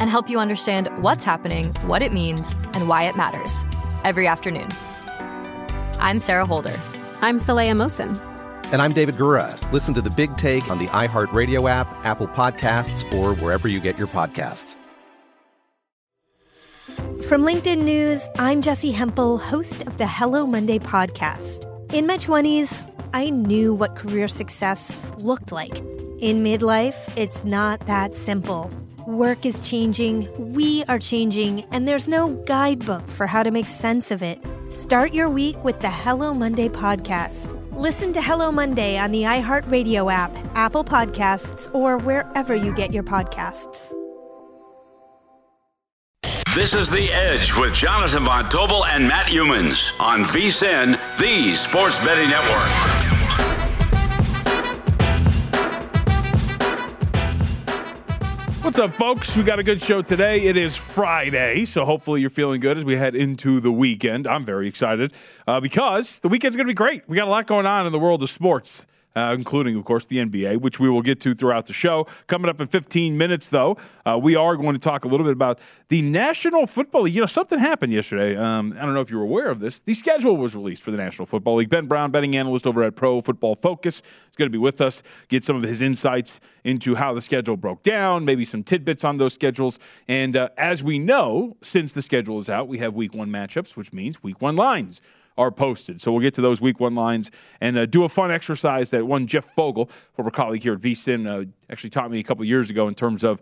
and 0.00 0.10
help 0.10 0.28
you 0.28 0.38
understand 0.38 0.88
what's 1.02 1.24
happening, 1.24 1.72
what 1.86 2.02
it 2.02 2.12
means, 2.12 2.52
and 2.74 2.88
why 2.88 3.04
it 3.04 3.16
matters 3.16 3.64
every 4.04 4.26
afternoon. 4.26 4.68
I'm 5.98 6.18
Sarah 6.18 6.46
Holder. 6.46 6.78
I'm 7.22 7.40
Saleha 7.40 7.72
Mohsin. 7.72 8.18
And 8.72 8.82
I'm 8.82 8.92
David 8.92 9.14
Gura. 9.16 9.56
Listen 9.72 9.94
to 9.94 10.02
the 10.02 10.10
big 10.10 10.36
take 10.36 10.70
on 10.70 10.78
the 10.78 10.86
iHeartRadio 10.88 11.68
app, 11.70 11.86
Apple 12.04 12.28
Podcasts, 12.28 13.12
or 13.14 13.34
wherever 13.36 13.68
you 13.68 13.80
get 13.80 13.96
your 13.98 14.08
podcasts. 14.08 14.76
From 17.28 17.42
LinkedIn 17.42 17.82
News, 17.84 18.28
I'm 18.38 18.60
Jessi 18.60 18.92
Hempel, 18.92 19.38
host 19.38 19.82
of 19.82 19.96
the 19.96 20.06
Hello 20.06 20.46
Monday 20.46 20.78
podcast. 20.78 21.64
In 21.94 22.06
my 22.06 22.18
20s, 22.18 22.90
I 23.14 23.30
knew 23.30 23.72
what 23.72 23.94
career 23.94 24.28
success 24.28 25.12
looked 25.16 25.52
like. 25.52 25.78
In 26.18 26.44
midlife, 26.44 27.10
it's 27.16 27.44
not 27.44 27.86
that 27.86 28.14
simple. 28.16 28.70
Work 29.06 29.44
is 29.44 29.60
changing, 29.60 30.30
we 30.54 30.82
are 30.88 30.98
changing, 30.98 31.64
and 31.72 31.86
there's 31.86 32.08
no 32.08 32.30
guidebook 32.46 33.06
for 33.06 33.26
how 33.26 33.42
to 33.42 33.50
make 33.50 33.68
sense 33.68 34.10
of 34.10 34.22
it. 34.22 34.40
Start 34.70 35.12
your 35.12 35.28
week 35.28 35.62
with 35.62 35.78
the 35.82 35.90
Hello 35.90 36.32
Monday 36.32 36.70
podcast. 36.70 37.52
Listen 37.78 38.14
to 38.14 38.22
Hello 38.22 38.50
Monday 38.50 38.96
on 38.96 39.12
the 39.12 39.24
iHeartRadio 39.24 40.10
app, 40.10 40.34
Apple 40.54 40.84
Podcasts, 40.84 41.68
or 41.74 41.98
wherever 41.98 42.54
you 42.54 42.72
get 42.72 42.94
your 42.94 43.02
podcasts. 43.02 43.92
This 46.54 46.72
is 46.72 46.88
The 46.88 47.12
Edge 47.12 47.54
with 47.54 47.74
Jonathan 47.74 48.24
Von 48.24 48.44
Tobel 48.44 48.86
and 48.86 49.06
Matt 49.06 49.26
Youmans 49.26 49.92
on 50.00 50.24
VSIN, 50.24 50.98
the 51.18 51.54
Sports 51.54 51.98
Betting 51.98 52.30
Network. 52.30 53.13
What's 58.64 58.78
up, 58.78 58.94
folks? 58.94 59.36
We 59.36 59.42
got 59.42 59.58
a 59.58 59.62
good 59.62 59.78
show 59.78 60.00
today. 60.00 60.40
It 60.46 60.56
is 60.56 60.74
Friday, 60.74 61.66
so 61.66 61.84
hopefully 61.84 62.22
you're 62.22 62.30
feeling 62.30 62.60
good 62.60 62.78
as 62.78 62.84
we 62.84 62.96
head 62.96 63.14
into 63.14 63.60
the 63.60 63.70
weekend. 63.70 64.26
I'm 64.26 64.46
very 64.46 64.68
excited 64.68 65.12
uh, 65.46 65.60
because 65.60 66.18
the 66.20 66.28
weekend's 66.28 66.56
going 66.56 66.66
to 66.66 66.70
be 66.70 66.74
great. 66.74 67.06
We 67.06 67.14
got 67.14 67.28
a 67.28 67.30
lot 67.30 67.46
going 67.46 67.66
on 67.66 67.84
in 67.84 67.92
the 67.92 67.98
world 67.98 68.22
of 68.22 68.30
sports 68.30 68.86
uh, 69.16 69.34
including, 69.36 69.76
of 69.76 69.84
course, 69.84 70.06
the 70.06 70.18
NBA, 70.18 70.60
which 70.60 70.80
we 70.80 70.88
will 70.88 71.02
get 71.02 71.20
to 71.20 71.34
throughout 71.34 71.66
the 71.66 71.72
show. 71.72 72.06
Coming 72.26 72.48
up 72.48 72.60
in 72.60 72.66
15 72.66 73.16
minutes, 73.16 73.48
though, 73.48 73.76
uh, 74.06 74.18
we 74.20 74.36
are 74.36 74.56
going 74.56 74.74
to 74.74 74.80
talk 74.80 75.04
a 75.04 75.08
little 75.08 75.24
bit 75.24 75.32
about 75.32 75.60
the 75.88 76.02
National 76.02 76.66
Football 76.66 77.02
League. 77.02 77.14
You 77.14 77.20
know, 77.20 77.26
something 77.26 77.58
happened 77.58 77.92
yesterday. 77.92 78.36
Um, 78.36 78.74
I 78.78 78.84
don't 78.84 78.94
know 78.94 79.00
if 79.00 79.10
you 79.10 79.18
were 79.18 79.24
aware 79.24 79.48
of 79.48 79.60
this. 79.60 79.80
The 79.80 79.94
schedule 79.94 80.36
was 80.36 80.56
released 80.56 80.82
for 80.82 80.90
the 80.90 80.96
National 80.96 81.26
Football 81.26 81.56
League. 81.56 81.68
Ben 81.68 81.86
Brown, 81.86 82.10
betting 82.10 82.36
analyst 82.36 82.66
over 82.66 82.82
at 82.82 82.96
Pro 82.96 83.20
Football 83.20 83.54
Focus, 83.54 83.98
is 83.98 84.36
going 84.36 84.50
to 84.50 84.52
be 84.52 84.58
with 84.58 84.80
us, 84.80 85.02
get 85.28 85.44
some 85.44 85.56
of 85.56 85.62
his 85.62 85.82
insights 85.82 86.40
into 86.64 86.94
how 86.94 87.12
the 87.14 87.20
schedule 87.20 87.56
broke 87.56 87.82
down, 87.82 88.24
maybe 88.24 88.44
some 88.44 88.62
tidbits 88.62 89.04
on 89.04 89.18
those 89.18 89.34
schedules. 89.34 89.78
And 90.08 90.36
uh, 90.36 90.48
as 90.56 90.82
we 90.82 90.98
know, 90.98 91.56
since 91.60 91.92
the 91.92 92.02
schedule 92.02 92.38
is 92.38 92.48
out, 92.48 92.68
we 92.68 92.78
have 92.78 92.94
week 92.94 93.14
one 93.14 93.30
matchups, 93.30 93.76
which 93.76 93.92
means 93.92 94.22
week 94.22 94.40
one 94.40 94.56
lines 94.56 95.00
are 95.36 95.50
posted. 95.50 96.00
So 96.00 96.12
we'll 96.12 96.22
get 96.22 96.34
to 96.34 96.42
those 96.42 96.60
week 96.60 96.80
one 96.80 96.94
lines 96.94 97.30
and 97.60 97.76
uh, 97.76 97.86
do 97.86 98.04
a 98.04 98.08
fun 98.08 98.30
exercise 98.30 98.90
that 98.90 99.06
one 99.06 99.26
Jeff 99.26 99.44
Fogle, 99.44 99.86
former 100.12 100.30
colleague 100.30 100.62
here 100.62 100.74
at 100.74 100.80
VSIN, 100.80 101.26
uh, 101.26 101.46
actually 101.70 101.90
taught 101.90 102.10
me 102.10 102.20
a 102.20 102.22
couple 102.22 102.44
years 102.44 102.70
ago 102.70 102.86
in 102.88 102.94
terms 102.94 103.24
of 103.24 103.40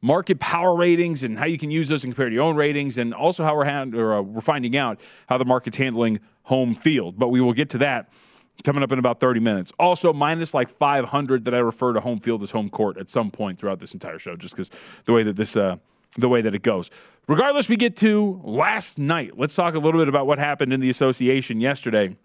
market 0.00 0.38
power 0.38 0.74
ratings 0.76 1.24
and 1.24 1.38
how 1.38 1.46
you 1.46 1.58
can 1.58 1.70
use 1.70 1.88
those 1.88 2.04
and 2.04 2.12
compare 2.12 2.28
to 2.28 2.34
your 2.34 2.44
own 2.44 2.56
ratings, 2.56 2.98
and 2.98 3.14
also 3.14 3.44
how 3.44 3.56
we're 3.56 3.64
hand, 3.64 3.94
or, 3.94 4.14
uh, 4.14 4.22
we're 4.22 4.40
finding 4.40 4.76
out 4.76 5.00
how 5.28 5.38
the 5.38 5.44
market's 5.44 5.76
handling 5.76 6.20
home 6.44 6.74
field. 6.74 7.18
But 7.18 7.28
we 7.28 7.40
will 7.40 7.52
get 7.52 7.70
to 7.70 7.78
that 7.78 8.10
coming 8.64 8.82
up 8.82 8.92
in 8.92 8.98
about 8.98 9.20
30 9.20 9.40
minutes. 9.40 9.72
Also, 9.78 10.12
minus 10.12 10.54
like 10.54 10.68
500 10.68 11.44
that 11.44 11.54
I 11.54 11.58
refer 11.58 11.92
to 11.92 12.00
home 12.00 12.20
field 12.20 12.42
as 12.42 12.50
home 12.50 12.70
court 12.70 12.96
at 12.96 13.10
some 13.10 13.30
point 13.30 13.58
throughout 13.58 13.80
this 13.80 13.92
entire 13.94 14.18
show, 14.18 14.36
just 14.36 14.54
because 14.54 14.70
the 15.04 15.12
way 15.12 15.22
that 15.22 15.36
this 15.36 15.56
uh, 15.56 15.76
the 16.16 16.28
way 16.28 16.40
that 16.42 16.54
it 16.54 16.62
goes. 16.62 16.90
Regardless, 17.28 17.68
we 17.68 17.76
get 17.76 17.96
to 17.96 18.40
last 18.44 18.98
night. 18.98 19.38
Let's 19.38 19.54
talk 19.54 19.74
a 19.74 19.78
little 19.78 20.00
bit 20.00 20.08
about 20.08 20.26
what 20.26 20.38
happened 20.38 20.72
in 20.72 20.80
the 20.80 20.90
association 20.90 21.60
yesterday. 21.60 22.16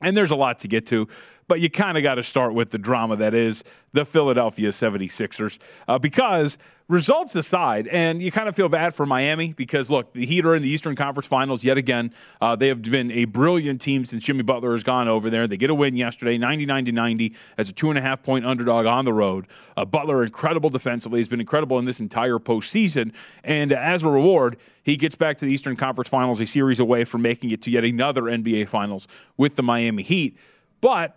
And 0.00 0.16
there's 0.16 0.30
a 0.30 0.36
lot 0.36 0.58
to 0.60 0.68
get 0.68 0.86
to, 0.86 1.06
but 1.48 1.60
you 1.60 1.70
kind 1.70 1.96
of 1.96 2.02
got 2.02 2.14
to 2.16 2.22
start 2.22 2.54
with 2.54 2.70
the 2.70 2.78
drama 2.78 3.16
that 3.16 3.34
is 3.34 3.64
the 3.92 4.04
Philadelphia 4.04 4.70
76ers. 4.70 5.58
Uh, 5.86 5.98
because 5.98 6.56
results 6.88 7.34
aside, 7.34 7.88
and 7.88 8.22
you 8.22 8.30
kind 8.30 8.48
of 8.48 8.56
feel 8.56 8.68
bad 8.68 8.94
for 8.94 9.06
Miami 9.06 9.52
because, 9.52 9.90
look, 9.90 10.12
the 10.12 10.26
Heat 10.26 10.44
are 10.44 10.54
in 10.54 10.62
the 10.62 10.68
Eastern 10.68 10.94
Conference 10.94 11.26
Finals 11.26 11.64
yet 11.64 11.78
again. 11.78 12.12
Uh, 12.40 12.54
they 12.56 12.68
have 12.68 12.82
been 12.82 13.10
a 13.10 13.24
brilliant 13.24 13.80
team 13.80 14.04
since 14.04 14.24
Jimmy 14.24 14.42
Butler 14.42 14.72
has 14.72 14.82
gone 14.82 15.08
over 15.08 15.30
there. 15.30 15.46
They 15.46 15.56
get 15.56 15.70
a 15.70 15.74
win 15.74 15.96
yesterday, 15.96 16.38
99 16.38 16.86
to 16.86 16.92
90, 16.92 17.34
as 17.58 17.68
a 17.68 17.72
two 17.72 17.88
and 17.88 17.98
a 17.98 18.02
half 18.02 18.22
point 18.22 18.44
underdog 18.44 18.86
on 18.86 19.04
the 19.04 19.12
road. 19.12 19.46
Uh, 19.76 19.84
Butler, 19.84 20.22
incredible 20.22 20.70
defensively, 20.70 21.20
has 21.20 21.28
been 21.28 21.40
incredible 21.40 21.78
in 21.78 21.84
this 21.84 22.00
entire 22.00 22.38
postseason. 22.38 23.12
And 23.42 23.72
as 23.72 24.04
a 24.04 24.08
reward, 24.08 24.58
he 24.82 24.96
gets 24.96 25.14
back 25.14 25.38
to 25.38 25.46
the 25.46 25.52
Eastern 25.52 25.76
Conference 25.76 26.08
Finals, 26.08 26.40
a 26.40 26.46
series 26.46 26.80
away 26.80 27.04
from 27.04 27.22
making 27.22 27.50
it 27.50 27.62
to 27.62 27.70
yet 27.70 27.84
another 27.84 28.22
NBA 28.22 28.68
Finals 28.68 29.08
with 29.36 29.56
the 29.56 29.62
Miami 29.62 30.02
Heat. 30.02 30.36
But 30.80 31.16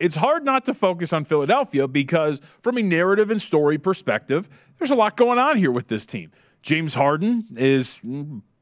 it's 0.00 0.16
hard 0.16 0.44
not 0.44 0.64
to 0.64 0.74
focus 0.74 1.12
on 1.12 1.24
Philadelphia 1.24 1.86
because, 1.86 2.40
from 2.60 2.78
a 2.78 2.82
narrative 2.82 3.30
and 3.30 3.40
story 3.40 3.78
perspective, 3.78 4.48
there's 4.78 4.90
a 4.90 4.96
lot 4.96 5.16
going 5.16 5.38
on 5.38 5.56
here 5.56 5.70
with 5.70 5.88
this 5.88 6.04
team. 6.06 6.32
James 6.62 6.94
Harden 6.94 7.44
is 7.56 8.00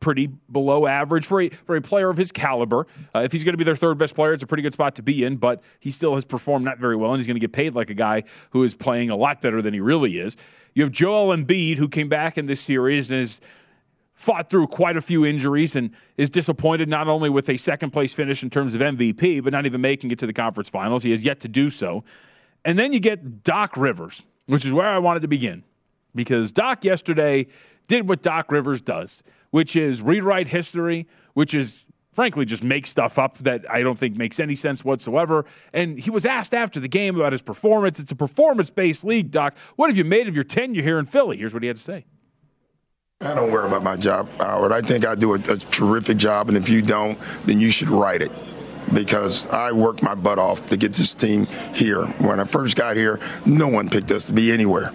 pretty 0.00 0.28
below 0.50 0.86
average 0.86 1.26
for 1.26 1.40
a, 1.40 1.48
for 1.48 1.76
a 1.76 1.80
player 1.80 2.10
of 2.10 2.16
his 2.16 2.30
caliber. 2.30 2.86
Uh, 3.14 3.20
if 3.20 3.32
he's 3.32 3.44
going 3.44 3.52
to 3.54 3.58
be 3.58 3.64
their 3.64 3.76
third 3.76 3.98
best 3.98 4.14
player, 4.14 4.32
it's 4.32 4.42
a 4.42 4.46
pretty 4.46 4.62
good 4.62 4.72
spot 4.72 4.94
to 4.96 5.02
be 5.02 5.24
in, 5.24 5.36
but 5.36 5.62
he 5.80 5.90
still 5.90 6.14
has 6.14 6.24
performed 6.24 6.64
not 6.64 6.78
very 6.78 6.96
well, 6.96 7.12
and 7.12 7.20
he's 7.20 7.26
going 7.26 7.36
to 7.36 7.40
get 7.40 7.52
paid 7.52 7.74
like 7.74 7.90
a 7.90 7.94
guy 7.94 8.22
who 8.50 8.62
is 8.62 8.74
playing 8.74 9.10
a 9.10 9.16
lot 9.16 9.40
better 9.40 9.62
than 9.62 9.74
he 9.74 9.80
really 9.80 10.18
is. 10.18 10.36
You 10.74 10.82
have 10.84 10.92
Joel 10.92 11.36
Embiid, 11.36 11.76
who 11.78 11.88
came 11.88 12.08
back 12.08 12.38
in 12.38 12.46
this 12.46 12.60
series 12.60 13.10
and 13.10 13.20
is 13.20 13.40
fought 14.18 14.50
through 14.50 14.66
quite 14.66 14.96
a 14.96 15.00
few 15.00 15.24
injuries 15.24 15.76
and 15.76 15.90
is 16.16 16.28
disappointed 16.28 16.88
not 16.88 17.06
only 17.06 17.30
with 17.30 17.48
a 17.48 17.56
second 17.56 17.90
place 17.90 18.12
finish 18.12 18.42
in 18.42 18.50
terms 18.50 18.74
of 18.74 18.80
MVP, 18.80 19.42
but 19.44 19.52
not 19.52 19.64
even 19.64 19.80
making 19.80 20.10
it 20.10 20.18
to 20.18 20.26
the 20.26 20.32
conference 20.32 20.68
finals. 20.68 21.04
He 21.04 21.12
has 21.12 21.24
yet 21.24 21.38
to 21.40 21.48
do 21.48 21.70
so. 21.70 22.02
And 22.64 22.76
then 22.76 22.92
you 22.92 22.98
get 22.98 23.44
Doc 23.44 23.76
Rivers, 23.76 24.20
which 24.46 24.66
is 24.66 24.72
where 24.72 24.88
I 24.88 24.98
wanted 24.98 25.20
to 25.20 25.28
begin. 25.28 25.62
Because 26.16 26.50
Doc 26.50 26.84
yesterday 26.84 27.46
did 27.86 28.08
what 28.08 28.20
Doc 28.20 28.50
Rivers 28.50 28.80
does, 28.82 29.22
which 29.50 29.76
is 29.76 30.02
rewrite 30.02 30.48
history, 30.48 31.06
which 31.34 31.54
is 31.54 31.86
frankly 32.12 32.44
just 32.44 32.64
make 32.64 32.88
stuff 32.88 33.20
up 33.20 33.38
that 33.38 33.70
I 33.70 33.82
don't 33.82 33.96
think 33.96 34.16
makes 34.16 34.40
any 34.40 34.56
sense 34.56 34.84
whatsoever. 34.84 35.44
And 35.72 35.96
he 35.96 36.10
was 36.10 36.26
asked 36.26 36.54
after 36.54 36.80
the 36.80 36.88
game 36.88 37.14
about 37.14 37.30
his 37.30 37.42
performance. 37.42 38.00
It's 38.00 38.10
a 38.10 38.16
performance 38.16 38.68
based 38.68 39.04
league, 39.04 39.30
Doc. 39.30 39.56
What 39.76 39.90
have 39.90 39.96
you 39.96 40.04
made 40.04 40.26
of 40.26 40.34
your 40.34 40.42
tenure 40.42 40.82
here 40.82 40.98
in 40.98 41.04
Philly? 41.04 41.36
Here's 41.36 41.54
what 41.54 41.62
he 41.62 41.68
had 41.68 41.76
to 41.76 41.82
say. 41.82 42.04
I 43.20 43.34
don't 43.34 43.50
worry 43.50 43.66
about 43.66 43.82
my 43.82 43.96
job, 43.96 44.28
Howard. 44.38 44.70
I 44.70 44.80
think 44.80 45.04
I 45.04 45.16
do 45.16 45.32
a, 45.34 45.38
a, 45.38 45.56
terrific 45.56 46.18
job, 46.18 46.46
and 46.46 46.56
if 46.56 46.68
you 46.68 46.80
don't, 46.80 47.18
then 47.46 47.60
you 47.60 47.68
should 47.68 47.90
write 47.90 48.22
it. 48.22 48.30
because 48.94 49.48
I 49.48 49.72
worked 49.72 50.04
my 50.04 50.14
butt 50.14 50.38
off 50.38 50.68
to 50.68 50.76
get 50.76 50.92
this 50.92 51.16
team 51.16 51.44
here. 51.74 52.04
When 52.20 52.38
I 52.38 52.44
first 52.44 52.76
got 52.76 52.96
here, 52.96 53.18
no 53.44 53.66
one 53.66 53.90
picked 53.90 54.12
us 54.12 54.26
to 54.26 54.32
be 54.32 54.52
anywhere. 54.52 54.92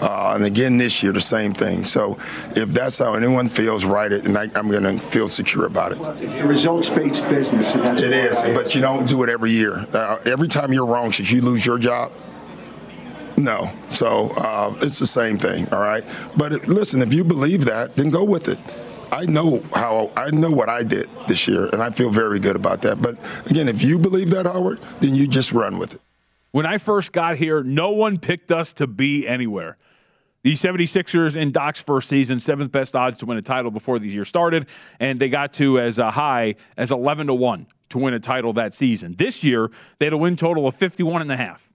Uh, 0.00 0.34
and 0.36 0.44
again 0.44 0.76
this 0.76 1.02
year, 1.02 1.12
the 1.12 1.20
same 1.20 1.52
thing. 1.52 1.84
So 1.84 2.16
if 2.54 2.68
that's 2.68 2.96
how 2.96 3.14
anyone 3.14 3.48
feels, 3.48 3.84
write 3.84 4.12
it, 4.12 4.24
and 4.24 4.38
I, 4.38 4.44
am 4.54 4.70
going 4.70 4.84
to 4.84 4.96
feel 4.96 5.28
secure 5.28 5.66
about 5.66 5.90
it. 5.90 5.98
It's 6.22 6.38
a 6.38 6.46
results-based 6.46 7.28
business, 7.28 7.74
it 7.74 8.12
is. 8.12 8.40
But 8.56 8.76
you 8.76 8.82
don't 8.82 9.08
do 9.08 9.24
it 9.24 9.28
every 9.28 9.50
year. 9.50 9.84
Uh, 9.92 10.18
every 10.26 10.46
time 10.46 10.72
you're 10.72 10.86
wrong, 10.86 11.10
should 11.10 11.28
you 11.28 11.40
lose 11.40 11.66
your 11.66 11.78
job? 11.78 12.12
No. 13.36 13.70
So 13.90 14.30
uh, 14.36 14.74
it's 14.80 14.98
the 14.98 15.06
same 15.06 15.38
thing. 15.38 15.66
All 15.72 15.80
right. 15.80 16.04
But 16.36 16.66
listen, 16.68 17.02
if 17.02 17.12
you 17.12 17.24
believe 17.24 17.64
that, 17.64 17.96
then 17.96 18.10
go 18.10 18.24
with 18.24 18.48
it. 18.48 18.58
I 19.12 19.26
know 19.26 19.62
how 19.72 20.10
I 20.16 20.30
know 20.30 20.50
what 20.50 20.68
I 20.68 20.82
did 20.82 21.08
this 21.28 21.46
year, 21.46 21.66
and 21.66 21.80
I 21.80 21.90
feel 21.90 22.10
very 22.10 22.40
good 22.40 22.56
about 22.56 22.82
that. 22.82 23.00
But 23.00 23.16
again, 23.46 23.68
if 23.68 23.82
you 23.82 23.98
believe 23.98 24.30
that, 24.30 24.46
Howard, 24.46 24.80
then 25.00 25.14
you 25.14 25.28
just 25.28 25.52
run 25.52 25.78
with 25.78 25.94
it. 25.94 26.00
When 26.50 26.66
I 26.66 26.78
first 26.78 27.12
got 27.12 27.36
here, 27.36 27.62
no 27.62 27.90
one 27.90 28.18
picked 28.18 28.50
us 28.50 28.72
to 28.74 28.86
be 28.86 29.26
anywhere. 29.26 29.76
The 30.42 30.52
76ers 30.52 31.36
in 31.36 31.52
Doc's 31.52 31.80
first 31.80 32.08
season, 32.08 32.38
seventh 32.38 32.70
best 32.70 32.94
odds 32.94 33.18
to 33.18 33.26
win 33.26 33.38
a 33.38 33.42
title 33.42 33.70
before 33.70 33.98
the 33.98 34.08
year 34.08 34.24
started, 34.24 34.66
and 35.00 35.18
they 35.18 35.28
got 35.28 35.54
to 35.54 35.80
as 35.80 35.98
a 35.98 36.10
high 36.10 36.56
as 36.76 36.92
11 36.92 37.28
to 37.28 37.34
1 37.34 37.66
to 37.90 37.98
win 37.98 38.14
a 38.14 38.18
title 38.18 38.52
that 38.54 38.74
season. 38.74 39.14
This 39.16 39.42
year, 39.42 39.70
they 39.98 40.06
had 40.06 40.12
a 40.12 40.18
win 40.18 40.36
total 40.36 40.66
of 40.66 40.74
51 40.74 41.22
and 41.22 41.32
a 41.32 41.36
half. 41.36 41.70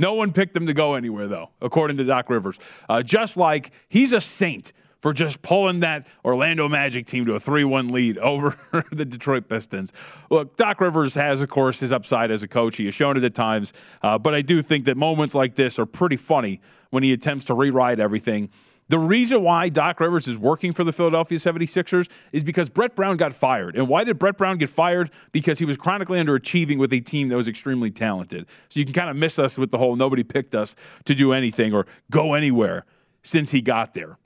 No 0.00 0.14
one 0.14 0.32
picked 0.32 0.54
them 0.54 0.66
to 0.66 0.72
go 0.72 0.94
anywhere, 0.94 1.28
though, 1.28 1.50
according 1.60 1.98
to 1.98 2.04
Doc 2.04 2.30
Rivers. 2.30 2.58
Uh, 2.88 3.02
just 3.02 3.36
like 3.36 3.70
he's 3.90 4.14
a 4.14 4.20
saint 4.20 4.72
for 5.00 5.12
just 5.12 5.42
pulling 5.42 5.80
that 5.80 6.06
Orlando 6.24 6.68
Magic 6.68 7.04
team 7.04 7.26
to 7.26 7.34
a 7.34 7.40
3 7.40 7.64
1 7.64 7.88
lead 7.88 8.16
over 8.32 8.56
the 8.92 9.04
Detroit 9.04 9.46
Pistons. 9.48 9.92
Look, 10.30 10.56
Doc 10.56 10.80
Rivers 10.80 11.14
has, 11.14 11.42
of 11.42 11.50
course, 11.50 11.80
his 11.80 11.92
upside 11.92 12.30
as 12.30 12.42
a 12.42 12.48
coach. 12.48 12.76
He 12.76 12.86
has 12.86 12.94
shown 12.94 13.18
it 13.18 13.24
at 13.24 13.34
times, 13.34 13.74
uh, 14.02 14.16
but 14.16 14.34
I 14.34 14.40
do 14.40 14.62
think 14.62 14.86
that 14.86 14.96
moments 14.96 15.34
like 15.34 15.54
this 15.54 15.78
are 15.78 15.86
pretty 15.86 16.16
funny 16.16 16.62
when 16.88 17.02
he 17.02 17.12
attempts 17.12 17.44
to 17.46 17.54
rewrite 17.54 18.00
everything. 18.00 18.48
The 18.90 18.98
reason 18.98 19.44
why 19.44 19.68
Doc 19.68 20.00
Rivers 20.00 20.26
is 20.26 20.36
working 20.36 20.72
for 20.72 20.82
the 20.82 20.92
Philadelphia 20.92 21.38
76ers 21.38 22.08
is 22.32 22.42
because 22.42 22.68
Brett 22.68 22.96
Brown 22.96 23.16
got 23.16 23.32
fired. 23.32 23.76
And 23.76 23.86
why 23.86 24.02
did 24.02 24.18
Brett 24.18 24.36
Brown 24.36 24.58
get 24.58 24.68
fired? 24.68 25.12
Because 25.30 25.60
he 25.60 25.64
was 25.64 25.76
chronically 25.76 26.18
underachieving 26.18 26.76
with 26.76 26.92
a 26.92 26.98
team 26.98 27.28
that 27.28 27.36
was 27.36 27.46
extremely 27.46 27.92
talented. 27.92 28.48
So 28.68 28.80
you 28.80 28.84
can 28.84 28.92
kind 28.92 29.08
of 29.08 29.14
miss 29.14 29.38
us 29.38 29.56
with 29.56 29.70
the 29.70 29.78
whole 29.78 29.94
nobody 29.94 30.24
picked 30.24 30.56
us 30.56 30.74
to 31.04 31.14
do 31.14 31.32
anything 31.32 31.72
or 31.72 31.86
go 32.10 32.34
anywhere 32.34 32.84
since 33.22 33.52
he 33.52 33.60
got 33.60 33.94
there 33.94 34.18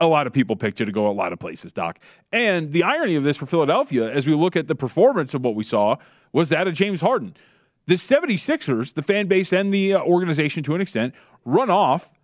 a 0.00 0.06
lot 0.06 0.28
of 0.28 0.32
people 0.32 0.54
picked 0.54 0.78
you 0.78 0.86
to 0.86 0.92
go 0.92 1.08
a 1.08 1.10
lot 1.10 1.32
of 1.32 1.40
places, 1.40 1.72
Doc. 1.72 1.98
And 2.30 2.70
the 2.70 2.84
irony 2.84 3.16
of 3.16 3.24
this 3.24 3.36
for 3.36 3.46
Philadelphia, 3.46 4.08
as 4.08 4.28
we 4.28 4.34
look 4.34 4.54
at 4.54 4.68
the 4.68 4.76
performance 4.76 5.34
of 5.34 5.44
what 5.44 5.56
we 5.56 5.64
saw, 5.64 5.96
was 6.32 6.50
that 6.50 6.68
of 6.68 6.74
James 6.74 7.00
Harden. 7.00 7.36
The 7.86 7.94
76ers, 7.94 8.94
the 8.94 9.02
fan 9.02 9.26
base 9.26 9.52
and 9.52 9.74
the 9.74 9.94
uh, 9.94 10.00
organization 10.02 10.62
to 10.62 10.76
an 10.76 10.80
extent, 10.80 11.14
run 11.44 11.68
off 11.68 12.14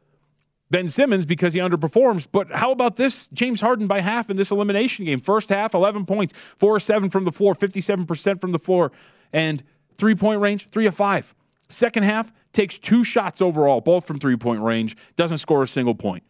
Ben 0.74 0.88
Simmons 0.88 1.24
because 1.24 1.54
he 1.54 1.60
underperforms. 1.60 2.26
But 2.32 2.50
how 2.50 2.72
about 2.72 2.96
this? 2.96 3.28
James 3.32 3.60
Harden 3.60 3.86
by 3.86 4.00
half 4.00 4.28
in 4.28 4.36
this 4.36 4.50
elimination 4.50 5.04
game. 5.04 5.20
First 5.20 5.50
half, 5.50 5.72
11 5.72 6.04
points, 6.04 6.32
4 6.58 6.80
7 6.80 7.10
from 7.10 7.22
the 7.22 7.30
floor, 7.30 7.54
57% 7.54 8.40
from 8.40 8.50
the 8.50 8.58
floor, 8.58 8.90
and 9.32 9.62
three 9.94 10.16
point 10.16 10.40
range, 10.40 10.66
3 10.70 10.86
of 10.86 10.96
5. 10.96 11.32
Second 11.68 12.02
half, 12.02 12.32
takes 12.52 12.76
two 12.76 13.04
shots 13.04 13.40
overall, 13.40 13.80
both 13.80 14.04
from 14.04 14.18
three 14.18 14.34
point 14.36 14.62
range, 14.62 14.96
doesn't 15.14 15.38
score 15.38 15.62
a 15.62 15.66
single 15.68 15.94
point. 15.94 16.24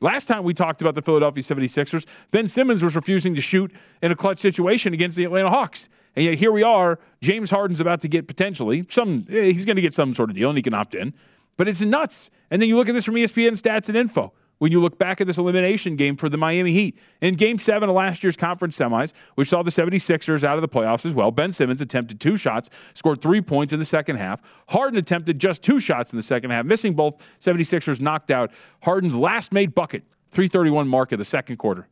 Last 0.00 0.26
time 0.26 0.44
we 0.44 0.54
talked 0.54 0.80
about 0.80 0.94
the 0.94 1.02
Philadelphia 1.02 1.42
76ers, 1.42 2.06
Ben 2.30 2.46
Simmons 2.46 2.84
was 2.84 2.94
refusing 2.94 3.34
to 3.34 3.40
shoot 3.40 3.72
in 4.00 4.12
a 4.12 4.16
clutch 4.16 4.38
situation 4.38 4.94
against 4.94 5.16
the 5.16 5.24
Atlanta 5.24 5.50
Hawks. 5.50 5.88
And 6.14 6.24
yet 6.24 6.38
here 6.38 6.52
we 6.52 6.62
are. 6.62 7.00
James 7.20 7.50
Harden's 7.50 7.80
about 7.80 8.00
to 8.02 8.08
get 8.08 8.28
potentially 8.28 8.86
some, 8.88 9.26
eh, 9.28 9.46
he's 9.46 9.64
going 9.64 9.74
to 9.74 9.82
get 9.82 9.92
some 9.92 10.14
sort 10.14 10.30
of 10.30 10.36
deal 10.36 10.50
and 10.50 10.56
he 10.56 10.62
can 10.62 10.74
opt 10.74 10.94
in. 10.94 11.14
But 11.56 11.68
it's 11.68 11.80
nuts. 11.82 12.30
And 12.50 12.60
then 12.60 12.68
you 12.68 12.76
look 12.76 12.88
at 12.88 12.92
this 12.92 13.04
from 13.04 13.14
ESPN 13.14 13.52
stats 13.52 13.88
and 13.88 13.96
info 13.96 14.32
when 14.58 14.70
you 14.70 14.80
look 14.80 14.98
back 14.98 15.20
at 15.20 15.26
this 15.26 15.38
elimination 15.38 15.96
game 15.96 16.16
for 16.16 16.28
the 16.28 16.36
Miami 16.36 16.72
Heat. 16.72 16.98
In 17.20 17.34
game 17.34 17.58
seven 17.58 17.88
of 17.88 17.96
last 17.96 18.22
year's 18.22 18.36
conference 18.36 18.76
semis, 18.76 19.12
which 19.34 19.48
saw 19.48 19.62
the 19.62 19.70
76ers 19.70 20.44
out 20.44 20.56
of 20.56 20.62
the 20.62 20.68
playoffs 20.68 21.04
as 21.04 21.14
well, 21.14 21.30
Ben 21.30 21.52
Simmons 21.52 21.80
attempted 21.80 22.20
two 22.20 22.36
shots, 22.36 22.70
scored 22.94 23.20
three 23.20 23.40
points 23.40 23.72
in 23.72 23.78
the 23.78 23.84
second 23.84 24.16
half. 24.16 24.40
Harden 24.68 24.98
attempted 24.98 25.38
just 25.38 25.62
two 25.62 25.80
shots 25.80 26.12
in 26.12 26.16
the 26.16 26.22
second 26.22 26.50
half, 26.50 26.64
missing 26.64 26.94
both 26.94 27.16
76ers 27.40 28.00
knocked 28.00 28.30
out 28.30 28.52
Harden's 28.82 29.16
last 29.16 29.52
made 29.52 29.74
bucket, 29.74 30.04
331 30.30 30.86
mark 30.86 31.10
of 31.10 31.18
the 31.18 31.24
second 31.24 31.56
quarter. 31.56 31.88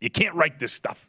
You 0.00 0.10
can't 0.10 0.36
write 0.36 0.60
this 0.60 0.72
stuff. 0.72 1.08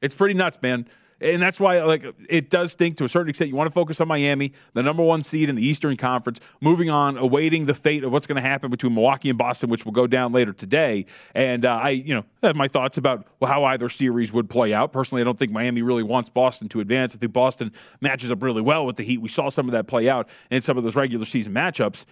It's 0.00 0.14
pretty 0.14 0.34
nuts, 0.34 0.58
man 0.62 0.86
and 1.24 1.42
that's 1.42 1.58
why 1.58 1.82
like 1.82 2.04
it 2.28 2.50
does 2.50 2.72
stink 2.72 2.96
to 2.98 3.04
a 3.04 3.08
certain 3.08 3.30
extent. 3.30 3.48
You 3.48 3.56
want 3.56 3.68
to 3.68 3.74
focus 3.74 4.00
on 4.00 4.08
Miami, 4.08 4.52
the 4.74 4.82
number 4.82 5.02
one 5.02 5.22
seed 5.22 5.48
in 5.48 5.56
the 5.56 5.66
Eastern 5.66 5.96
Conference, 5.96 6.40
moving 6.60 6.90
on, 6.90 7.16
awaiting 7.16 7.66
the 7.66 7.74
fate 7.74 8.04
of 8.04 8.12
what's 8.12 8.26
going 8.26 8.36
to 8.36 8.42
happen 8.42 8.70
between 8.70 8.94
Milwaukee 8.94 9.30
and 9.30 9.38
Boston, 9.38 9.70
which 9.70 9.84
will 9.84 9.92
go 9.92 10.06
down 10.06 10.32
later 10.32 10.52
today. 10.52 11.06
And 11.34 11.64
uh, 11.64 11.80
I, 11.82 11.90
you 11.90 12.14
know, 12.14 12.24
have 12.42 12.56
my 12.56 12.68
thoughts 12.68 12.98
about 12.98 13.26
how 13.42 13.64
either 13.64 13.88
series 13.88 14.32
would 14.32 14.50
play 14.50 14.74
out. 14.74 14.92
Personally, 14.92 15.22
I 15.22 15.24
don't 15.24 15.38
think 15.38 15.52
Miami 15.52 15.82
really 15.82 16.02
wants 16.02 16.28
Boston 16.28 16.68
to 16.70 16.80
advance. 16.80 17.14
I 17.14 17.18
think 17.18 17.32
Boston 17.32 17.72
matches 18.00 18.30
up 18.30 18.42
really 18.42 18.62
well 18.62 18.84
with 18.84 18.96
the 18.96 19.02
Heat. 19.02 19.18
We 19.18 19.28
saw 19.28 19.48
some 19.48 19.66
of 19.66 19.72
that 19.72 19.86
play 19.86 20.08
out 20.08 20.28
in 20.50 20.60
some 20.60 20.76
of 20.76 20.84
those 20.84 20.96
regular 20.96 21.24
season 21.24 21.54
matchups, 21.54 22.04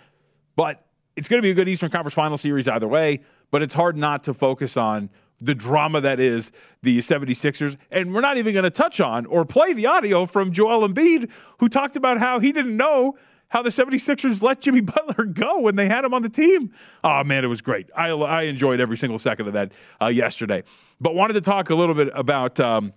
but. 0.56 0.86
It's 1.16 1.28
going 1.28 1.38
to 1.38 1.42
be 1.42 1.50
a 1.50 1.54
good 1.54 1.68
Eastern 1.68 1.90
Conference 1.90 2.14
final 2.14 2.36
series 2.36 2.68
either 2.68 2.88
way, 2.88 3.20
but 3.50 3.62
it's 3.62 3.74
hard 3.74 3.96
not 3.96 4.22
to 4.24 4.34
focus 4.34 4.76
on 4.76 5.10
the 5.38 5.54
drama 5.54 6.00
that 6.00 6.20
is 6.20 6.52
the 6.82 6.98
76ers. 6.98 7.76
And 7.90 8.14
we're 8.14 8.20
not 8.20 8.38
even 8.38 8.54
going 8.54 8.64
to 8.64 8.70
touch 8.70 9.00
on 9.00 9.26
or 9.26 9.44
play 9.44 9.72
the 9.72 9.86
audio 9.86 10.24
from 10.24 10.52
Joel 10.52 10.88
Embiid, 10.88 11.30
who 11.58 11.68
talked 11.68 11.96
about 11.96 12.18
how 12.18 12.38
he 12.38 12.52
didn't 12.52 12.76
know 12.76 13.16
how 13.48 13.60
the 13.60 13.68
76ers 13.68 14.42
let 14.42 14.62
Jimmy 14.62 14.80
Butler 14.80 15.26
go 15.26 15.60
when 15.60 15.76
they 15.76 15.86
had 15.86 16.04
him 16.04 16.14
on 16.14 16.22
the 16.22 16.30
team. 16.30 16.72
Oh, 17.04 17.22
man, 17.24 17.44
it 17.44 17.48
was 17.48 17.60
great. 17.60 17.90
I, 17.94 18.08
I 18.08 18.42
enjoyed 18.42 18.80
every 18.80 18.96
single 18.96 19.18
second 19.18 19.48
of 19.48 19.52
that 19.52 19.72
uh, 20.00 20.06
yesterday. 20.06 20.62
But 21.00 21.14
wanted 21.14 21.34
to 21.34 21.42
talk 21.42 21.68
a 21.68 21.74
little 21.74 21.94
bit 21.94 22.10
about 22.14 22.58
um, 22.60 22.94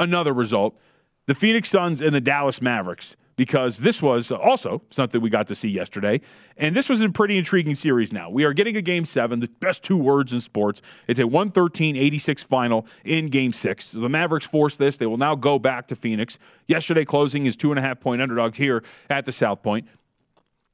another 0.00 0.32
result 0.32 0.78
the 1.26 1.34
Phoenix 1.34 1.68
Suns 1.68 2.00
and 2.00 2.14
the 2.14 2.22
Dallas 2.22 2.62
Mavericks 2.62 3.14
because 3.38 3.78
this 3.78 4.02
was 4.02 4.32
also 4.32 4.82
something 4.90 5.20
we 5.20 5.30
got 5.30 5.46
to 5.46 5.54
see 5.54 5.68
yesterday. 5.68 6.20
And 6.56 6.74
this 6.74 6.88
was 6.88 7.00
a 7.00 7.08
pretty 7.08 7.38
intriguing 7.38 7.74
series 7.74 8.12
now. 8.12 8.28
We 8.28 8.42
are 8.42 8.52
getting 8.52 8.76
a 8.76 8.82
game 8.82 9.04
seven, 9.04 9.38
the 9.38 9.48
best 9.60 9.84
two 9.84 9.96
words 9.96 10.32
in 10.32 10.40
sports. 10.40 10.82
It's 11.06 11.20
a 11.20 11.26
113 11.26 11.96
86 11.96 12.42
final 12.42 12.84
in 13.04 13.28
game 13.28 13.52
six. 13.52 13.86
So 13.86 14.00
the 14.00 14.08
Mavericks 14.08 14.44
force 14.44 14.76
this. 14.76 14.96
They 14.96 15.06
will 15.06 15.18
now 15.18 15.36
go 15.36 15.60
back 15.60 15.86
to 15.86 15.94
Phoenix. 15.94 16.40
Yesterday, 16.66 17.04
closing 17.04 17.46
is 17.46 17.54
two 17.54 17.70
and 17.70 17.78
a 17.78 17.82
half 17.82 18.00
point 18.00 18.20
underdogs 18.20 18.58
here 18.58 18.82
at 19.08 19.24
the 19.24 19.30
South 19.30 19.62
Point. 19.62 19.86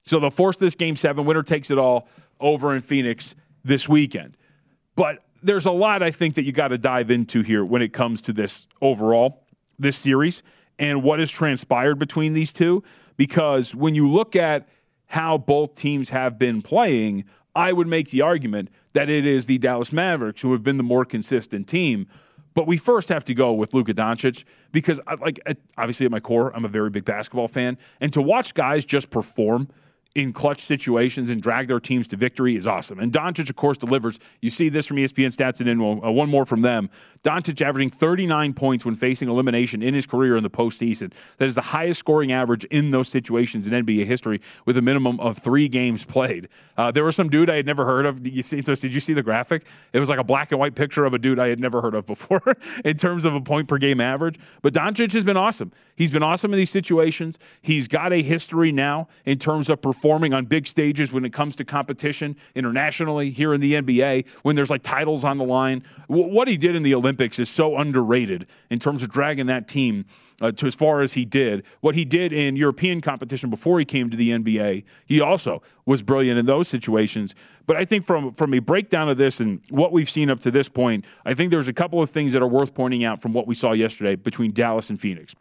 So 0.07 0.19
they'll 0.19 0.31
force 0.31 0.57
this 0.57 0.75
game 0.75 0.97
seven. 0.97 1.27
Winner 1.27 1.43
takes 1.43 1.71
it 1.71 1.77
all 1.77 2.09
over 2.41 2.75
in 2.75 2.81
Phoenix 2.81 3.35
this 3.63 3.91
weekend. 3.91 4.39
But 4.97 5.23
there's 5.43 5.67
a 5.67 5.71
lot 5.71 6.03
I 6.03 6.11
think 6.11 6.37
that 6.37 6.45
you 6.45 6.53
got 6.53 6.69
to 6.69 6.79
dive 6.79 7.11
into 7.11 7.43
here 7.43 7.63
when 7.63 7.83
it 7.83 7.93
comes 7.93 8.23
to 8.23 8.33
this 8.33 8.67
overall, 8.81 9.45
this 9.79 9.99
series 9.99 10.43
and 10.79 11.03
what 11.03 11.19
has 11.19 11.31
transpired 11.31 11.99
between 11.99 12.35
these 12.35 12.53
two. 12.53 12.83
Because 13.17 13.75
when 13.75 13.95
you 13.95 14.09
look 14.09 14.35
at 14.35 14.69
how 15.07 15.39
both 15.39 15.75
teams 15.75 16.11
have 16.11 16.39
been 16.39 16.63
playing, 16.63 17.25
I 17.55 17.73
would 17.73 17.87
make 17.87 18.11
the 18.11 18.23
argument 18.23 18.71
that 18.95 19.09
it 19.09 19.27
is 19.27 19.47
the 19.47 19.59
Dallas 19.59 19.93
Mavericks 19.93 20.43
who 20.43 20.53
have 20.53 20.63
been 20.63 20.77
the 20.77 20.83
more 20.83 21.05
consistent 21.05 21.69
team. 21.69 22.07
But 22.55 22.67
we 22.67 22.77
first 22.77 23.09
have 23.09 23.25
to 23.25 23.35
go 23.35 23.53
with 23.53 23.75
Luka 23.75 23.95
Doncic 23.95 24.45
because, 24.71 25.01
like, 25.21 25.41
obviously 25.77 26.07
at 26.07 26.13
my 26.13 26.21
core, 26.21 26.55
I'm 26.55 26.65
a 26.65 26.69
very 26.69 26.91
big 26.91 27.05
basketball 27.05 27.49
fan, 27.49 27.79
and 28.01 28.13
to 28.13 28.23
watch 28.23 28.55
guys 28.55 28.85
just 28.85 29.11
perform 29.11 29.69
in 30.15 30.33
clutch 30.33 30.61
situations 30.61 31.29
and 31.29 31.43
drag 31.43 31.67
their 31.67 31.81
teams 31.81 32.07
to 32.07 32.17
victory 32.17 32.55
is 32.55 32.67
awesome. 32.67 33.01
And 33.01 33.13
Doncic, 33.13 33.51
of 33.51 33.57
course, 33.57 33.79
delivers. 33.79 34.21
You 34.41 34.51
see 34.51 34.69
this 34.69 34.87
from 34.87 34.97
ESPN 34.97 35.35
stats 35.35 35.61
and 35.61 36.05
uh, 36.05 36.11
one 36.11 36.29
more 36.29 36.45
from 36.45 36.63
them. 36.63 36.89
Doncic 37.25 37.61
averaging 37.61 37.91
39 37.91 38.55
points 38.55 38.85
when 38.85 38.95
facing 38.95 39.29
elimination 39.29 39.83
in 39.83 39.93
his 39.93 40.07
career 40.07 40.37
in 40.37 40.45
the 40.45 40.51
postseason. 40.51 41.13
That 41.39 41.47
is 41.47 41.57
the 41.57 41.63
highest 41.63 41.99
scoring 41.99 42.31
average 42.31 42.65
in 42.67 42.93
those 42.93 43.09
situations 43.09 43.67
in 43.67 43.85
NBA 43.85 44.07
history 44.07 44.41
with 44.67 44.77
a 44.77 44.83
minimum 44.83 45.19
of 45.19 45.39
three 45.39 45.67
games 45.69 46.05
played. 46.05 46.49
Uh, 46.77 46.93
there 46.93 47.05
was 47.05 47.17
some 47.17 47.29
dude 47.29 47.51
I 47.51 47.57
had 47.57 47.67
never 47.67 47.85
heard 47.85 48.07
of. 48.07 48.25
You, 48.25 48.43
see, 48.43 48.63
so 48.63 48.75
did 48.77 48.95
you 48.95 49.01
see 49.01 49.15
the 49.15 49.23
graphic? 49.23 49.67
It 49.93 49.99
was 49.99 50.09
like 50.09 50.21
a 50.21 50.25
black 50.25 50.53
and 50.53 50.61
white 50.61 50.77
picture 50.77 51.05
of 51.05 51.15
a 51.15 51.19
dude 51.19 51.41
I 51.41 51.49
had 51.49 51.59
never 51.59 51.83
heard 51.83 51.95
of 51.95 52.07
before 52.07 52.43
in 52.85 52.97
terms 52.97 53.25
of 53.25 53.35
a 53.35 53.41
point 53.41 53.67
per 53.67 53.79
game 53.79 54.01
average. 54.01 54.39
But 54.63 54.75
Doncic 54.75 55.13
has 55.13 55.25
been 55.25 55.37
awesome. 55.37 55.73
He's 55.97 56.13
been 56.13 56.23
awesome 56.23 56.53
in 56.53 56.59
these 56.59 56.71
situations. 56.71 57.39
He's 57.63 57.89
got 57.89 58.13
a 58.13 58.23
history 58.23 58.71
now 58.71 59.09
in 59.25 59.39
terms 59.39 59.69
of 59.71 59.83
performance 59.83 60.04
performing 60.05 60.35
on 60.35 60.45
big 60.45 60.67
stages 60.67 61.15
when 61.15 61.25
it 61.25 61.33
comes 61.33 61.57
to 61.57 61.65
competition 61.65 62.37
internationally 62.55 63.31
here 63.31 63.55
in 63.55 63.61
the 63.63 63.73
NBA, 63.73 64.29
when 64.43 64.55
there's 64.55 64.69
like 64.69 64.83
titles 64.83 65.25
on 65.25 65.39
the 65.39 65.45
line. 65.45 65.83
W- 66.11 66.29
what 66.29 66.47
he 66.47 66.59
did 66.59 66.77
in 66.77 66.83
the 66.83 66.95
Olympics 66.95 67.39
is 67.39 67.49
so 67.49 67.79
underrated 67.79 68.47
in 68.69 68.79
terms 68.79 69.03
of 69.03 69.11
dragging 69.11 69.47
that 69.47 69.67
team 69.67 70.05
uh, 70.43 70.53
to 70.53 70.67
as 70.67 70.75
far 70.75 71.01
as 71.01 71.15
he 71.15 71.25
did. 71.25 71.65
What 71.81 71.95
he 71.95 72.05
did 72.05 72.35
in 72.35 72.55
European 72.55 73.01
competition 73.01 73.49
before 73.49 73.79
he 73.79 73.87
came 73.87 74.11
to 74.11 74.17
the 74.19 74.29
NBA, 74.29 74.85
he 75.07 75.23
also 75.23 75.63
was 75.87 76.03
brilliant 76.03 76.39
in 76.39 76.45
those 76.45 76.69
situations. 76.69 77.35
But 77.67 77.79
I 77.79 77.87
think 77.87 78.05
from 78.05 78.35
from 78.35 78.53
a 78.53 78.59
breakdown 78.59 79.09
of 79.09 79.17
this 79.17 79.41
and 79.41 79.63
what 79.71 79.91
we've 79.91 80.11
seen 80.11 80.29
up 80.29 80.41
to 80.41 80.51
this 80.51 80.69
point, 80.69 81.07
I 81.25 81.33
think 81.33 81.51
there's 81.51 81.69
a 81.69 81.73
couple 81.73 82.03
of 82.03 82.11
things 82.11 82.35
that 82.35 82.43
are 82.43 82.47
worth 82.47 82.75
pointing 82.75 83.05
out 83.05 83.23
from 83.23 83.33
what 83.33 83.47
we 83.47 83.55
saw 83.55 83.73
yesterday 83.73 84.17
between 84.17 84.53
Dallas 84.53 84.91
and 84.91 85.01
Phoenix. 85.01 85.35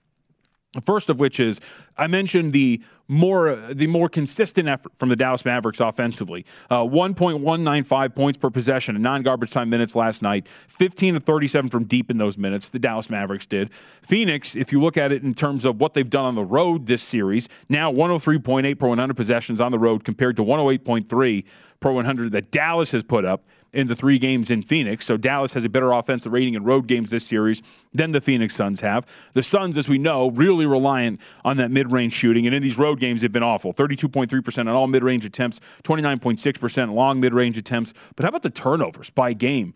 First 0.81 1.09
of 1.09 1.19
which 1.19 1.39
is 1.39 1.59
I 1.97 2.07
mentioned 2.07 2.53
the 2.53 2.81
more 3.07 3.55
the 3.71 3.85
more 3.85 4.09
consistent 4.09 4.67
effort 4.67 4.91
from 4.97 5.09
the 5.09 5.15
Dallas 5.15 5.45
Mavericks 5.45 5.79
offensively. 5.79 6.45
Uh, 6.69 6.79
1.195 6.79 8.15
points 8.15 8.37
per 8.37 8.49
possession 8.49 8.95
in 8.95 9.01
non-garbage 9.01 9.51
time 9.51 9.69
minutes 9.69 9.95
last 9.95 10.21
night. 10.21 10.47
15 10.47 11.15
to 11.15 11.19
37 11.19 11.69
from 11.69 11.83
deep 11.83 12.09
in 12.09 12.17
those 12.17 12.37
minutes. 12.37 12.69
The 12.69 12.79
Dallas 12.79 13.09
Mavericks 13.09 13.45
did. 13.45 13.71
Phoenix, 14.01 14.55
if 14.55 14.71
you 14.71 14.81
look 14.81 14.97
at 14.97 15.11
it 15.11 15.21
in 15.21 15.33
terms 15.33 15.65
of 15.65 15.79
what 15.79 15.93
they've 15.93 16.09
done 16.09 16.25
on 16.25 16.35
the 16.35 16.45
road 16.45 16.87
this 16.87 17.03
series, 17.03 17.49
now 17.69 17.91
103.8 17.91 18.79
per 18.79 18.87
100 18.87 19.15
possessions 19.15 19.61
on 19.61 19.71
the 19.71 19.79
road 19.79 20.03
compared 20.03 20.35
to 20.37 20.43
108.3 20.43 21.45
per 21.83 21.91
100 21.91 22.31
that 22.31 22.49
Dallas 22.49 22.91
has 22.91 23.03
put 23.03 23.25
up 23.25 23.43
in 23.73 23.87
the 23.87 23.95
three 23.95 24.17
games 24.17 24.49
in 24.49 24.63
Phoenix. 24.63 25.05
So 25.05 25.17
Dallas 25.17 25.53
has 25.53 25.65
a 25.65 25.69
better 25.69 25.91
offensive 25.91 26.31
rating 26.31 26.53
in 26.53 26.63
road 26.63 26.87
games 26.87 27.11
this 27.11 27.27
series 27.27 27.61
than 27.93 28.11
the 28.11 28.21
Phoenix 28.21 28.55
Suns 28.55 28.79
have. 28.79 29.05
The 29.33 29.43
Suns, 29.43 29.77
as 29.77 29.89
we 29.89 29.97
know, 29.97 30.31
really 30.31 30.65
reliant 30.65 31.19
on 31.43 31.57
that 31.57 31.71
mid-range 31.71 32.13
shooting, 32.13 32.45
and 32.45 32.55
in 32.55 32.63
these 32.63 32.77
road 32.77 33.01
games, 33.01 33.21
they've 33.21 33.31
been 33.31 33.43
awful. 33.43 33.73
32.3% 33.73 34.59
on 34.59 34.67
all 34.69 34.87
mid-range 34.87 35.25
attempts, 35.25 35.59
29.6% 35.83 36.93
long 36.93 37.19
mid-range 37.19 37.57
attempts. 37.57 37.93
But 38.15 38.23
how 38.23 38.29
about 38.29 38.43
the 38.43 38.49
turnovers 38.49 39.09
by 39.09 39.33
game 39.33 39.73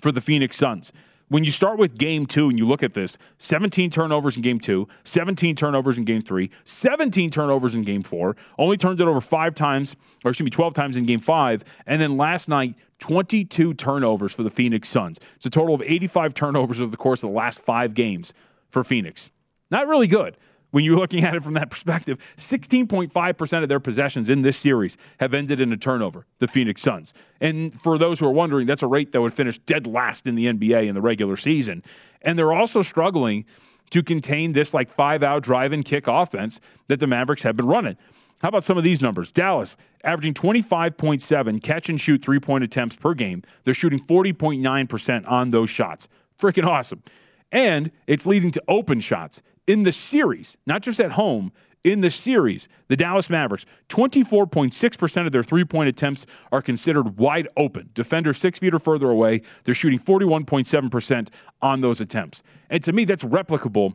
for 0.00 0.12
the 0.12 0.20
Phoenix 0.20 0.56
Suns? 0.56 0.92
When 1.28 1.44
you 1.44 1.50
start 1.50 1.78
with 1.78 1.98
game 1.98 2.26
two 2.26 2.48
and 2.48 2.58
you 2.58 2.66
look 2.66 2.82
at 2.82 2.94
this 2.94 3.18
17 3.38 3.90
turnovers 3.90 4.36
in 4.36 4.42
game 4.42 4.58
two, 4.58 4.88
17 5.04 5.56
turnovers 5.56 5.98
in 5.98 6.04
game 6.04 6.22
three, 6.22 6.50
17 6.64 7.30
turnovers 7.30 7.74
in 7.74 7.82
game 7.82 8.02
four, 8.02 8.36
only 8.58 8.76
turned 8.76 9.00
it 9.00 9.06
over 9.06 9.20
five 9.20 9.54
times, 9.54 9.96
or 10.24 10.30
excuse 10.30 10.44
me, 10.44 10.50
12 10.50 10.74
times 10.74 10.96
in 10.96 11.06
game 11.06 11.20
five. 11.20 11.64
And 11.86 12.00
then 12.00 12.16
last 12.16 12.48
night, 12.48 12.74
22 12.98 13.74
turnovers 13.74 14.34
for 14.34 14.42
the 14.42 14.50
Phoenix 14.50 14.88
Suns. 14.88 15.20
It's 15.36 15.46
a 15.46 15.50
total 15.50 15.74
of 15.74 15.82
85 15.82 16.34
turnovers 16.34 16.82
over 16.82 16.90
the 16.90 16.96
course 16.96 17.22
of 17.22 17.30
the 17.30 17.36
last 17.36 17.60
five 17.60 17.94
games 17.94 18.32
for 18.68 18.82
Phoenix. 18.82 19.30
Not 19.70 19.86
really 19.86 20.06
good 20.06 20.36
when 20.70 20.84
you're 20.84 20.96
looking 20.96 21.24
at 21.24 21.34
it 21.34 21.42
from 21.42 21.54
that 21.54 21.70
perspective, 21.70 22.18
16.5% 22.36 23.62
of 23.62 23.68
their 23.68 23.80
possessions 23.80 24.28
in 24.28 24.42
this 24.42 24.56
series 24.56 24.96
have 25.18 25.34
ended 25.34 25.60
in 25.60 25.72
a 25.72 25.76
turnover, 25.76 26.26
the 26.38 26.48
Phoenix 26.48 26.82
Suns. 26.82 27.14
And 27.40 27.72
for 27.72 27.98
those 27.98 28.20
who 28.20 28.26
are 28.26 28.32
wondering, 28.32 28.66
that's 28.66 28.82
a 28.82 28.86
rate 28.86 29.12
that 29.12 29.20
would 29.20 29.32
finish 29.32 29.58
dead 29.58 29.86
last 29.86 30.26
in 30.26 30.34
the 30.34 30.46
NBA 30.46 30.86
in 30.86 30.94
the 30.94 31.00
regular 31.00 31.36
season. 31.36 31.82
And 32.22 32.38
they're 32.38 32.52
also 32.52 32.82
struggling 32.82 33.44
to 33.90 34.02
contain 34.02 34.52
this 34.52 34.74
like 34.74 34.90
five 34.90 35.22
out 35.22 35.42
drive 35.42 35.72
and 35.72 35.84
kick 35.84 36.06
offense 36.06 36.60
that 36.88 37.00
the 37.00 37.06
Mavericks 37.06 37.42
have 37.42 37.56
been 37.56 37.66
running. 37.66 37.96
How 38.40 38.48
about 38.48 38.62
some 38.62 38.78
of 38.78 38.84
these 38.84 39.02
numbers? 39.02 39.32
Dallas 39.32 39.76
averaging 40.04 40.34
25.7 40.34 41.62
catch 41.62 41.88
and 41.88 42.00
shoot 42.00 42.22
three 42.22 42.38
point 42.38 42.62
attempts 42.62 42.94
per 42.94 43.14
game. 43.14 43.42
They're 43.64 43.74
shooting 43.74 43.98
40.9% 43.98 45.28
on 45.28 45.50
those 45.50 45.70
shots. 45.70 46.08
Freaking 46.38 46.64
awesome. 46.64 47.02
And 47.50 47.90
it's 48.06 48.26
leading 48.26 48.50
to 48.52 48.62
open 48.68 49.00
shots 49.00 49.42
in 49.68 49.84
the 49.84 49.92
series, 49.92 50.56
not 50.66 50.82
just 50.82 50.98
at 50.98 51.12
home, 51.12 51.52
in 51.84 52.00
the 52.00 52.10
series, 52.10 52.68
the 52.88 52.96
Dallas 52.96 53.30
Mavericks, 53.30 53.64
24.6% 53.88 55.26
of 55.26 55.32
their 55.32 55.44
three 55.44 55.64
point 55.64 55.88
attempts 55.88 56.26
are 56.50 56.60
considered 56.60 57.18
wide 57.18 57.46
open. 57.56 57.90
Defenders 57.94 58.38
six 58.38 58.58
feet 58.58 58.74
or 58.74 58.80
further 58.80 59.08
away, 59.08 59.42
they're 59.62 59.74
shooting 59.74 60.00
41.7% 60.00 61.28
on 61.62 61.80
those 61.80 62.00
attempts. 62.00 62.42
And 62.68 62.82
to 62.82 62.92
me, 62.92 63.04
that's 63.04 63.22
replicable 63.22 63.94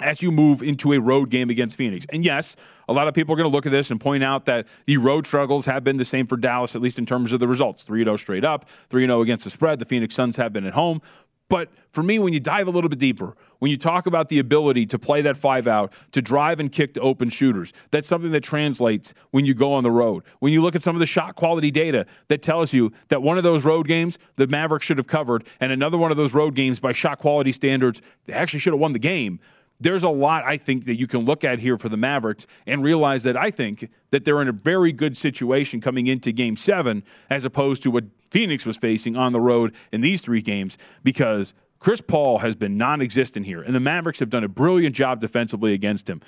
as 0.00 0.22
you 0.22 0.32
move 0.32 0.60
into 0.60 0.92
a 0.92 0.98
road 0.98 1.30
game 1.30 1.50
against 1.50 1.76
Phoenix. 1.76 2.04
And 2.10 2.24
yes, 2.24 2.56
a 2.88 2.92
lot 2.92 3.06
of 3.06 3.14
people 3.14 3.32
are 3.32 3.36
going 3.36 3.48
to 3.48 3.54
look 3.54 3.64
at 3.64 3.72
this 3.72 3.92
and 3.92 4.00
point 4.00 4.24
out 4.24 4.46
that 4.46 4.66
the 4.86 4.96
road 4.96 5.24
struggles 5.24 5.66
have 5.66 5.84
been 5.84 5.98
the 5.98 6.04
same 6.04 6.26
for 6.26 6.36
Dallas, 6.36 6.74
at 6.74 6.82
least 6.82 6.98
in 6.98 7.06
terms 7.06 7.32
of 7.32 7.38
the 7.38 7.46
results 7.46 7.84
3 7.84 8.02
0 8.02 8.16
straight 8.16 8.44
up, 8.44 8.68
3 8.68 9.06
0 9.06 9.20
against 9.20 9.44
the 9.44 9.50
spread. 9.50 9.78
The 9.78 9.84
Phoenix 9.84 10.14
Suns 10.14 10.36
have 10.36 10.52
been 10.52 10.66
at 10.66 10.74
home. 10.74 11.00
But 11.50 11.70
for 11.90 12.02
me, 12.02 12.18
when 12.18 12.32
you 12.32 12.40
dive 12.40 12.68
a 12.68 12.70
little 12.70 12.88
bit 12.88 12.98
deeper, 12.98 13.36
when 13.58 13.70
you 13.70 13.76
talk 13.76 14.06
about 14.06 14.28
the 14.28 14.38
ability 14.38 14.86
to 14.86 14.98
play 14.98 15.20
that 15.22 15.36
five 15.36 15.66
out, 15.66 15.92
to 16.12 16.22
drive 16.22 16.58
and 16.58 16.72
kick 16.72 16.94
to 16.94 17.00
open 17.00 17.28
shooters, 17.28 17.72
that's 17.90 18.08
something 18.08 18.30
that 18.32 18.42
translates 18.42 19.12
when 19.30 19.44
you 19.44 19.54
go 19.54 19.74
on 19.74 19.82
the 19.82 19.90
road. 19.90 20.24
When 20.40 20.52
you 20.52 20.62
look 20.62 20.74
at 20.74 20.82
some 20.82 20.96
of 20.96 21.00
the 21.00 21.06
shot 21.06 21.36
quality 21.36 21.70
data 21.70 22.06
that 22.28 22.40
tells 22.40 22.72
you 22.72 22.92
that 23.08 23.22
one 23.22 23.36
of 23.36 23.44
those 23.44 23.64
road 23.64 23.86
games 23.86 24.18
the 24.36 24.46
Mavericks 24.46 24.86
should 24.86 24.98
have 24.98 25.06
covered, 25.06 25.46
and 25.60 25.70
another 25.70 25.98
one 25.98 26.10
of 26.10 26.16
those 26.16 26.34
road 26.34 26.54
games 26.54 26.80
by 26.80 26.92
shot 26.92 27.18
quality 27.18 27.52
standards, 27.52 28.00
they 28.24 28.32
actually 28.32 28.60
should 28.60 28.72
have 28.72 28.80
won 28.80 28.92
the 28.92 28.98
game 28.98 29.38
there's 29.80 30.04
a 30.04 30.08
lot 30.08 30.44
I 30.44 30.56
think 30.56 30.84
that 30.84 30.98
you 30.98 31.06
can 31.06 31.24
look 31.24 31.44
at 31.44 31.58
here 31.58 31.76
for 31.76 31.88
the 31.88 31.96
Mavericks 31.96 32.46
and 32.66 32.82
realize 32.82 33.24
that 33.24 33.36
I 33.36 33.50
think 33.50 33.90
that 34.10 34.24
they're 34.24 34.40
in 34.40 34.48
a 34.48 34.52
very 34.52 34.92
good 34.92 35.16
situation 35.16 35.80
coming 35.80 36.06
into 36.06 36.32
game 36.32 36.56
seven 36.56 37.02
as 37.28 37.44
opposed 37.44 37.82
to 37.82 37.90
what 37.90 38.04
Phoenix 38.30 38.64
was 38.64 38.76
facing 38.76 39.16
on 39.16 39.32
the 39.32 39.40
road 39.40 39.74
in 39.92 40.00
these 40.00 40.20
three 40.20 40.42
games 40.42 40.78
because 41.02 41.54
Chris 41.78 42.00
Paul 42.00 42.38
has 42.38 42.56
been 42.56 42.78
non 42.78 43.02
existent 43.02 43.44
here, 43.44 43.60
and 43.60 43.74
the 43.74 43.80
Mavericks 43.80 44.20
have 44.20 44.30
done 44.30 44.42
a 44.42 44.48
brilliant 44.48 44.94
job 44.94 45.20
defensively 45.20 45.74
against 45.74 46.08
him. 46.08 46.22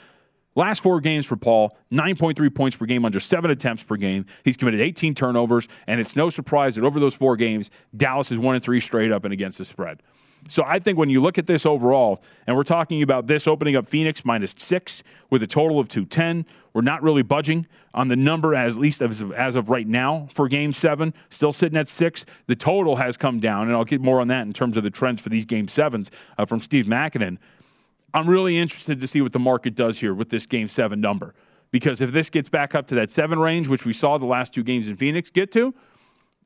Last 0.54 0.82
four 0.82 1.00
games 1.00 1.26
for 1.26 1.36
Paul, 1.36 1.76
9.3 1.92 2.54
points 2.54 2.76
per 2.76 2.86
game 2.86 3.04
under 3.04 3.20
seven 3.20 3.50
attempts 3.50 3.82
per 3.82 3.96
game. 3.96 4.26
He's 4.42 4.56
committed 4.56 4.80
18 4.80 5.14
turnovers, 5.14 5.68
and 5.86 6.00
it's 6.00 6.16
no 6.16 6.30
surprise 6.30 6.76
that 6.76 6.84
over 6.84 7.00
those 7.00 7.14
four 7.14 7.36
games, 7.36 7.70
Dallas 7.96 8.32
is 8.32 8.38
one 8.38 8.54
and 8.54 8.64
three 8.64 8.80
straight 8.80 9.12
up 9.12 9.24
and 9.24 9.32
against 9.32 9.58
the 9.58 9.64
spread. 9.64 10.02
So 10.48 10.62
I 10.64 10.78
think 10.78 10.96
when 10.96 11.10
you 11.10 11.20
look 11.20 11.38
at 11.38 11.46
this 11.46 11.66
overall, 11.66 12.22
and 12.46 12.56
we're 12.56 12.62
talking 12.62 13.02
about 13.02 13.26
this 13.26 13.46
opening 13.46 13.74
up 13.74 13.86
Phoenix 13.86 14.24
minus 14.24 14.54
six 14.56 15.02
with 15.30 15.42
a 15.42 15.46
total 15.46 15.78
of 15.78 15.88
210, 15.88 16.46
we're 16.72 16.82
not 16.82 17.02
really 17.02 17.22
budging 17.22 17.66
on 17.94 18.08
the 18.08 18.16
number 18.16 18.54
as 18.54 18.78
least 18.78 19.02
as 19.02 19.20
of, 19.20 19.32
as 19.32 19.56
of 19.56 19.70
right 19.70 19.86
now 19.86 20.28
for 20.30 20.48
game 20.48 20.72
seven, 20.72 21.14
still 21.30 21.52
sitting 21.52 21.76
at 21.76 21.88
six. 21.88 22.24
The 22.46 22.54
total 22.54 22.96
has 22.96 23.16
come 23.16 23.40
down, 23.40 23.62
and 23.62 23.72
I'll 23.72 23.84
get 23.84 24.00
more 24.00 24.20
on 24.20 24.28
that 24.28 24.46
in 24.46 24.52
terms 24.52 24.76
of 24.76 24.84
the 24.84 24.90
trends 24.90 25.20
for 25.20 25.30
these 25.30 25.46
game 25.46 25.68
sevens 25.68 26.10
uh, 26.38 26.44
from 26.44 26.60
Steve 26.60 26.84
Makinen. 26.84 27.38
I'm 28.14 28.28
really 28.28 28.56
interested 28.56 29.00
to 29.00 29.06
see 29.06 29.20
what 29.20 29.32
the 29.32 29.38
market 29.38 29.74
does 29.74 29.98
here 29.98 30.14
with 30.14 30.28
this 30.28 30.46
game 30.46 30.68
seven 30.68 31.00
number. 31.00 31.34
Because 31.72 32.00
if 32.00 32.12
this 32.12 32.30
gets 32.30 32.48
back 32.48 32.74
up 32.74 32.86
to 32.88 32.94
that 32.94 33.10
seven 33.10 33.38
range, 33.38 33.68
which 33.68 33.84
we 33.84 33.92
saw 33.92 34.16
the 34.16 34.26
last 34.26 34.54
two 34.54 34.62
games 34.62 34.88
in 34.88 34.96
Phoenix 34.96 35.30
get 35.30 35.50
to, 35.52 35.74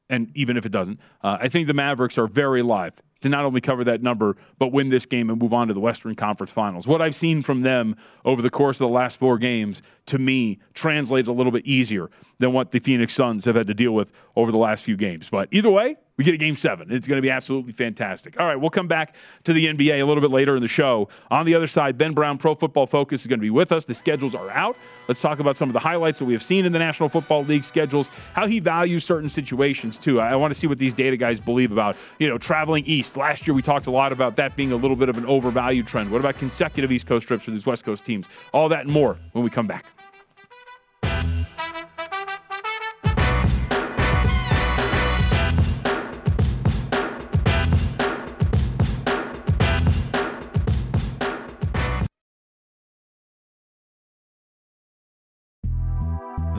and 0.08 0.30
even 0.34 0.56
if 0.56 0.64
it 0.64 0.72
doesn't, 0.72 1.00
uh, 1.22 1.38
I 1.40 1.48
think 1.48 1.66
the 1.66 1.74
Mavericks 1.74 2.18
are 2.18 2.26
very 2.26 2.62
live 2.62 2.94
to 3.20 3.28
not 3.28 3.44
only 3.44 3.60
cover 3.60 3.84
that 3.84 4.02
number, 4.02 4.36
but 4.58 4.72
win 4.72 4.88
this 4.88 5.06
game 5.06 5.30
and 5.30 5.40
move 5.40 5.52
on 5.52 5.68
to 5.68 5.74
the 5.74 5.80
Western 5.80 6.14
Conference 6.14 6.52
Finals. 6.52 6.86
What 6.86 7.02
I've 7.02 7.14
seen 7.14 7.42
from 7.42 7.62
them 7.62 7.96
over 8.24 8.42
the 8.42 8.50
course 8.50 8.80
of 8.80 8.88
the 8.88 8.94
last 8.94 9.18
four 9.18 9.38
games, 9.38 9.82
to 10.10 10.18
me, 10.18 10.58
translates 10.74 11.28
a 11.28 11.32
little 11.32 11.52
bit 11.52 11.64
easier 11.64 12.10
than 12.38 12.52
what 12.52 12.72
the 12.72 12.80
Phoenix 12.80 13.14
Suns 13.14 13.44
have 13.44 13.54
had 13.54 13.68
to 13.68 13.74
deal 13.74 13.92
with 13.92 14.10
over 14.34 14.50
the 14.50 14.58
last 14.58 14.84
few 14.84 14.96
games. 14.96 15.28
But 15.30 15.48
either 15.52 15.70
way, 15.70 15.96
we 16.20 16.24
get 16.24 16.34
a 16.34 16.36
game 16.36 16.56
seven. 16.56 16.92
It's 16.92 17.06
going 17.06 17.16
to 17.16 17.22
be 17.22 17.30
absolutely 17.30 17.72
fantastic. 17.72 18.38
All 18.38 18.46
right, 18.46 18.56
we'll 18.56 18.68
come 18.68 18.88
back 18.88 19.14
to 19.44 19.54
the 19.54 19.66
NBA 19.66 20.02
a 20.02 20.04
little 20.04 20.20
bit 20.20 20.30
later 20.30 20.54
in 20.54 20.60
the 20.60 20.68
show. 20.68 21.08
On 21.30 21.46
the 21.46 21.54
other 21.54 21.66
side, 21.66 21.96
Ben 21.96 22.12
Brown, 22.12 22.36
Pro 22.36 22.54
Football 22.54 22.86
Focus, 22.86 23.22
is 23.22 23.26
going 23.26 23.38
to 23.38 23.42
be 23.42 23.48
with 23.48 23.72
us. 23.72 23.86
The 23.86 23.94
schedules 23.94 24.34
are 24.34 24.50
out. 24.50 24.76
Let's 25.08 25.22
talk 25.22 25.38
about 25.38 25.56
some 25.56 25.70
of 25.70 25.72
the 25.72 25.78
highlights 25.78 26.18
that 26.18 26.26
we 26.26 26.34
have 26.34 26.42
seen 26.42 26.66
in 26.66 26.72
the 26.72 26.78
National 26.78 27.08
Football 27.08 27.44
League 27.44 27.64
schedules, 27.64 28.10
how 28.34 28.46
he 28.46 28.60
values 28.60 29.02
certain 29.04 29.30
situations, 29.30 29.96
too. 29.96 30.20
I 30.20 30.36
want 30.36 30.52
to 30.52 30.58
see 30.58 30.66
what 30.66 30.78
these 30.78 30.92
data 30.92 31.16
guys 31.16 31.40
believe 31.40 31.72
about, 31.72 31.96
you 32.18 32.28
know, 32.28 32.36
traveling 32.36 32.84
east. 32.84 33.16
Last 33.16 33.46
year, 33.46 33.54
we 33.54 33.62
talked 33.62 33.86
a 33.86 33.90
lot 33.90 34.12
about 34.12 34.36
that 34.36 34.56
being 34.56 34.72
a 34.72 34.76
little 34.76 34.96
bit 34.96 35.08
of 35.08 35.16
an 35.16 35.24
overvalued 35.24 35.86
trend. 35.86 36.10
What 36.10 36.20
about 36.20 36.36
consecutive 36.36 36.92
East 36.92 37.06
Coast 37.06 37.28
trips 37.28 37.44
for 37.44 37.52
these 37.52 37.66
West 37.66 37.84
Coast 37.84 38.04
teams? 38.04 38.28
All 38.52 38.68
that 38.68 38.84
and 38.84 38.92
more 38.92 39.16
when 39.32 39.42
we 39.42 39.48
come 39.48 39.66
back. 39.66 39.86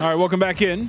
All 0.00 0.06
right, 0.06 0.14
welcome 0.14 0.38
back 0.38 0.62
in. 0.62 0.88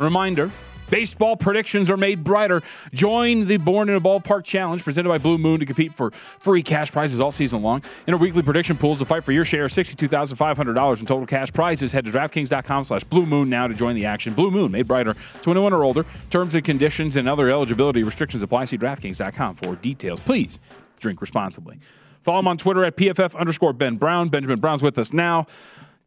Reminder 0.00 0.50
baseball 0.90 1.36
predictions 1.36 1.88
are 1.88 1.96
made 1.96 2.24
brighter. 2.24 2.62
Join 2.92 3.44
the 3.44 3.58
Born 3.58 3.88
in 3.88 3.94
a 3.94 4.00
Ballpark 4.00 4.42
Challenge 4.42 4.82
presented 4.82 5.08
by 5.08 5.18
Blue 5.18 5.38
Moon 5.38 5.60
to 5.60 5.66
compete 5.66 5.94
for 5.94 6.10
free 6.10 6.62
cash 6.62 6.90
prizes 6.90 7.20
all 7.20 7.30
season 7.30 7.62
long. 7.62 7.82
In 8.06 8.14
our 8.14 8.18
weekly 8.18 8.42
prediction 8.42 8.76
pools 8.76 8.98
to 8.98 9.04
fight 9.04 9.22
for 9.22 9.30
your 9.30 9.44
share 9.44 9.66
of 9.66 9.70
$62,500 9.70 11.00
in 11.00 11.06
total 11.06 11.26
cash 11.26 11.52
prizes. 11.52 11.92
Head 11.92 12.06
to 12.06 12.10
DraftKings.com 12.10 12.84
slash 12.84 13.04
Blue 13.04 13.26
Moon 13.26 13.48
now 13.48 13.68
to 13.68 13.74
join 13.74 13.94
the 13.94 14.06
action. 14.06 14.34
Blue 14.34 14.50
Moon, 14.50 14.72
made 14.72 14.88
brighter. 14.88 15.14
21 15.42 15.72
or 15.72 15.84
older. 15.84 16.04
Terms 16.30 16.54
and 16.54 16.64
conditions 16.64 17.16
and 17.16 17.28
other 17.28 17.48
eligibility 17.50 18.02
restrictions 18.02 18.42
apply. 18.42 18.64
See 18.64 18.78
DraftKings.com 18.78 19.56
for 19.56 19.76
details. 19.76 20.18
Please 20.18 20.58
drink 20.98 21.20
responsibly. 21.20 21.78
Follow 22.22 22.40
him 22.40 22.48
on 22.48 22.56
Twitter 22.56 22.84
at 22.84 22.96
PFF 22.96 23.36
underscore 23.36 23.72
Ben 23.72 23.94
Brown. 23.94 24.28
Benjamin 24.28 24.58
Brown's 24.58 24.82
with 24.82 24.98
us 24.98 25.12
now 25.12 25.46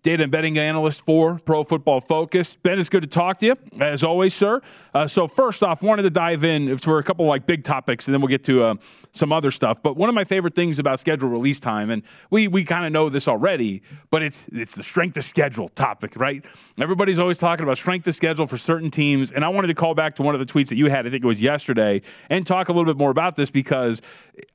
data 0.04 0.24
and 0.24 0.32
betting 0.32 0.58
analyst 0.58 1.06
for 1.06 1.38
Pro 1.46 1.64
Football 1.64 2.02
Focus. 2.02 2.56
Ben, 2.56 2.80
it's 2.80 2.90
good 2.90 3.04
to 3.04 3.08
talk 3.08 3.38
to 3.40 3.48
you, 3.48 3.56
as 3.80 4.04
always, 4.04 4.34
sir. 4.34 4.62
Uh, 4.94 5.06
so, 5.06 5.28
first 5.28 5.64
off, 5.64 5.84
wanted 5.84 6.04
to 6.04 6.10
dive 6.10 6.44
in 6.44 6.78
for 6.78 6.98
a 6.98 7.04
couple 7.04 7.26
like 7.26 7.46
big 7.46 7.64
topics, 7.64 8.08
and 8.08 8.14
then 8.14 8.22
we'll 8.22 8.28
get 8.28 8.44
to 8.46 8.64
uh, 8.64 8.76
some 9.12 9.32
other 9.32 9.52
stuff. 9.52 9.82
But 9.82 9.96
one 9.96 10.10
of 10.10 10.16
my 10.16 10.24
favorite 10.24 10.56
things 10.56 10.80
about 10.80 11.00
schedule 11.00 11.30
release 11.30 11.60
time, 11.60 11.90
and 11.90 12.04
we 12.30 12.48
we 12.48 12.64
kind 12.64 12.86
of 12.86 12.92
know 12.92 13.10
this 13.10 13.28
already, 13.28 13.84
but 14.10 14.24
it's 14.24 14.44
it's 14.52 14.76
the 14.76 14.84
strength 14.84 15.18
of 15.18 15.24
schedule 15.24 15.70
topic, 15.70 16.16
right? 16.16 16.44
Everybody's 16.80 17.20
always 17.20 17.38
talking 17.38 17.64
about 17.64 17.78
strength 17.78 18.08
of 18.08 18.16
schedule 18.16 18.48
for 18.48 18.58
certain 18.58 18.90
teams, 18.90 19.32
and 19.32 19.46
I 19.46 19.50
wanted 19.50 19.68
to 19.68 19.76
call 19.76 19.94
back 19.94 20.16
to 20.16 20.24
one 20.24 20.34
of 20.34 20.40
the 20.40 20.52
tweets 20.52 20.70
that 20.70 20.78
you 20.78 20.88
had, 20.88 21.06
I 21.06 21.10
think 21.12 21.24
it 21.24 21.28
was 21.28 21.42
yesterday, 21.42 22.02
and 22.30 22.46
talk 22.46 22.70
a 22.70 22.74
little 22.74 22.92
bit 22.92 22.98
more 22.98 23.12
about 23.12 23.36
this 23.36 23.52
because 23.52 24.02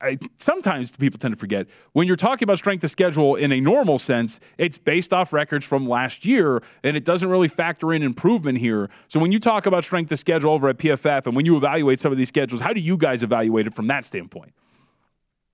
I, 0.01 0.17
sometimes 0.37 0.91
people 0.91 1.17
tend 1.17 1.33
to 1.33 1.39
forget 1.39 1.67
when 1.93 2.05
you're 2.05 2.15
talking 2.15 2.45
about 2.45 2.57
strength 2.57 2.83
of 2.83 2.91
schedule 2.91 3.35
in 3.35 3.51
a 3.51 3.61
normal 3.61 3.97
sense, 3.97 4.39
it's 4.57 4.77
based 4.77 5.13
off 5.13 5.31
records 5.37 5.63
from 5.63 5.87
last 5.87 6.25
year, 6.25 6.61
and 6.83 6.97
it 6.97 7.05
doesn't 7.05 7.29
really 7.29 7.47
factor 7.47 7.93
in 7.93 8.01
improvement 8.01 8.57
here. 8.57 8.89
So 9.07 9.19
when 9.19 9.31
you 9.31 9.39
talk 9.39 9.67
about 9.67 9.83
strength 9.83 10.11
of 10.11 10.17
schedule 10.17 10.51
over 10.51 10.67
at 10.67 10.77
PFF, 10.77 11.27
and 11.27 11.35
when 11.35 11.45
you 11.45 11.55
evaluate 11.55 11.99
some 11.99 12.11
of 12.11 12.17
these 12.17 12.27
schedules, 12.27 12.59
how 12.59 12.73
do 12.73 12.79
you 12.79 12.97
guys 12.97 13.21
evaluate 13.21 13.67
it 13.67 13.73
from 13.73 13.87
that 13.87 14.03
standpoint? 14.03 14.51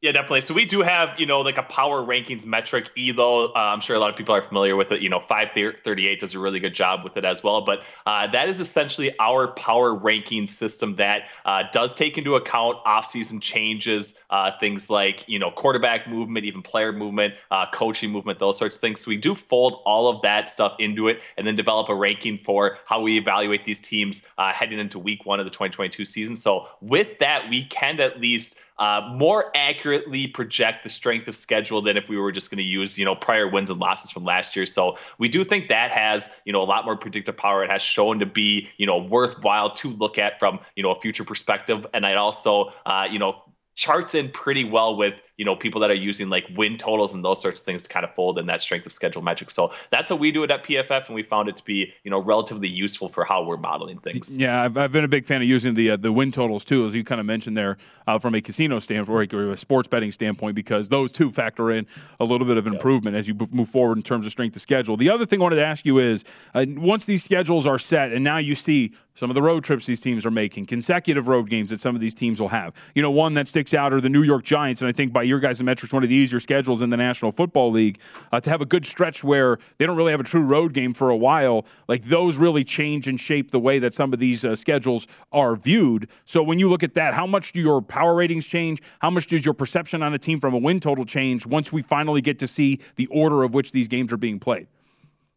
Yeah, 0.03 0.11
definitely. 0.11 0.41
So 0.41 0.53
we 0.53 0.65
do 0.65 0.81
have, 0.81 1.17
you 1.17 1.25
know, 1.25 1.39
like 1.39 1.57
a 1.57 1.63
power 1.63 2.01
rankings 2.01 2.45
metric, 2.45 2.91
ELO. 2.97 3.45
Uh, 3.45 3.51
I'm 3.55 3.79
sure 3.79 3.95
a 3.95 3.99
lot 3.99 4.09
of 4.09 4.17
people 4.17 4.35
are 4.35 4.41
familiar 4.41 4.75
with 4.75 4.91
it. 4.91 5.01
You 5.01 5.07
know, 5.07 5.21
538 5.21 6.19
does 6.19 6.33
a 6.33 6.39
really 6.39 6.59
good 6.59 6.75
job 6.75 7.05
with 7.05 7.15
it 7.15 7.23
as 7.23 7.41
well. 7.41 7.61
But 7.61 7.83
uh, 8.05 8.27
that 8.27 8.49
is 8.49 8.59
essentially 8.59 9.17
our 9.17 9.47
power 9.53 9.95
ranking 9.95 10.45
system 10.45 10.97
that 10.97 11.29
uh, 11.45 11.63
does 11.71 11.95
take 11.95 12.17
into 12.17 12.35
account 12.35 12.83
offseason 12.85 13.41
changes, 13.41 14.13
uh, 14.29 14.51
things 14.59 14.89
like, 14.89 15.23
you 15.29 15.39
know, 15.39 15.51
quarterback 15.51 16.05
movement, 16.05 16.45
even 16.45 16.61
player 16.61 16.91
movement, 16.91 17.35
uh, 17.49 17.67
coaching 17.71 18.11
movement, 18.11 18.39
those 18.39 18.57
sorts 18.57 18.75
of 18.75 18.81
things. 18.81 18.99
So 18.99 19.07
we 19.07 19.15
do 19.15 19.33
fold 19.33 19.81
all 19.85 20.09
of 20.09 20.21
that 20.23 20.49
stuff 20.49 20.75
into 20.79 21.07
it 21.07 21.21
and 21.37 21.47
then 21.47 21.55
develop 21.55 21.87
a 21.87 21.95
ranking 21.95 22.39
for 22.39 22.77
how 22.87 22.99
we 22.99 23.17
evaluate 23.17 23.63
these 23.63 23.79
teams 23.79 24.21
uh, 24.37 24.51
heading 24.51 24.79
into 24.79 24.99
week 24.99 25.25
one 25.25 25.39
of 25.39 25.45
the 25.45 25.49
2022 25.49 26.03
season. 26.03 26.35
So 26.35 26.67
with 26.81 27.19
that, 27.19 27.49
we 27.49 27.63
can 27.63 28.01
at 28.01 28.19
least 28.19 28.55
uh, 28.79 29.01
more 29.15 29.51
accurately 29.55 30.27
project 30.27 30.83
the 30.83 30.89
strength 30.89 31.27
of 31.27 31.35
schedule 31.35 31.81
than 31.81 31.97
if 31.97 32.09
we 32.09 32.17
were 32.17 32.31
just 32.31 32.49
going 32.49 32.57
to 32.57 32.63
use, 32.63 32.97
you 32.97 33.05
know, 33.05 33.15
prior 33.15 33.47
wins 33.47 33.69
and 33.69 33.79
losses 33.79 34.09
from 34.11 34.23
last 34.23 34.55
year. 34.55 34.65
So 34.65 34.97
we 35.17 35.29
do 35.29 35.43
think 35.43 35.67
that 35.67 35.91
has, 35.91 36.29
you 36.45 36.53
know, 36.53 36.61
a 36.61 36.65
lot 36.65 36.85
more 36.85 36.97
predictive 36.97 37.37
power. 37.37 37.63
It 37.63 37.69
has 37.69 37.81
shown 37.81 38.19
to 38.19 38.25
be, 38.25 38.69
you 38.77 38.87
know, 38.87 38.97
worthwhile 38.97 39.71
to 39.71 39.89
look 39.89 40.17
at 40.17 40.39
from, 40.39 40.59
you 40.75 40.83
know, 40.83 40.91
a 40.91 40.99
future 40.99 41.23
perspective. 41.23 41.85
And 41.93 42.05
I'd 42.05 42.17
also, 42.17 42.73
uh, 42.85 43.07
you 43.09 43.19
know, 43.19 43.43
charts 43.75 44.15
in 44.15 44.29
pretty 44.29 44.63
well 44.63 44.95
with 44.95 45.15
you 45.37 45.45
know 45.45 45.55
people 45.55 45.81
that 45.81 45.89
are 45.89 45.95
using 45.95 46.29
like 46.29 46.45
win 46.55 46.77
totals 46.77 47.13
and 47.13 47.23
those 47.23 47.41
sorts 47.41 47.61
of 47.61 47.65
things 47.65 47.81
to 47.83 47.89
kind 47.89 48.05
of 48.05 48.13
fold 48.13 48.37
in 48.37 48.45
that 48.47 48.61
strength 48.61 48.85
of 48.85 48.93
schedule 48.93 49.21
metric. 49.21 49.49
So 49.49 49.71
that's 49.91 50.09
how 50.09 50.15
we 50.15 50.31
do 50.31 50.43
it 50.43 50.51
at 50.51 50.63
PFF, 50.63 51.07
and 51.07 51.15
we 51.15 51.23
found 51.23 51.49
it 51.49 51.57
to 51.57 51.65
be 51.65 51.93
you 52.03 52.11
know 52.11 52.19
relatively 52.19 52.67
useful 52.67 53.09
for 53.09 53.25
how 53.25 53.43
we're 53.43 53.57
modeling 53.57 53.99
things. 53.99 54.37
Yeah, 54.37 54.61
I've, 54.61 54.77
I've 54.77 54.91
been 54.91 55.03
a 55.03 55.09
big 55.09 55.25
fan 55.25 55.41
of 55.41 55.47
using 55.47 55.73
the 55.73 55.91
uh, 55.91 55.97
the 55.97 56.11
win 56.11 56.31
totals 56.31 56.63
too, 56.63 56.85
as 56.85 56.95
you 56.95 57.03
kind 57.03 57.19
of 57.19 57.25
mentioned 57.25 57.57
there, 57.57 57.77
uh, 58.07 58.19
from 58.19 58.35
a 58.35 58.41
casino 58.41 58.79
standpoint 58.79 59.33
or 59.33 59.51
a 59.51 59.57
sports 59.57 59.87
betting 59.87 60.11
standpoint, 60.11 60.55
because 60.55 60.89
those 60.89 61.11
two 61.11 61.31
factor 61.31 61.71
in 61.71 61.87
a 62.19 62.25
little 62.25 62.47
bit 62.47 62.57
of 62.57 62.67
improvement 62.67 63.15
as 63.15 63.27
you 63.27 63.35
move 63.51 63.69
forward 63.69 63.97
in 63.97 64.03
terms 64.03 64.25
of 64.25 64.31
strength 64.31 64.55
of 64.55 64.61
schedule. 64.61 64.97
The 64.97 65.09
other 65.09 65.25
thing 65.25 65.39
I 65.39 65.43
wanted 65.43 65.57
to 65.57 65.65
ask 65.65 65.85
you 65.85 65.99
is, 65.99 66.23
uh, 66.53 66.65
once 66.69 67.05
these 67.05 67.23
schedules 67.23 67.67
are 67.67 67.77
set, 67.77 68.11
and 68.11 68.23
now 68.23 68.37
you 68.37 68.55
see 68.55 68.93
some 69.15 69.29
of 69.29 69.35
the 69.35 69.41
road 69.41 69.63
trips 69.63 69.85
these 69.85 70.01
teams 70.01 70.25
are 70.25 70.31
making, 70.31 70.65
consecutive 70.65 71.27
road 71.27 71.49
games 71.49 71.69
that 71.69 71.79
some 71.79 71.95
of 71.95 72.01
these 72.01 72.13
teams 72.15 72.41
will 72.41 72.49
have. 72.49 72.73
You 72.95 73.01
know, 73.01 73.11
one 73.11 73.33
that 73.35 73.47
sticks 73.47 73.73
out 73.73 73.93
are 73.93 74.01
the 74.01 74.09
New 74.09 74.23
York 74.23 74.43
Giants, 74.43 74.81
and 74.81 74.89
I 74.89 74.91
think 74.91 75.13
by 75.13 75.22
your 75.25 75.39
guys' 75.39 75.61
metrics, 75.63 75.93
one 75.93 76.03
of 76.03 76.09
the 76.09 76.15
easier 76.15 76.39
schedules 76.39 76.81
in 76.81 76.89
the 76.89 76.97
National 76.97 77.31
Football 77.31 77.71
League. 77.71 77.99
Uh, 78.31 78.39
to 78.39 78.49
have 78.49 78.61
a 78.61 78.65
good 78.65 78.85
stretch 78.85 79.23
where 79.23 79.57
they 79.77 79.85
don't 79.85 79.97
really 79.97 80.11
have 80.11 80.19
a 80.19 80.23
true 80.23 80.43
road 80.43 80.73
game 80.73 80.93
for 80.93 81.09
a 81.09 81.17
while, 81.17 81.65
like 81.87 82.03
those 82.03 82.37
really 82.37 82.63
change 82.63 83.07
and 83.07 83.19
shape 83.19 83.51
the 83.51 83.59
way 83.59 83.79
that 83.79 83.93
some 83.93 84.13
of 84.13 84.19
these 84.19 84.45
uh, 84.45 84.55
schedules 84.55 85.07
are 85.31 85.55
viewed. 85.55 86.09
So 86.25 86.43
when 86.43 86.59
you 86.59 86.69
look 86.69 86.83
at 86.83 86.93
that, 86.95 87.13
how 87.13 87.25
much 87.25 87.51
do 87.51 87.61
your 87.61 87.81
power 87.81 88.15
ratings 88.15 88.45
change? 88.45 88.81
How 88.99 89.09
much 89.09 89.27
does 89.27 89.45
your 89.45 89.53
perception 89.53 90.03
on 90.03 90.13
a 90.13 90.19
team 90.19 90.39
from 90.39 90.53
a 90.53 90.57
win 90.57 90.79
total 90.79 91.05
change 91.05 91.45
once 91.45 91.71
we 91.71 91.81
finally 91.81 92.21
get 92.21 92.39
to 92.39 92.47
see 92.47 92.79
the 92.95 93.07
order 93.07 93.43
of 93.43 93.53
which 93.53 93.71
these 93.71 93.87
games 93.87 94.11
are 94.13 94.17
being 94.17 94.39
played? 94.39 94.67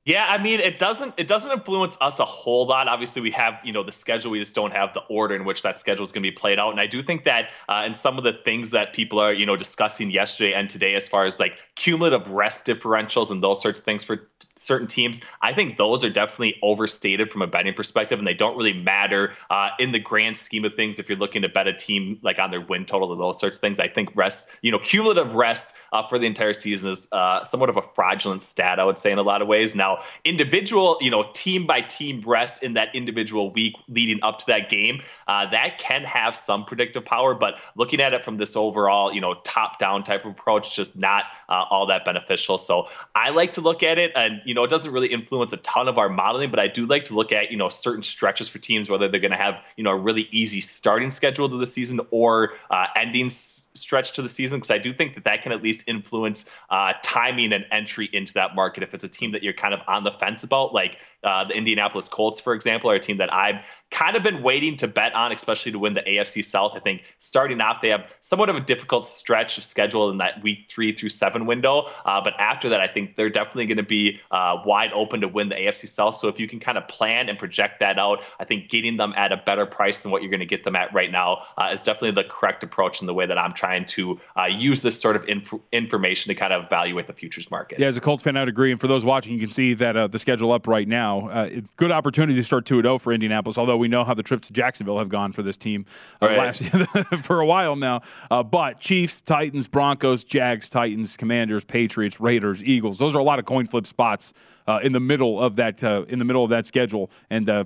Yeah, 0.07 0.25
I 0.29 0.39
mean, 0.39 0.61
it 0.61 0.79
doesn't 0.79 1.15
it 1.17 1.27
doesn't 1.27 1.51
influence 1.51 1.99
us 2.01 2.21
a 2.21 2.25
whole 2.25 2.65
lot. 2.65 2.87
Obviously, 2.87 3.21
we 3.21 3.33
have 3.33 3.59
you 3.65 3.73
know 3.73 3.83
the 3.83 3.91
schedule. 3.91 4.31
We 4.31 4.39
just 4.39 4.55
don't 4.55 4.71
have 4.71 4.95
the 4.95 5.01
order 5.09 5.35
in 5.35 5.45
which 5.45 5.63
that 5.63 5.79
schedule 5.79 6.05
is 6.05 6.13
going 6.13 6.23
to 6.23 6.31
be 6.31 6.35
played 6.35 6.61
out. 6.61 6.71
And 6.71 6.81
I 6.81 6.87
do 6.87 7.03
think 7.03 7.25
that 7.25 7.51
uh, 7.69 7.83
in 7.85 7.97
some 7.97 8.17
of 8.17 8.23
the 8.23 8.33
things 8.33 8.71
that 8.71 8.93
people 8.93 9.19
are 9.19 9.33
you 9.33 9.45
know 9.45 9.57
discussing 9.57 10.13
yesterday 10.13 10.55
and 10.55 10.71
today, 10.71 10.95
as 10.95 11.09
far 11.09 11.27
as 11.27 11.41
like 11.41 11.55
cumulative 11.75 12.31
rest 12.31 12.65
differentials 12.65 13.33
and 13.33 13.43
those 13.43 13.61
sorts 13.61 13.81
of 13.81 13.85
things 13.85 14.05
for 14.05 14.29
certain 14.57 14.87
teams, 14.87 15.21
I 15.43 15.53
think 15.53 15.77
those 15.77 16.05
are 16.05 16.11
definitely 16.11 16.57
overstated 16.63 17.31
from 17.31 17.43
a 17.43 17.47
betting 17.47 17.75
perspective, 17.75 18.19
and 18.19 18.27
they 18.27 18.35
don't 18.35 18.57
really 18.57 18.73
matter 18.73 19.35
uh, 19.51 19.71
in 19.79 19.93
the 19.93 19.99
grand 19.99 20.37
scheme 20.37 20.65
of 20.65 20.75
things. 20.75 20.99
If 20.99 21.09
you're 21.09 21.19
looking 21.19 21.43
to 21.43 21.49
bet 21.49 21.67
a 21.67 21.73
team 21.73 22.19
like 22.23 22.39
on 22.39 22.51
their 22.51 22.61
win 22.61 22.87
total 22.87 23.11
or 23.11 23.17
those 23.17 23.39
sorts 23.39 23.59
of 23.59 23.61
things, 23.61 23.79
I 23.79 23.89
think 23.89 24.11
rest, 24.15 24.49
you 24.63 24.73
know, 24.73 24.79
cumulative 24.79 25.35
rest 25.35 25.73
uh, 25.93 26.07
for 26.09 26.19
the 26.19 26.27
entire 26.27 26.55
season 26.55 26.91
is 26.91 27.07
uh, 27.13 27.45
somewhat 27.45 27.69
of 27.69 27.77
a 27.77 27.83
fraudulent 27.83 28.43
stat, 28.43 28.81
I 28.81 28.85
would 28.85 28.99
say, 28.99 29.13
in 29.13 29.19
a 29.19 29.23
lot 29.23 29.43
of 29.43 29.49
ways. 29.49 29.75
Now 29.75 30.03
individual, 30.25 30.99
you 31.01 31.11
know, 31.11 31.31
team 31.35 31.67
by 31.67 31.81
team 31.83 32.23
rest 32.27 32.63
in 32.63 32.75
that 32.75 32.95
individual 32.95 33.51
week 33.51 33.77
leading 33.89 34.23
up 34.23 34.39
to 34.41 34.47
that 34.47 34.69
game, 34.71 35.03
uh, 35.29 35.49
that 35.51 35.79
can 35.79 36.03
have 36.03 36.35
some 36.35 36.65
predictive 36.65 37.05
power. 37.05 37.35
But 37.35 37.59
looking 37.77 38.01
at 38.01 38.13
it 38.15 38.25
from 38.25 38.39
this 38.39 38.57
overall, 38.57 39.13
you 39.13 39.21
know, 39.21 39.35
top 39.45 39.79
down 39.79 40.05
type 40.05 40.25
of 40.25 40.33
approach, 40.33 40.75
just 40.75 40.97
not 40.97 41.25
uh, 41.49 41.65
all 41.71 41.87
that 41.87 42.05
beneficial. 42.05 42.59
So 42.59 42.89
I 43.15 43.31
like 43.31 43.53
to 43.53 43.61
look 43.61 43.83
at 43.83 43.99
it, 43.99 44.13
and 44.15 44.41
you 44.47 44.55
know, 44.55 44.65
it 44.65 44.71
doesn't 44.71 44.93
really 44.93 45.09
influence 45.09 45.53
a 45.53 45.59
ton 45.59 45.89
of 45.89 45.99
our 45.99 46.09
modeling, 46.09 46.51
but 46.51 46.61
I 46.61 46.69
do 46.69 46.87
like 46.87 47.05
to 47.05 47.15
look 47.15 47.33
at 47.33 47.51
you 47.51 47.57
know 47.57 47.69
certain 47.69 48.03
stretches 48.03 48.49
for 48.49 48.59
teams, 48.59 48.89
whether 48.89 49.09
they're 49.09 49.21
going 49.21 49.33
to 49.33 49.37
have 49.37 49.57
you 49.77 49.85
know 49.85 49.91
a 49.91 49.97
really 49.97 50.29
easy 50.31 50.61
starting 50.61 51.11
schedule 51.11 51.49
to 51.49 51.57
the 51.57 51.67
season 51.67 52.01
or 52.11 52.55
uh, 52.71 52.87
endings 52.95 53.57
stretch 53.75 54.13
to 54.13 54.23
the 54.23 54.29
season 54.29 54.59
because 54.59 54.71
I 54.71 54.79
do 54.79 54.93
think 54.93 55.15
that 55.15 55.25
that 55.25 55.43
can 55.43 55.53
at 55.53 55.63
least 55.63 55.85
influence 55.87 56.47
uh, 56.71 56.95
timing 57.03 57.53
and 57.53 57.67
entry 57.71 58.09
into 58.13 58.33
that 58.35 58.55
market. 58.55 58.83
If 58.83 58.95
it's 58.95 59.05
a 59.05 59.09
team 59.09 59.33
that 59.33 59.43
you're 59.43 59.53
kind 59.53 59.75
of 59.75 59.81
on 59.87 60.05
the 60.05 60.13
fence 60.13 60.45
about, 60.45 60.73
like 60.73 60.99
uh, 61.27 61.45
the 61.45 61.55
Indianapolis 61.55 62.09
Colts, 62.09 62.41
for 62.41 62.55
example, 62.55 62.89
are 62.89 62.95
a 62.95 63.01
team 63.01 63.17
that 63.17 63.35
I've 63.35 63.57
kind 63.91 64.17
of 64.17 64.23
been 64.23 64.43
waiting 64.43 64.77
to 64.77 64.89
bet 64.89 65.15
on, 65.15 65.33
especially 65.33 65.73
to 65.73 65.79
win 65.79 65.95
the 65.95 66.03
AFC 66.03 66.45
South. 66.45 66.73
I 66.75 66.81
think 66.81 67.03
starting 67.19 67.61
off, 67.61 67.83
they 67.83 67.91
have 67.91 68.05
somewhat 68.21 68.49
of 68.49 68.57
a 68.57 68.61
difficult 68.61 69.07
stretch 69.07 69.59
of 69.59 69.65
schedule 69.65 70.11
in 70.11 70.19
that 70.19 70.43
week 70.43 70.67
three 70.69 70.93
through 70.93 71.09
seven 71.11 71.47
window. 71.47 71.89
Uh, 72.05 72.21
but 72.23 72.35
after 72.39 72.69
that, 72.69 72.81
I 72.81 72.89
think 72.89 73.17
they're 73.17 73.31
definitely 73.31 73.67
going 73.67 73.77
to 73.77 73.85
be 73.85 74.21
uh, 74.31 74.57
wide 74.65 74.93
open 74.93 75.21
to 75.21 75.29
win 75.29 75.49
the 75.49 75.55
AFC 75.55 75.89
South. 75.89 76.17
So 76.17 76.29
if 76.29 76.41
you 76.41 76.49
can 76.49 76.61
kind 76.61 76.79
of 76.79 76.87
plan 76.89 77.29
and 77.29 77.39
project 77.39 77.81
that 77.81 77.99
out, 77.99 78.21
I 78.41 78.45
think 78.45 78.71
getting 78.71 78.97
them 78.97 79.13
at 79.17 79.33
a 79.33 79.37
better 79.37 79.67
price 79.67 80.01
than 80.01 80.11
what 80.11 80.23
you're 80.23 80.31
going 80.31 80.41
to 80.41 80.47
get 80.47 80.65
them 80.65 80.77
at 80.77 80.93
right 80.93 81.11
now 81.11 81.45
uh, 81.57 81.71
is 81.73 81.83
definitely 81.83 82.23
the 82.23 82.29
correct 82.29 82.65
approach 82.65 83.01
in 83.01 83.07
the 83.07 83.15
way 83.15 83.27
that 83.27 83.39
I'm 83.39 83.53
trying 83.53 83.87
to 83.87 84.21
uh, 84.37 84.47
use 84.47 84.83
this 84.83 85.01
sort 85.01 85.17
of 85.17 85.25
inf- 85.29 85.55
information 85.73 86.29
to 86.29 86.35
kind 86.35 86.53
of 86.53 86.65
evaluate 86.65 87.07
the 87.07 87.13
futures 87.13 87.51
market. 87.51 87.79
Yeah, 87.79 87.87
as 87.87 87.97
a 87.97 88.01
Colts 88.01 88.23
fan, 88.23 88.37
I'd 88.37 88.49
agree. 88.49 88.73
And 88.73 88.81
for 88.81 88.89
those 88.89 89.05
watching, 89.05 89.33
you 89.33 89.41
can 89.41 89.51
see 89.51 89.75
that 89.75 89.97
uh, 89.97 90.07
the 90.09 90.19
schedule 90.19 90.53
up 90.53 90.67
right 90.67 90.87
now. 90.87 91.16
Uh, 91.25 91.49
it's 91.51 91.73
good 91.75 91.91
opportunity 91.91 92.35
to 92.35 92.43
start 92.43 92.65
2 92.67 92.83
0 92.83 92.99
for 92.99 93.13
Indianapolis, 93.13 93.59
although 93.59 93.77
we 93.77 93.89
know 93.89 94.05
how 94.05 94.15
the 94.15 94.23
trips 94.23 94.47
to 94.49 94.53
Jacksonville 94.53 94.99
have 94.99 95.09
gone 95.09 95.33
for 95.33 95.43
this 95.43 95.57
team 95.57 95.85
uh, 96.23 96.27
Right. 96.27 96.39
last 96.39 96.63
for 97.25 97.41
a 97.41 97.47
while 97.47 97.77
now. 97.77 98.03
Uh, 98.31 98.43
but 98.43 98.81
Chiefs, 98.81 99.21
Titans, 99.21 99.69
Broncos, 99.69 100.25
Jags, 100.25 100.69
Titans, 100.69 101.17
Commanders, 101.17 101.65
Patriots, 101.65 102.21
Raiders, 102.21 102.63
Eagles. 102.65 102.99
Those 102.99 103.17
are 103.17 103.19
a 103.21 103.25
lot 103.25 103.39
of 103.39 103.45
coin 103.45 103.67
flip 103.67 103.87
spots 103.87 104.33
uh, 104.67 104.81
in 104.83 104.93
the 104.93 105.01
middle 105.01 105.41
of 105.41 105.57
that 105.57 105.83
uh, 105.83 106.05
in 106.09 106.19
the 106.19 106.25
middle 106.25 106.45
of 106.45 106.51
that 106.51 106.67
schedule. 106.67 107.11
And 107.31 107.49
uh, 107.51 107.65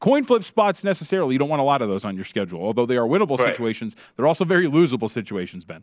coin 0.00 0.24
flip 0.24 0.42
spots 0.42 0.84
necessarily, 0.84 1.32
you 1.34 1.38
don't 1.38 1.48
want 1.48 1.60
a 1.60 1.64
lot 1.64 1.82
of 1.82 1.88
those 1.88 2.04
on 2.04 2.14
your 2.14 2.24
schedule. 2.24 2.62
Although 2.62 2.86
they 2.86 2.96
are 2.96 3.06
winnable 3.08 3.38
Right. 3.38 3.52
situations, 3.54 3.96
they're 4.16 4.26
also 4.26 4.44
very 4.44 4.66
losable 4.66 5.08
situations, 5.10 5.64
Ben. 5.64 5.82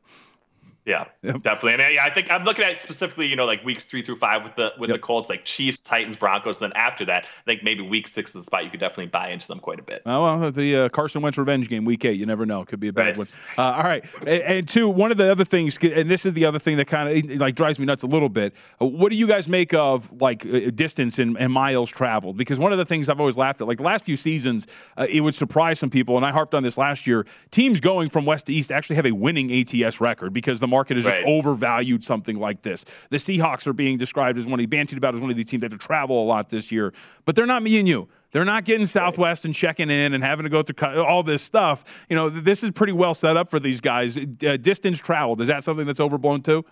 Yeah, 0.91 1.05
definitely. 1.23 1.73
And 1.73 1.93
yeah, 1.93 2.03
I 2.03 2.09
think 2.09 2.29
I'm 2.29 2.43
looking 2.43 2.65
at 2.65 2.75
specifically, 2.75 3.27
you 3.27 3.35
know, 3.35 3.45
like 3.45 3.63
weeks 3.63 3.85
three 3.85 4.01
through 4.01 4.17
five 4.17 4.43
with 4.43 4.55
the 4.55 4.73
with 4.77 4.89
the 4.89 4.99
Colts, 4.99 5.29
like 5.29 5.45
Chiefs, 5.45 5.79
Titans, 5.79 6.15
Broncos. 6.15 6.59
Then 6.59 6.73
after 6.73 7.05
that, 7.05 7.23
I 7.23 7.43
think 7.45 7.63
maybe 7.63 7.81
week 7.81 8.07
six 8.07 8.31
is 8.31 8.41
the 8.41 8.43
spot 8.43 8.65
you 8.65 8.69
could 8.69 8.79
definitely 8.79 9.07
buy 9.07 9.29
into 9.29 9.47
them 9.47 9.59
quite 9.59 9.79
a 9.79 9.83
bit. 9.83 10.01
Oh, 10.05 10.23
well, 10.23 10.51
the 10.51 10.75
uh, 10.75 10.89
Carson 10.89 11.21
Wentz 11.21 11.37
revenge 11.37 11.69
game, 11.69 11.85
week 11.85 12.03
eight. 12.03 12.17
You 12.19 12.25
never 12.25 12.45
know; 12.45 12.61
it 12.61 12.67
could 12.67 12.79
be 12.81 12.89
a 12.89 12.93
bad 12.93 13.17
Nice. 13.17 13.31
one. 13.57 13.65
Uh, 13.65 13.77
all 13.77 13.83
right, 13.83 14.03
and, 14.21 14.29
and 14.43 14.67
two, 14.67 14.89
one 14.89 15.11
of 15.11 15.17
the 15.17 15.31
other 15.31 15.45
things, 15.45 15.77
and 15.81 16.09
this 16.09 16.25
is 16.25 16.33
the 16.33 16.45
other 16.45 16.59
thing 16.59 16.75
that 16.77 16.87
kind 16.87 17.31
of 17.31 17.39
like 17.39 17.55
drives 17.55 17.79
me 17.79 17.85
nuts 17.85 18.03
a 18.03 18.07
little 18.07 18.29
bit. 18.29 18.53
Uh, 18.81 18.85
What 18.85 19.11
do 19.11 19.15
you 19.15 19.27
guys 19.27 19.47
make 19.47 19.73
of 19.73 20.11
like 20.21 20.45
uh, 20.45 20.71
distance 20.75 21.19
and, 21.19 21.37
and 21.37 21.53
miles 21.53 21.89
traveled? 21.89 22.35
Because 22.35 22.59
one 22.59 22.73
of 22.73 22.77
the 22.77 22.85
things 22.85 23.07
I've 23.07 23.19
always 23.21 23.37
laughed 23.37 23.61
at, 23.61 23.67
like 23.67 23.77
the 23.77 23.83
last 23.83 24.03
few 24.03 24.17
seasons, 24.17 24.67
uh, 24.97 25.07
it 25.09 25.21
would 25.21 25.35
surprise 25.35 25.79
some 25.79 25.89
people, 25.89 26.17
and 26.17 26.25
I 26.25 26.31
harped 26.31 26.53
on 26.53 26.63
this 26.63 26.77
last 26.77 27.07
year. 27.07 27.25
Teams 27.49 27.79
going 27.79 28.09
from 28.09 28.25
west 28.25 28.47
to 28.47 28.53
east 28.53 28.71
actually 28.73 28.97
have 28.97 29.05
a 29.05 29.11
winning 29.13 29.49
ATS 29.53 30.01
record 30.01 30.33
because 30.33 30.59
the 30.59 30.67
market 30.67 30.80
has 30.89 31.05
just 31.05 31.21
overvalued 31.25 32.03
something 32.03 32.39
like 32.39 32.61
this. 32.61 32.85
The 33.09 33.17
Seahawks 33.17 33.67
are 33.67 33.73
being 33.73 33.97
described 33.97 34.37
as 34.37 34.45
one 34.45 34.59
of 34.59 34.65
bantied 34.67 34.97
about 34.97 35.15
as 35.15 35.21
one 35.21 35.29
of 35.29 35.35
these 35.35 35.45
teams 35.45 35.61
that 35.61 35.71
have 35.71 35.79
to 35.79 35.85
travel 35.85 36.23
a 36.23 36.25
lot 36.25 36.49
this 36.49 36.71
year, 36.71 36.93
but 37.25 37.35
they're 37.35 37.45
not 37.45 37.63
me 37.63 37.79
and 37.79 37.87
you. 37.87 38.07
They're 38.31 38.45
not 38.45 38.63
getting 38.63 38.85
Southwest 38.85 39.45
and 39.45 39.53
checking 39.53 39.89
in 39.89 40.13
and 40.13 40.23
having 40.23 40.43
to 40.43 40.49
go 40.49 40.63
through 40.63 41.03
all 41.03 41.21
this 41.21 41.41
stuff. 41.41 42.05
You 42.09 42.15
know, 42.15 42.29
this 42.29 42.63
is 42.63 42.71
pretty 42.71 42.93
well 42.93 43.13
set 43.13 43.35
up 43.35 43.49
for 43.49 43.59
these 43.59 43.81
guys. 43.81 44.17
Uh, 44.17 44.57
distance 44.57 44.99
traveled 44.99 45.41
is 45.41 45.49
that 45.49 45.63
something 45.63 45.85
that's 45.85 45.99
overblown 45.99 46.41
too? 46.41 46.65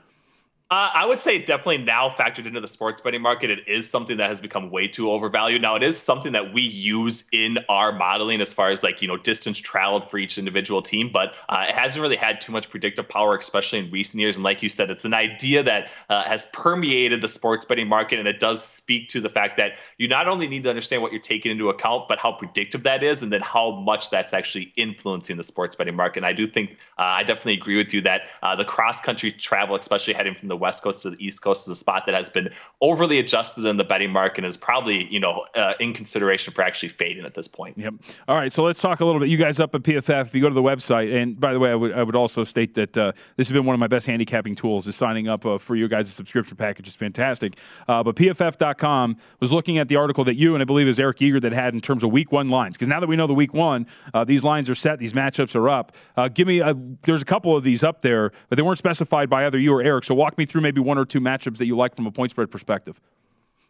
Uh, 0.72 0.92
I 0.94 1.04
would 1.04 1.20
say 1.20 1.40
definitely 1.40 1.80
now 1.80 2.10
factored 2.10 2.46
into 2.46 2.62
the 2.62 2.68
sports 2.68 3.02
betting 3.02 3.24
market, 3.24 3.50
it 3.50 3.68
is 3.68 3.90
something 3.90 4.18
that 4.18 4.30
has 4.30 4.40
become 4.40 4.70
way 4.70 4.88
too 4.88 5.10
overvalued. 5.10 5.64
Now, 5.64 5.74
it 5.74 5.82
is 5.82 5.98
something 5.98 6.32
that 6.34 6.54
we 6.54 6.62
use 6.62 7.24
in 7.32 7.58
our 7.70 7.92
modeling 7.92 8.40
as 8.40 8.54
far 8.54 8.70
as 8.70 8.84
like, 8.84 9.02
you 9.02 9.08
know, 9.08 9.18
distance 9.18 9.58
traveled 9.58 10.12
for 10.12 10.20
each 10.20 10.38
individual 10.38 10.84
team, 10.84 11.10
but 11.12 11.34
uh, 11.50 11.66
it 11.68 11.74
hasn't 11.74 12.04
really 12.04 12.16
had 12.16 12.40
too 12.40 12.52
much 12.52 12.70
predictive 12.70 13.10
power, 13.10 13.36
especially 13.36 13.80
in 13.80 13.90
recent 13.90 14.22
years. 14.22 14.36
And 14.36 14.44
like 14.44 14.62
you 14.62 14.70
said, 14.70 14.92
it's 14.92 15.06
an 15.06 15.14
idea 15.16 15.64
that 15.64 15.90
uh, 16.08 16.22
has 16.26 16.46
permeated 16.54 17.24
the 17.24 17.28
sports 17.28 17.66
betting 17.66 17.88
market. 17.88 18.20
And 18.20 18.28
it 18.28 18.40
does 18.40 18.64
speak 18.64 19.08
to 19.08 19.22
the 19.22 19.30
fact 19.30 19.58
that 19.58 19.72
you 19.98 20.08
not 20.08 20.28
only 20.28 20.48
need 20.48 20.62
to 20.66 20.70
understand 20.70 21.02
what 21.02 21.12
you're 21.12 21.20
taking 21.20 21.52
into 21.52 21.70
account, 21.70 22.08
but 22.08 22.20
how 22.20 22.32
predictive 22.32 22.84
that 22.84 23.02
is, 23.02 23.24
and 23.24 23.34
then 23.34 23.42
how 23.42 23.72
much 23.72 24.12
that's 24.12 24.34
actually 24.34 24.72
influencing 24.76 25.38
the 25.38 25.44
sports 25.44 25.76
betting 25.76 25.96
market. 25.96 26.20
And 26.20 26.28
I 26.28 26.34
do 26.34 26.46
think 26.46 26.78
uh, 27.00 27.18
I 27.18 27.24
definitely 27.24 27.54
agree 27.56 27.78
with 27.78 27.92
you 27.92 28.02
that 28.02 28.22
uh, 28.44 28.56
the 28.56 28.66
cross 28.66 29.02
country 29.02 29.32
travel, 29.32 29.76
especially 29.76 30.14
heading 30.14 30.36
from 30.36 30.48
the 30.48 30.59
West 30.60 30.84
Coast 30.84 31.02
to 31.04 31.12
the 31.12 31.26
East 31.26 31.42
Coast 31.42 31.68
is 31.68 31.72
a 31.72 31.76
spot 31.76 32.04
that 32.06 32.16
has 32.16 32.30
been 32.30 32.50
overly 32.82 33.20
adjusted 33.20 33.66
in 33.66 33.78
the 33.78 33.84
betting 33.84 34.12
market 34.12 34.40
and 34.40 34.48
is 34.48 34.58
probably, 34.58 35.08
you 35.12 35.20
know, 35.20 35.46
uh, 35.56 35.74
in 35.80 35.94
consideration 35.94 36.54
for 36.54 36.62
actually 36.62 36.90
fading 36.90 37.26
at 37.26 37.34
this 37.34 37.48
point. 37.48 37.78
Yep. 37.78 37.94
All 38.28 38.36
right, 38.36 38.52
so 38.52 38.64
let's 38.64 38.82
talk 38.82 39.00
a 39.00 39.06
little 39.06 39.20
bit. 39.20 39.30
You 39.30 39.38
guys 39.38 39.60
up 39.60 39.74
at 39.76 39.84
PFF, 39.84 40.28
if 40.28 40.36
you 40.36 40.42
go 40.42 40.50
to 40.50 40.56
the 40.56 40.62
website, 40.62 41.14
and 41.14 41.40
by 41.40 41.54
the 41.54 41.60
way, 41.60 41.72
I 41.72 41.76
would, 41.76 41.94
I 41.94 42.04
would 42.04 42.16
also 42.16 42.44
state 42.44 42.74
that 42.76 42.98
uh, 42.98 43.12
this 43.36 43.48
has 43.48 43.54
been 43.54 43.66
one 43.66 43.74
of 43.74 43.80
my 43.80 43.88
best 43.88 44.06
handicapping 44.06 44.56
tools 44.56 44.88
is 44.88 44.96
signing 44.96 45.28
up 45.28 45.46
uh, 45.46 45.58
for 45.58 45.76
your 45.76 45.88
guys' 45.88 46.12
subscription 46.14 46.58
package 46.58 46.88
is 46.88 46.96
fantastic. 46.96 47.54
Uh, 47.88 48.04
but 48.04 48.16
PFF.com 48.16 49.18
was 49.40 49.52
looking 49.52 49.78
at 49.78 49.88
the 49.88 49.96
article 49.96 50.24
that 50.26 50.36
you 50.36 50.56
and 50.56 50.62
I 50.62 50.66
believe 50.66 50.88
is 50.88 51.00
Eric 51.00 51.22
Eager 51.22 51.40
that 51.40 51.54
had 51.54 51.74
in 51.74 51.82
terms 51.82 52.04
of 52.04 52.12
week 52.12 52.32
one 52.32 52.50
lines. 52.50 52.78
Because 52.78 52.88
now 52.88 53.00
that 53.00 53.08
we 53.08 53.16
know 53.16 53.28
the 53.28 53.34
week 53.34 53.54
one, 53.54 53.88
uh, 54.14 54.24
these 54.24 54.44
lines 54.44 54.70
are 54.70 54.76
set, 54.76 55.00
these 55.00 55.14
matchups 55.14 55.56
are 55.56 55.70
up. 55.70 55.96
Uh, 56.18 56.28
give 56.28 56.48
me, 56.48 56.60
a, 56.60 56.76
there's 57.04 57.22
a 57.22 57.26
couple 57.26 57.56
of 57.56 57.64
these 57.64 57.84
up 57.84 58.02
there, 58.02 58.32
but 58.50 58.56
they 58.56 58.62
weren't 58.62 58.78
specified 58.78 59.30
by 59.30 59.46
either 59.46 59.58
you 59.58 59.74
or 59.74 59.82
Eric. 59.82 60.04
So 60.04 60.16
walk 60.16 60.38
me 60.38 60.46
through 60.50 60.62
maybe 60.62 60.82
one 60.82 60.98
or 60.98 61.06
two 61.06 61.22
matchups 61.22 61.58
that 61.58 61.66
you 61.66 61.78
like 61.78 61.96
from 61.96 62.06
a 62.06 62.12
point 62.12 62.32
spread 62.32 62.52
perspective. 62.52 63.00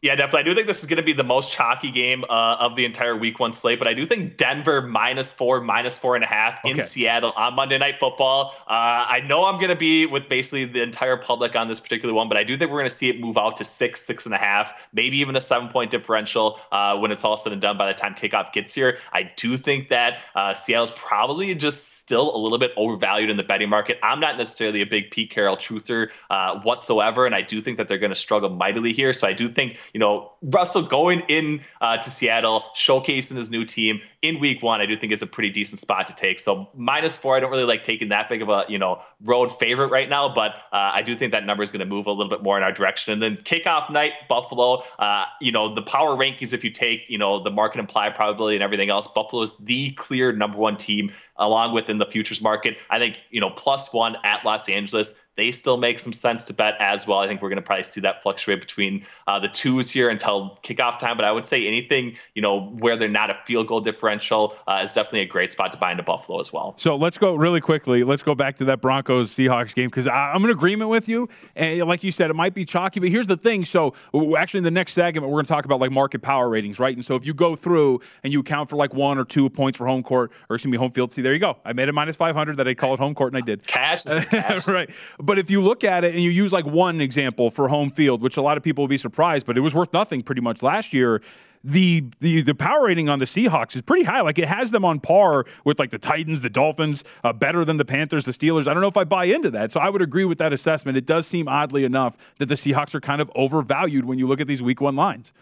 Yeah, 0.01 0.15
definitely. 0.15 0.39
I 0.39 0.43
do 0.43 0.55
think 0.55 0.67
this 0.67 0.79
is 0.79 0.85
going 0.85 0.97
to 0.97 1.03
be 1.03 1.11
the 1.11 1.25
most 1.25 1.51
chalky 1.51 1.91
game 1.91 2.23
uh, 2.29 2.55
of 2.59 2.77
the 2.77 2.85
entire 2.85 3.17
week 3.17 3.37
one 3.37 3.51
slate, 3.51 3.79
but 3.79 3.87
I 3.87 3.93
do 3.93 4.05
think 4.05 4.37
Denver 4.37 4.81
minus 4.81 5.29
four, 5.29 5.59
minus 5.59 5.97
four 5.97 6.15
and 6.15 6.23
a 6.23 6.27
half 6.27 6.63
in 6.63 6.71
Okay. 6.71 6.83
Seattle 6.83 7.33
on 7.35 7.55
Monday 7.55 7.77
Night 7.77 7.95
Football. 7.99 8.55
Uh, 8.61 9.05
I 9.09 9.21
know 9.27 9.43
I'm 9.43 9.55
going 9.55 9.71
to 9.71 9.75
be 9.75 10.05
with 10.05 10.29
basically 10.29 10.63
the 10.63 10.81
entire 10.81 11.17
public 11.17 11.53
on 11.57 11.67
this 11.67 11.81
particular 11.81 12.13
one, 12.13 12.29
but 12.29 12.37
I 12.37 12.45
do 12.45 12.55
think 12.55 12.71
we're 12.71 12.77
going 12.77 12.89
to 12.89 12.95
see 12.95 13.09
it 13.09 13.19
move 13.19 13.37
out 13.37 13.57
to 13.57 13.65
six, 13.65 14.01
six 14.01 14.25
and 14.25 14.33
a 14.33 14.37
half, 14.37 14.71
maybe 14.93 15.17
even 15.19 15.35
a 15.35 15.41
seven 15.41 15.67
point 15.67 15.91
differential 15.91 16.59
uh, 16.71 16.97
when 16.97 17.11
it's 17.11 17.25
all 17.25 17.35
said 17.35 17.51
and 17.51 17.61
done 17.61 17.77
by 17.77 17.87
the 17.87 17.93
time 17.93 18.15
kickoff 18.15 18.53
gets 18.53 18.71
here. 18.73 18.99
I 19.11 19.31
do 19.35 19.57
think 19.57 19.89
that 19.89 20.19
uh, 20.33 20.53
Seattle's 20.53 20.91
probably 20.91 21.53
just 21.55 21.99
still 22.09 22.35
a 22.35 22.39
little 22.39 22.57
bit 22.57 22.71
overvalued 22.75 23.29
in 23.29 23.37
the 23.37 23.43
betting 23.43 23.69
market. 23.69 23.99
I'm 24.01 24.19
not 24.19 24.35
necessarily 24.35 24.81
a 24.81 24.85
big 24.85 25.11
Pete 25.11 25.29
Carroll 25.29 25.55
truther 25.55 26.09
uh, 26.31 26.59
whatsoever, 26.61 27.27
and 27.27 27.35
I 27.35 27.43
do 27.43 27.61
think 27.61 27.77
that 27.77 27.87
they're 27.87 27.99
going 27.99 28.09
to 28.09 28.15
struggle 28.15 28.49
mightily 28.49 28.93
here. 28.93 29.13
So 29.13 29.27
I 29.27 29.33
do 29.33 29.47
think 29.47 29.77
you 29.93 29.99
know 29.99 30.31
Russell 30.41 30.81
going 30.81 31.21
in 31.27 31.61
uh, 31.81 31.97
to 31.97 32.09
Seattle, 32.09 32.63
showcasing 32.75 33.35
his 33.35 33.51
new 33.51 33.65
team 33.65 34.01
in 34.21 34.39
Week 34.39 34.61
One, 34.61 34.81
I 34.81 34.85
do 34.85 34.95
think 34.95 35.13
is 35.13 35.21
a 35.21 35.27
pretty 35.27 35.49
decent 35.49 35.79
spot 35.79 36.07
to 36.07 36.13
take. 36.13 36.39
So 36.39 36.69
minus 36.75 37.17
four, 37.17 37.35
I 37.35 37.39
don't 37.39 37.51
really 37.51 37.63
like 37.63 37.83
taking 37.83 38.09
that 38.09 38.29
big 38.29 38.41
of 38.41 38.49
a 38.49 38.65
you 38.67 38.77
know 38.77 39.01
road 39.23 39.49
favorite 39.59 39.91
right 39.91 40.09
now, 40.09 40.33
but 40.33 40.51
uh, 40.71 40.91
I 40.93 41.01
do 41.01 41.15
think 41.15 41.31
that 41.31 41.45
number 41.45 41.63
is 41.63 41.71
going 41.71 41.79
to 41.79 41.85
move 41.85 42.05
a 42.05 42.11
little 42.11 42.29
bit 42.29 42.43
more 42.43 42.57
in 42.57 42.63
our 42.63 42.71
direction. 42.71 43.13
And 43.13 43.21
then 43.21 43.37
kickoff 43.37 43.89
night, 43.89 44.13
Buffalo. 44.27 44.83
Uh, 44.97 45.25
you 45.41 45.51
know 45.51 45.73
the 45.73 45.81
power 45.81 46.15
rankings, 46.15 46.53
if 46.53 46.63
you 46.63 46.69
take 46.69 47.03
you 47.07 47.17
know 47.17 47.41
the 47.41 47.51
market 47.51 47.79
implied 47.79 48.15
probability 48.15 48.55
and 48.55 48.63
everything 48.63 48.89
else, 48.89 49.07
Buffalo 49.07 49.41
is 49.43 49.55
the 49.59 49.91
clear 49.91 50.31
number 50.31 50.57
one 50.57 50.77
team 50.77 51.11
along 51.39 51.73
with 51.73 51.89
in 51.89 51.97
the 51.97 52.05
futures 52.05 52.41
market. 52.41 52.77
I 52.89 52.99
think, 52.99 53.17
you 53.31 53.41
know, 53.41 53.49
plus 53.49 53.91
one 53.91 54.17
at 54.23 54.45
Los 54.45 54.69
Angeles, 54.69 55.13
they 55.39 55.51
still 55.51 55.77
make 55.77 55.99
some 55.99 56.13
sense 56.13 56.43
to 56.45 56.53
bet 56.53 56.75
as 56.79 57.07
well. 57.07 57.19
I 57.19 57.27
think 57.27 57.41
we're 57.41 57.49
going 57.49 57.57
to 57.57 57.63
probably 57.63 57.83
see 57.83 58.01
that 58.01 58.21
fluctuate 58.21 58.59
between 58.59 59.05
uh, 59.27 59.39
the 59.39 59.47
twos 59.47 59.89
here 59.89 60.09
until 60.09 60.59
kickoff 60.63 60.99
time. 60.99 61.15
But 61.15 61.25
I 61.25 61.31
would 61.31 61.45
say 61.45 61.65
anything, 61.65 62.17
you 62.35 62.41
know, 62.41 62.67
where 62.79 62.97
they're 62.97 63.09
not 63.09 63.29
a 63.29 63.37
field 63.45 63.67
goal 63.67 63.81
differential 63.81 64.55
uh, 64.67 64.81
is 64.83 64.93
definitely 64.93 65.21
a 65.21 65.25
great 65.25 65.51
spot 65.51 65.71
to 65.71 65.77
buy 65.77 65.91
into 65.91 66.03
Buffalo 66.03 66.39
as 66.39 66.51
well. 66.51 66.75
So 66.77 66.95
let's 66.95 67.17
go 67.17 67.35
really 67.35 67.61
quickly. 67.61 68.03
Let's 68.03 68.23
go 68.23 68.35
back 68.35 68.57
to 68.57 68.65
that 68.65 68.81
Broncos 68.81 69.31
Seahawks 69.31 69.73
game 69.73 69.87
because 69.87 70.07
I'm 70.07 70.43
in 70.43 70.51
agreement 70.51 70.89
with 70.89 71.07
you. 71.07 71.29
And 71.55 71.81
like 71.87 72.03
you 72.03 72.11
said, 72.11 72.29
it 72.29 72.35
might 72.35 72.53
be 72.53 72.65
chalky, 72.65 72.99
but 72.99 73.09
here's 73.09 73.27
the 73.27 73.37
thing. 73.37 73.65
So 73.65 73.93
actually, 74.37 74.59
in 74.59 74.63
the 74.63 74.71
next 74.71 74.93
segment, 74.93 75.27
we're 75.27 75.35
going 75.35 75.45
to 75.45 75.49
talk 75.49 75.65
about 75.65 75.79
like 75.79 75.91
market 75.91 76.21
power 76.21 76.49
ratings, 76.49 76.79
right? 76.79 76.95
And 76.95 77.05
so 77.05 77.15
if 77.15 77.25
you 77.25 77.33
go 77.33 77.55
through 77.55 78.01
and 78.23 78.33
you 78.33 78.41
account 78.41 78.69
for 78.69 78.75
like 78.75 78.93
one 78.93 79.17
or 79.17 79.25
two 79.25 79.49
points 79.49 79.77
for 79.77 79.87
home 79.87 80.03
court 80.03 80.31
or 80.49 80.55
excuse 80.55 80.71
me, 80.71 80.77
home 80.77 80.91
field, 80.91 81.11
see, 81.11 81.21
there 81.21 81.33
you 81.33 81.39
go. 81.39 81.57
I 81.63 81.73
made 81.73 81.87
it 81.87 81.93
minus 81.93 82.15
500 82.15 82.57
that 82.57 82.67
I 82.67 82.73
called 82.73 82.99
it 82.99 83.01
home 83.01 83.15
court, 83.15 83.33
and 83.33 83.41
I 83.41 83.45
did. 83.45 83.65
Cash, 83.65 84.03
cash. 84.03 84.67
right. 84.67 84.89
But 85.19 85.28
if 85.37 85.51
you 85.51 85.61
look 85.61 85.83
at 85.83 86.03
it 86.03 86.15
and 86.15 86.23
you 86.23 86.31
use 86.31 86.51
like 86.53 86.65
one 86.65 87.01
example 87.01 87.49
for 87.49 87.67
home 87.67 87.91
field, 87.91 88.21
which 88.21 88.37
a 88.37 88.41
lot 88.41 88.57
of 88.57 88.63
people 88.63 88.83
will 88.83 88.89
be 88.89 88.97
surprised, 88.97 89.45
but 89.45 89.57
it 89.57 89.61
was 89.61 89.75
worth 89.75 89.93
nothing 89.93 90.23
pretty 90.23 90.41
much 90.41 90.63
last 90.63 90.93
year. 90.93 91.21
The, 91.61 92.05
the 92.21 92.41
the 92.41 92.55
power 92.55 92.85
rating 92.85 93.09
on 93.09 93.19
the 93.19 93.25
Seahawks 93.25 93.75
is 93.75 93.81
pretty 93.81 94.05
high. 94.05 94.21
Like 94.21 94.39
it 94.39 94.47
has 94.47 94.71
them 94.71 94.85
on 94.85 95.01
par 95.01 95.43
with 95.65 95.77
like 95.77 95.89
the 95.89 95.99
Titans, 95.99 96.41
the 96.41 96.49
Dolphins, 96.49 97.03
uh, 97.25 97.33
better 97.33 97.65
than 97.65 97.75
the 97.75 97.83
Panthers, 97.83 98.23
the 98.23 98.31
Steelers. 98.31 98.65
I 98.65 98.73
don't 98.73 98.81
know 98.81 98.87
if 98.87 98.95
I 98.95 99.03
buy 99.03 99.25
into 99.25 99.51
that. 99.51 99.73
So 99.73 99.81
I 99.81 99.89
would 99.89 100.01
agree 100.01 100.23
with 100.23 100.37
that 100.37 100.53
assessment. 100.53 100.97
It 100.97 101.05
does 101.05 101.27
seem 101.27 101.49
oddly 101.49 101.83
enough 101.83 102.15
that 102.37 102.45
the 102.45 102.55
Seahawks 102.55 102.95
are 102.95 103.01
kind 103.01 103.19
of 103.19 103.29
overvalued 103.35 104.05
when 104.05 104.17
you 104.17 104.25
look 104.25 104.39
at 104.39 104.47
these 104.47 104.63
week 104.63 104.79
one 104.79 104.95
lines. 104.95 105.33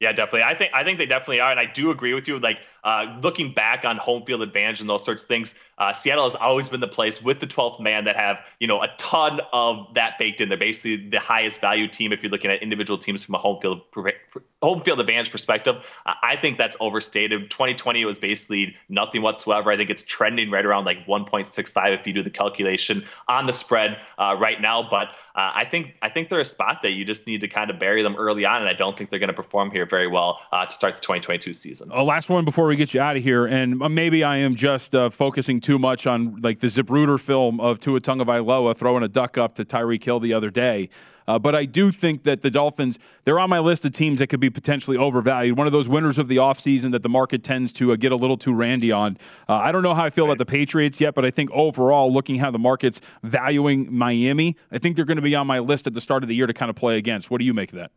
Yeah, 0.00 0.12
definitely. 0.12 0.42
I 0.42 0.54
think 0.54 0.72
I 0.74 0.84
think 0.84 0.98
they 0.98 1.06
definitely 1.06 1.40
are, 1.40 1.50
and 1.50 1.58
I 1.58 1.64
do 1.64 1.90
agree 1.90 2.12
with 2.12 2.28
you. 2.28 2.38
Like 2.38 2.58
uh, 2.84 3.18
looking 3.22 3.52
back 3.52 3.84
on 3.84 3.96
home 3.96 4.22
field 4.24 4.42
advantage 4.42 4.80
and 4.80 4.88
those 4.88 5.04
sorts 5.04 5.22
of 5.22 5.28
things, 5.28 5.54
uh, 5.78 5.92
Seattle 5.92 6.24
has 6.24 6.34
always 6.34 6.68
been 6.68 6.80
the 6.80 6.88
place 6.88 7.22
with 7.22 7.40
the 7.40 7.46
12th 7.46 7.80
man 7.80 8.04
that 8.04 8.16
have 8.16 8.38
you 8.60 8.66
know 8.66 8.82
a 8.82 8.88
ton 8.98 9.40
of 9.52 9.92
that 9.94 10.18
baked 10.18 10.40
in. 10.40 10.48
They're 10.48 10.58
basically 10.58 11.08
the 11.08 11.18
highest 11.18 11.60
value 11.60 11.88
team 11.88 12.12
if 12.12 12.22
you're 12.22 12.30
looking 12.30 12.50
at 12.50 12.62
individual 12.62 12.98
teams 12.98 13.24
from 13.24 13.34
a 13.34 13.38
home 13.38 13.60
field 13.60 13.80
home 14.62 14.80
field 14.82 15.00
advantage 15.00 15.30
perspective. 15.30 15.76
I 16.06 16.36
think 16.36 16.58
that's 16.58 16.76
overstated. 16.80 17.50
2020 17.50 18.04
was 18.04 18.18
basically 18.18 18.76
nothing 18.88 19.22
whatsoever. 19.22 19.70
I 19.70 19.76
think 19.76 19.90
it's 19.90 20.02
trending 20.02 20.50
right 20.50 20.64
around 20.64 20.84
like 20.84 21.06
1.65 21.06 21.94
if 21.94 22.06
you 22.06 22.12
do 22.12 22.22
the 22.22 22.30
calculation 22.30 23.04
on 23.28 23.46
the 23.46 23.52
spread 23.52 23.98
uh, 24.18 24.36
right 24.38 24.60
now, 24.60 24.86
but. 24.88 25.08
Uh, 25.36 25.50
I 25.52 25.64
think 25.64 25.96
I 26.00 26.08
think 26.10 26.28
they're 26.28 26.38
a 26.38 26.44
spot 26.44 26.82
that 26.82 26.92
you 26.92 27.04
just 27.04 27.26
need 27.26 27.40
to 27.40 27.48
kind 27.48 27.68
of 27.68 27.80
bury 27.80 28.04
them 28.04 28.14
early 28.14 28.44
on, 28.44 28.60
and 28.60 28.68
I 28.68 28.72
don't 28.72 28.96
think 28.96 29.10
they're 29.10 29.18
going 29.18 29.26
to 29.26 29.34
perform 29.34 29.72
here 29.72 29.84
very 29.84 30.06
well 30.06 30.38
uh, 30.52 30.64
to 30.64 30.70
start 30.70 30.94
the 30.94 31.00
2022 31.00 31.52
season. 31.54 31.90
A 31.90 32.04
last 32.04 32.28
one 32.28 32.44
before 32.44 32.66
we 32.66 32.73
get 32.76 32.94
you 32.94 33.00
out 33.00 33.16
of 33.16 33.22
here, 33.22 33.46
and 33.46 33.82
uh, 33.82 33.88
maybe 33.88 34.24
I 34.24 34.38
am 34.38 34.54
just 34.54 34.94
uh, 34.94 35.10
focusing 35.10 35.60
too 35.60 35.78
much 35.78 36.06
on 36.06 36.36
like 36.42 36.60
the 36.60 36.66
Zapruder 36.66 37.18
film 37.20 37.60
of 37.60 37.80
Tua 37.80 38.00
Tagovailoa 38.00 38.76
throwing 38.76 39.02
a 39.02 39.08
duck 39.08 39.38
up 39.38 39.54
to 39.54 39.64
Tyreek 39.64 40.02
Hill 40.02 40.20
the 40.20 40.32
other 40.32 40.50
day. 40.50 40.88
Uh, 41.26 41.38
but 41.38 41.54
I 41.54 41.64
do 41.64 41.90
think 41.90 42.24
that 42.24 42.42
the 42.42 42.50
Dolphins, 42.50 42.98
they're 43.24 43.38
on 43.38 43.48
my 43.48 43.58
list 43.58 43.84
of 43.84 43.92
teams 43.92 44.18
that 44.18 44.26
could 44.26 44.40
be 44.40 44.50
potentially 44.50 44.96
overvalued. 44.96 45.56
One 45.56 45.66
of 45.66 45.72
those 45.72 45.88
winners 45.88 46.18
of 46.18 46.28
the 46.28 46.36
offseason 46.36 46.92
that 46.92 47.02
the 47.02 47.08
market 47.08 47.42
tends 47.42 47.72
to 47.74 47.92
uh, 47.92 47.96
get 47.96 48.12
a 48.12 48.16
little 48.16 48.36
too 48.36 48.54
randy 48.54 48.92
on. 48.92 49.16
Uh, 49.48 49.54
I 49.54 49.72
don't 49.72 49.82
know 49.82 49.94
how 49.94 50.04
I 50.04 50.10
feel 50.10 50.26
about 50.26 50.38
the 50.38 50.46
Patriots 50.46 51.00
yet, 51.00 51.14
but 51.14 51.24
I 51.24 51.30
think 51.30 51.50
overall, 51.52 52.12
looking 52.12 52.36
how 52.36 52.50
the 52.50 52.58
market's 52.58 53.00
valuing 53.22 53.92
Miami, 53.92 54.56
I 54.70 54.78
think 54.78 54.96
they're 54.96 55.04
going 55.04 55.16
to 55.16 55.22
be 55.22 55.34
on 55.34 55.46
my 55.46 55.60
list 55.60 55.86
at 55.86 55.94
the 55.94 56.00
start 56.00 56.22
of 56.22 56.28
the 56.28 56.34
year 56.34 56.46
to 56.46 56.54
kind 56.54 56.68
of 56.68 56.76
play 56.76 56.98
against. 56.98 57.30
What 57.30 57.38
do 57.38 57.44
you 57.44 57.54
make 57.54 57.72
of 57.72 57.78
that? 57.78 57.90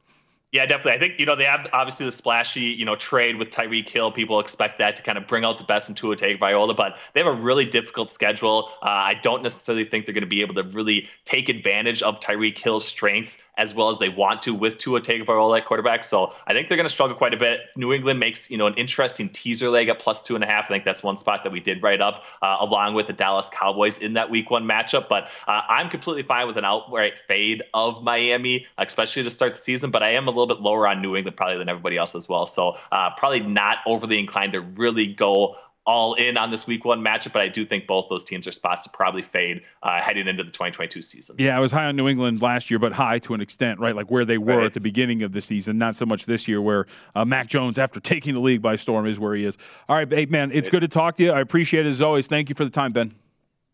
Yeah, 0.54 0.66
definitely. 0.66 0.94
I 0.94 1.00
think 1.00 1.20
you 1.20 1.26
know 1.26 1.36
they 1.36 1.44
have 1.44 1.68
obviously 1.74 2.06
the 2.06 2.12
splashy 2.12 2.62
you 2.62 2.86
know 2.86 2.96
trade 2.96 3.36
with 3.36 3.50
Tyreek 3.50 3.90
Hill. 3.90 4.12
People 4.12 4.40
expect 4.40 4.80
that 4.80 4.96
to 4.96 5.04
kind 5.04 5.18
of 5.18 5.28
bring 5.28 5.44
out 5.44 5.58
the 5.58 5.66
best 5.66 5.90
in 5.90 5.96
Tua 5.96 6.16
Tagovailoa, 6.16 6.76
but 6.76 6.98
they 7.14 7.22
have 7.22 7.28
a 7.28 7.36
really 7.40 7.66
difficult 7.66 8.10
schedule. 8.10 8.70
Uh, 8.82 8.86
I 8.86 9.16
don't 9.16 9.44
necessarily 9.44 9.84
think 9.84 10.06
they're 10.06 10.14
going 10.14 10.22
to 10.22 10.28
be 10.28 10.42
able 10.42 10.56
to 10.56 10.64
really 10.64 11.10
take 11.26 11.50
advantage 11.50 12.02
of 12.02 12.22
Tyreek 12.22 12.58
Hill's 12.58 12.88
strengths 12.88 13.38
as 13.58 13.74
well 13.74 13.90
as 13.90 14.00
they 14.00 14.10
want 14.10 14.42
to 14.44 14.54
with 14.54 14.78
Tua 14.78 15.02
Tagovailoa 15.02 15.58
at 15.58 15.66
quarterback. 15.66 16.04
So 16.04 16.34
I 16.46 16.54
think 16.54 16.70
they're 16.70 16.78
going 16.78 16.86
to 16.86 16.94
struggle 16.94 17.16
quite 17.16 17.34
a 17.34 17.38
bit. 17.38 17.62
New 17.76 17.92
England 17.94 18.20
makes 18.20 18.50
you 18.50 18.58
know 18.58 18.68
an 18.68 18.76
interesting 18.76 19.30
teaser 19.30 19.70
leg 19.70 19.90
at 19.90 20.00
plus 20.00 20.24
two 20.24 20.36
and 20.36 20.44
a 20.44 20.48
half. 20.48 20.66
I 20.66 20.68
think 20.70 20.86
that's 20.86 21.04
one 21.04 21.18
spot 21.18 21.44
that 21.44 21.52
we 21.52 21.60
did 21.60 21.82
write 21.82 22.02
up 22.02 22.24
uh, 22.42 22.58
along 22.60 22.94
with 22.94 23.08
the 23.08 23.14
Dallas 23.14 23.50
Cowboys 23.52 23.98
in 23.98 24.14
that 24.14 24.30
Week 24.30 24.50
One 24.50 24.64
matchup. 24.64 25.10
But 25.10 25.30
uh, 25.48 25.62
I'm 25.68 25.90
completely 25.90 26.24
fine 26.24 26.48
with 26.48 26.58
an 26.58 26.66
outright 26.66 27.20
fade 27.28 27.64
of 27.74 28.04
Miami, 28.04 28.68
especially 28.78 29.24
to 29.24 29.30
start 29.30 29.56
the 29.56 29.60
season. 29.60 29.92
But 29.92 30.04
I 30.04 30.12
am 30.12 30.28
a 30.28 30.32
little 30.32 30.48
bit 30.48 30.62
lower 30.62 30.88
on 30.88 31.02
New 31.02 31.16
England 31.16 31.38
probably 31.38 31.58
than 31.58 31.70
everybody 31.70 31.98
else 31.98 32.16
as 32.16 32.30
well. 32.30 32.46
So 32.46 32.78
uh, 32.92 33.12
probably 33.18 33.42
not 33.42 33.78
overly 33.86 34.20
inclined 34.20 34.54
to 34.54 34.62
really 34.62 35.08
go 35.08 35.56
all 35.88 36.14
in 36.16 36.38
on 36.38 36.52
this 36.52 36.68
week 36.68 36.84
one 36.84 37.02
matchup, 37.02 37.32
but 37.32 37.42
I 37.42 37.48
do 37.48 37.66
think 37.66 37.88
both 37.88 38.08
those 38.10 38.26
teams 38.26 38.46
are 38.46 38.52
spots 38.52 38.84
to 38.84 38.90
probably 38.90 39.22
fade 39.22 39.62
uh, 39.84 40.02
heading 40.02 40.28
into 40.28 40.44
the 40.44 40.52
2022 40.52 41.02
season. 41.02 41.38
Yeah, 41.40 41.56
I 41.58 41.62
was 41.62 41.72
high 41.72 41.86
on 41.86 41.96
New 41.96 42.10
England 42.10 42.42
last 42.42 42.70
year, 42.70 42.78
but 42.78 42.92
high 42.92 43.20
to 43.20 43.34
an 43.34 43.40
extent, 43.40 43.80
right? 43.80 43.96
Like 43.96 44.12
where 44.12 44.26
they 44.26 44.38
were 44.38 44.58
Right. 44.58 44.66
at 44.66 44.74
the 44.74 44.82
beginning 44.82 45.24
of 45.24 45.32
the 45.32 45.40
season, 45.42 45.78
not 45.78 45.96
so 45.96 46.06
much 46.06 46.26
this 46.26 46.48
year, 46.48 46.62
where 46.62 46.86
uh, 47.16 47.24
Mac 47.24 47.48
Jones, 47.48 47.80
after 47.80 48.00
taking 48.02 48.34
the 48.34 48.42
league 48.42 48.62
by 48.62 48.76
storm, 48.76 49.08
is 49.08 49.18
where 49.20 49.34
he 49.34 49.46
is. 49.46 49.58
All 49.88 49.96
right, 49.96 50.12
hey, 50.12 50.26
man, 50.26 50.52
it's 50.52 50.68
good 50.68 50.82
to 50.82 50.88
talk 50.90 51.16
to 51.16 51.24
you. 51.24 51.32
I 51.32 51.40
appreciate 51.40 51.86
it 51.86 51.90
as 51.90 52.02
always. 52.02 52.28
Thank 52.28 52.50
you 52.50 52.56
for 52.56 52.66
the 52.66 52.70
time, 52.70 52.92
Ben. 52.92 53.14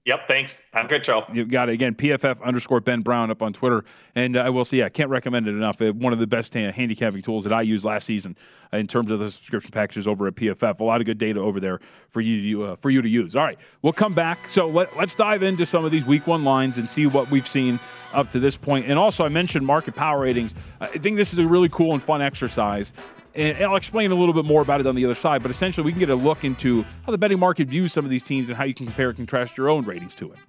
Yep, 0.06 0.28
thanks. 0.28 0.62
Have 0.74 0.86
a 0.86 0.89
good 0.89 1.06
show. 1.06 1.24
You've 1.32 1.50
got 1.50 1.70
it 1.70 1.74
again. 1.74 1.96
PFF 1.96 2.42
underscore 2.42 2.82
Ben 2.82 3.02
Brown 3.02 3.32
up 3.32 3.42
on 3.42 3.54
Twitter, 3.54 3.86
and 4.16 4.36
uh, 4.36 4.42
I 4.42 4.50
will 4.50 4.66
say, 4.66 4.78
yeah, 4.78 4.89
can't 4.89 5.10
recommend 5.10 5.48
it 5.48 5.52
enough. 5.52 5.82
Uh, 5.82 5.94
one 5.94 6.12
of 6.12 6.20
the 6.20 6.28
best 6.28 6.54
uh, 6.58 6.74
handicapping 6.74 7.22
tools 7.22 7.46
that 7.46 7.54
I 7.54 7.62
used 7.62 7.86
last 7.86 8.06
season 8.06 8.36
in 8.74 8.86
terms 8.86 9.12
of 9.12 9.20
the 9.20 9.32
subscription 9.32 9.72
packages 9.72 10.06
over 10.06 10.28
at 10.28 10.36
PFF. 10.36 10.82
A 10.82 10.84
lot 10.84 11.00
of 11.00 11.06
good 11.06 11.18
data 11.18 11.39
over 11.39 11.62
there 11.62 11.80
for 12.10 12.20
you 12.20 12.42
to, 12.42 12.66
uh, 12.66 12.76
for 12.76 12.89
you 12.89 13.02
to 13.02 13.08
use. 13.08 13.34
All 13.34 13.46
right, 13.46 13.58
we'll 13.82 13.94
come 13.94 14.13
back. 14.13 14.50
So 14.50 14.68
let, 14.68 14.94
let's 14.98 15.16
dive 15.16 15.42
into 15.42 15.66
some 15.66 15.86
of 15.86 15.92
these 15.92 16.06
Week 16.06 16.28
One 16.28 16.44
lines 16.44 16.78
and 16.78 16.89
see 16.89 17.06
what 17.06 17.32
we've 17.32 17.48
seen 17.48 17.80
up 18.13 18.30
to 18.32 18.39
this 18.39 18.58
point. 18.58 18.88
And 18.88 19.00
also, 19.00 19.24
I 19.24 19.30
mentioned 19.30 19.66
market 19.66 19.96
power 19.96 20.20
ratings. 20.20 20.54
I 20.82 20.88
think 20.88 21.16
this 21.16 21.32
is 21.32 21.39
a 21.39 21.48
really 21.48 21.70
cool 21.70 21.94
and 21.94 22.04
fun 22.04 22.22
exercise. 22.22 22.92
And 23.36 23.58
I'll 23.63 23.76
explain 23.76 24.12
a 24.12 24.15
little 24.15 24.34
bit 24.34 24.46
more 24.46 24.62
about 24.62 24.80
it 24.80 24.88
on 24.88 24.96
the 24.96 25.06
other 25.06 25.15
side. 25.15 25.41
But 25.41 25.52
essentially, 25.52 25.86
we 25.86 25.91
can 25.91 26.00
get 26.00 26.10
a 26.10 26.15
look 26.15 26.43
into 26.43 26.84
how 27.06 27.12
the 27.12 27.17
betting 27.17 27.39
market 27.39 27.67
views 27.67 27.91
some 27.91 28.06
of 28.06 28.12
these 28.12 28.24
teams 28.24 28.50
and 28.50 28.58
how 28.58 28.63
you 28.63 28.74
can 28.74 28.86
compare 28.86 29.10
and 29.10 29.17
contrast 29.17 29.58
your 29.58 29.69
own 29.69 29.86
ratings 29.86 30.13
to 30.15 30.32
it. 30.32 30.39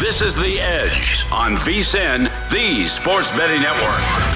This 0.00 0.20
is 0.20 0.36
The 0.36 0.60
Edge 0.60 1.26
on 1.32 1.56
VSIN, 1.56 2.30
the 2.50 2.86
Sports 2.86 3.30
Betting 3.32 3.62
Network. 3.62 4.33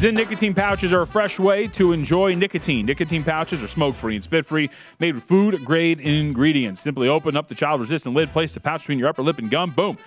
Zyn 0.00 0.14
nicotine 0.14 0.54
pouches 0.54 0.94
are 0.94 1.02
a 1.02 1.06
fresh 1.06 1.38
way 1.38 1.66
to 1.68 1.92
enjoy 1.92 2.34
nicotine. 2.34 2.86
Nicotine 2.86 3.22
pouches 3.22 3.62
are 3.62 3.66
smoke 3.66 3.94
free 3.94 4.14
and 4.14 4.24
spit 4.24 4.46
free, 4.46 4.70
made 4.98 5.14
with 5.14 5.24
food 5.24 5.62
grade 5.62 6.00
ingredients. 6.00 6.80
Simply 6.80 7.06
open 7.06 7.36
up 7.36 7.48
the 7.48 7.54
child 7.54 7.82
resistant 7.82 8.14
lid, 8.14 8.32
place 8.32 8.54
the 8.54 8.60
pouch 8.60 8.80
between 8.80 8.98
your 8.98 9.08
upper 9.08 9.20
lip 9.20 9.36
and 9.36 9.50
gum. 9.50 9.72
Boom. 9.72 9.98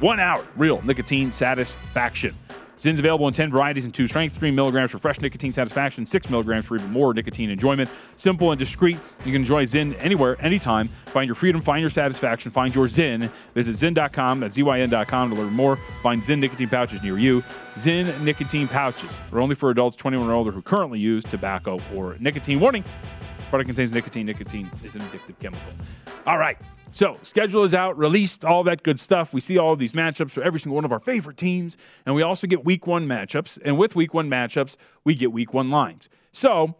One 0.00 0.20
hour. 0.20 0.46
Real 0.54 0.82
nicotine 0.82 1.32
satisfaction. 1.32 2.34
Zyn's 2.78 3.00
available 3.00 3.26
in 3.26 3.34
10 3.34 3.50
varieties 3.50 3.84
and 3.84 3.92
two 3.92 4.06
strengths 4.06 4.38
3 4.38 4.52
milligrams 4.52 4.92
for 4.92 4.98
fresh 4.98 5.20
nicotine 5.20 5.52
satisfaction, 5.52 6.06
6 6.06 6.30
milligrams 6.30 6.64
for 6.64 6.76
even 6.76 6.90
more 6.90 7.12
nicotine 7.12 7.50
enjoyment. 7.50 7.90
Simple 8.16 8.52
and 8.52 8.58
discreet. 8.58 8.98
You 9.24 9.32
can 9.32 9.36
enjoy 9.36 9.64
Zyn 9.64 9.96
anywhere, 9.98 10.36
anytime. 10.40 10.86
Find 10.86 11.26
your 11.26 11.34
freedom, 11.34 11.60
find 11.60 11.80
your 11.80 11.90
satisfaction, 11.90 12.52
find 12.52 12.74
your 12.74 12.86
Zyn. 12.86 13.30
Visit 13.54 13.72
Zyn.com, 13.72 14.40
that's 14.40 14.56
ZYN.com 14.56 15.30
to 15.30 15.36
learn 15.36 15.52
more. 15.52 15.76
Find 16.02 16.22
Zyn 16.22 16.38
nicotine 16.38 16.68
pouches 16.68 17.02
near 17.02 17.18
you. 17.18 17.42
Zyn 17.74 18.20
nicotine 18.22 18.68
pouches 18.68 19.10
are 19.32 19.40
only 19.40 19.56
for 19.56 19.70
adults 19.70 19.96
21 19.96 20.28
or 20.28 20.32
older 20.32 20.52
who 20.52 20.62
currently 20.62 21.00
use 21.00 21.24
tobacco 21.24 21.80
or 21.94 22.16
nicotine. 22.20 22.60
Warning 22.60 22.84
product 23.48 23.68
contains 23.68 23.92
nicotine. 23.92 24.26
Nicotine 24.26 24.70
is 24.84 24.96
an 24.96 25.02
addictive 25.02 25.38
chemical. 25.38 25.72
All 26.26 26.38
right. 26.38 26.58
So, 26.90 27.18
schedule 27.22 27.64
is 27.64 27.74
out, 27.74 27.98
released, 27.98 28.44
all 28.44 28.62
that 28.64 28.82
good 28.82 28.98
stuff. 28.98 29.34
We 29.34 29.40
see 29.40 29.58
all 29.58 29.72
of 29.72 29.78
these 29.78 29.92
matchups 29.92 30.30
for 30.30 30.42
every 30.42 30.58
single 30.58 30.76
one 30.76 30.84
of 30.84 30.92
our 30.92 31.00
favorite 31.00 31.36
teams. 31.36 31.76
And 32.06 32.14
we 32.14 32.22
also 32.22 32.46
get 32.46 32.64
week 32.64 32.86
one 32.86 33.06
matchups. 33.06 33.58
And 33.62 33.76
with 33.76 33.94
week 33.94 34.14
one 34.14 34.30
matchups, 34.30 34.76
we 35.04 35.14
get 35.14 35.32
week 35.32 35.52
one 35.52 35.70
lines. 35.70 36.08
So, 36.32 36.76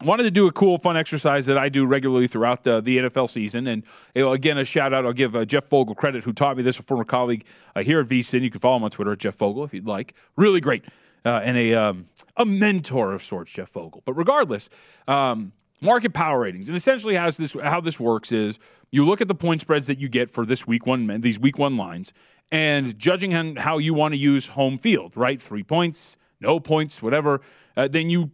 I 0.00 0.06
wanted 0.06 0.22
to 0.22 0.30
do 0.30 0.46
a 0.46 0.52
cool, 0.52 0.78
fun 0.78 0.96
exercise 0.96 1.44
that 1.46 1.58
I 1.58 1.68
do 1.68 1.84
regularly 1.84 2.26
throughout 2.26 2.64
the, 2.64 2.80
the 2.80 2.98
NFL 2.98 3.28
season. 3.28 3.66
And 3.66 3.82
again, 4.14 4.56
a 4.56 4.64
shout 4.64 4.94
out, 4.94 5.04
I'll 5.04 5.12
give 5.12 5.36
uh, 5.36 5.44
Jeff 5.44 5.64
Fogle 5.64 5.94
credit, 5.94 6.24
who 6.24 6.32
taught 6.32 6.56
me 6.56 6.62
this, 6.62 6.78
a 6.78 6.82
former 6.82 7.04
colleague 7.04 7.44
uh, 7.76 7.82
here 7.82 8.00
at 8.00 8.06
VSIN. 8.06 8.40
You 8.40 8.50
can 8.50 8.60
follow 8.60 8.78
him 8.78 8.84
on 8.84 8.90
Twitter 8.90 9.12
at 9.12 9.18
Jeff 9.18 9.34
Fogle 9.34 9.62
if 9.62 9.74
you'd 9.74 9.86
like. 9.86 10.14
Really 10.36 10.62
great. 10.62 10.84
Uh, 11.22 11.40
and 11.44 11.58
a, 11.58 11.74
um, 11.74 12.06
a 12.38 12.46
mentor 12.46 13.12
of 13.12 13.22
sorts, 13.22 13.52
Jeff 13.52 13.68
Fogle. 13.68 14.00
But 14.06 14.14
regardless, 14.14 14.70
um, 15.06 15.52
market 15.80 16.12
power 16.12 16.40
ratings. 16.40 16.68
And 16.68 16.76
essentially 16.76 17.14
how 17.14 17.30
this 17.30 17.52
how 17.62 17.80
this 17.80 17.98
works 17.98 18.32
is 18.32 18.58
you 18.90 19.04
look 19.04 19.20
at 19.20 19.28
the 19.28 19.34
point 19.34 19.60
spreads 19.60 19.86
that 19.86 19.98
you 19.98 20.08
get 20.08 20.30
for 20.30 20.44
this 20.44 20.66
week 20.66 20.86
one 20.86 21.20
these 21.20 21.38
week 21.38 21.58
one 21.58 21.76
lines 21.76 22.12
and 22.52 22.98
judging 22.98 23.56
how 23.56 23.78
you 23.78 23.94
want 23.94 24.12
to 24.14 24.18
use 24.18 24.48
home 24.48 24.78
field 24.78 25.16
right? 25.16 25.40
Three 25.40 25.62
points 25.62 26.16
no 26.40 26.60
points 26.60 27.02
whatever 27.02 27.40
uh, 27.76 27.88
then 27.88 28.10
you 28.10 28.30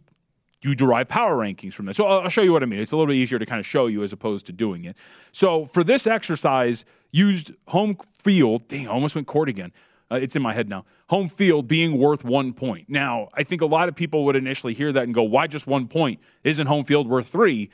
you 0.63 0.73
derive 0.73 1.07
power 1.07 1.37
rankings 1.37 1.73
from 1.73 1.85
this 1.85 1.97
so 1.97 2.05
I'll, 2.05 2.21
I'll 2.21 2.29
show 2.29 2.41
you 2.41 2.51
what 2.51 2.63
i 2.63 2.65
mean. 2.65 2.79
It's 2.79 2.91
a 2.91 2.97
little 2.97 3.07
bit 3.07 3.17
easier 3.17 3.39
to 3.39 3.45
kind 3.45 3.59
of 3.59 3.65
show 3.65 3.87
you 3.87 4.03
as 4.03 4.11
opposed 4.11 4.45
to 4.47 4.53
doing 4.53 4.85
it. 4.85 4.97
So 5.31 5.65
for 5.65 5.83
this 5.83 6.07
exercise 6.07 6.83
used 7.11 7.53
home 7.67 7.95
field 7.95 8.67
dang 8.67 8.87
i 8.87 8.91
almost 8.91 9.15
went 9.15 9.27
court 9.27 9.49
again 9.49 9.71
uh, 10.11 10.15
it's 10.15 10.35
in 10.35 10.41
my 10.41 10.53
head 10.53 10.69
now. 10.69 10.85
Home 11.09 11.29
field 11.29 11.67
being 11.67 11.97
worth 11.97 12.23
one 12.23 12.53
point. 12.53 12.89
Now, 12.89 13.29
I 13.33 13.43
think 13.43 13.61
a 13.61 13.65
lot 13.65 13.89
of 13.89 13.95
people 13.95 14.25
would 14.25 14.35
initially 14.35 14.73
hear 14.73 14.91
that 14.93 15.03
and 15.03 15.13
go, 15.13 15.23
why 15.23 15.47
just 15.47 15.67
one 15.67 15.87
point? 15.87 16.19
Isn't 16.43 16.67
home 16.67 16.85
field 16.85 17.07
worth 17.07 17.27
three? 17.27 17.69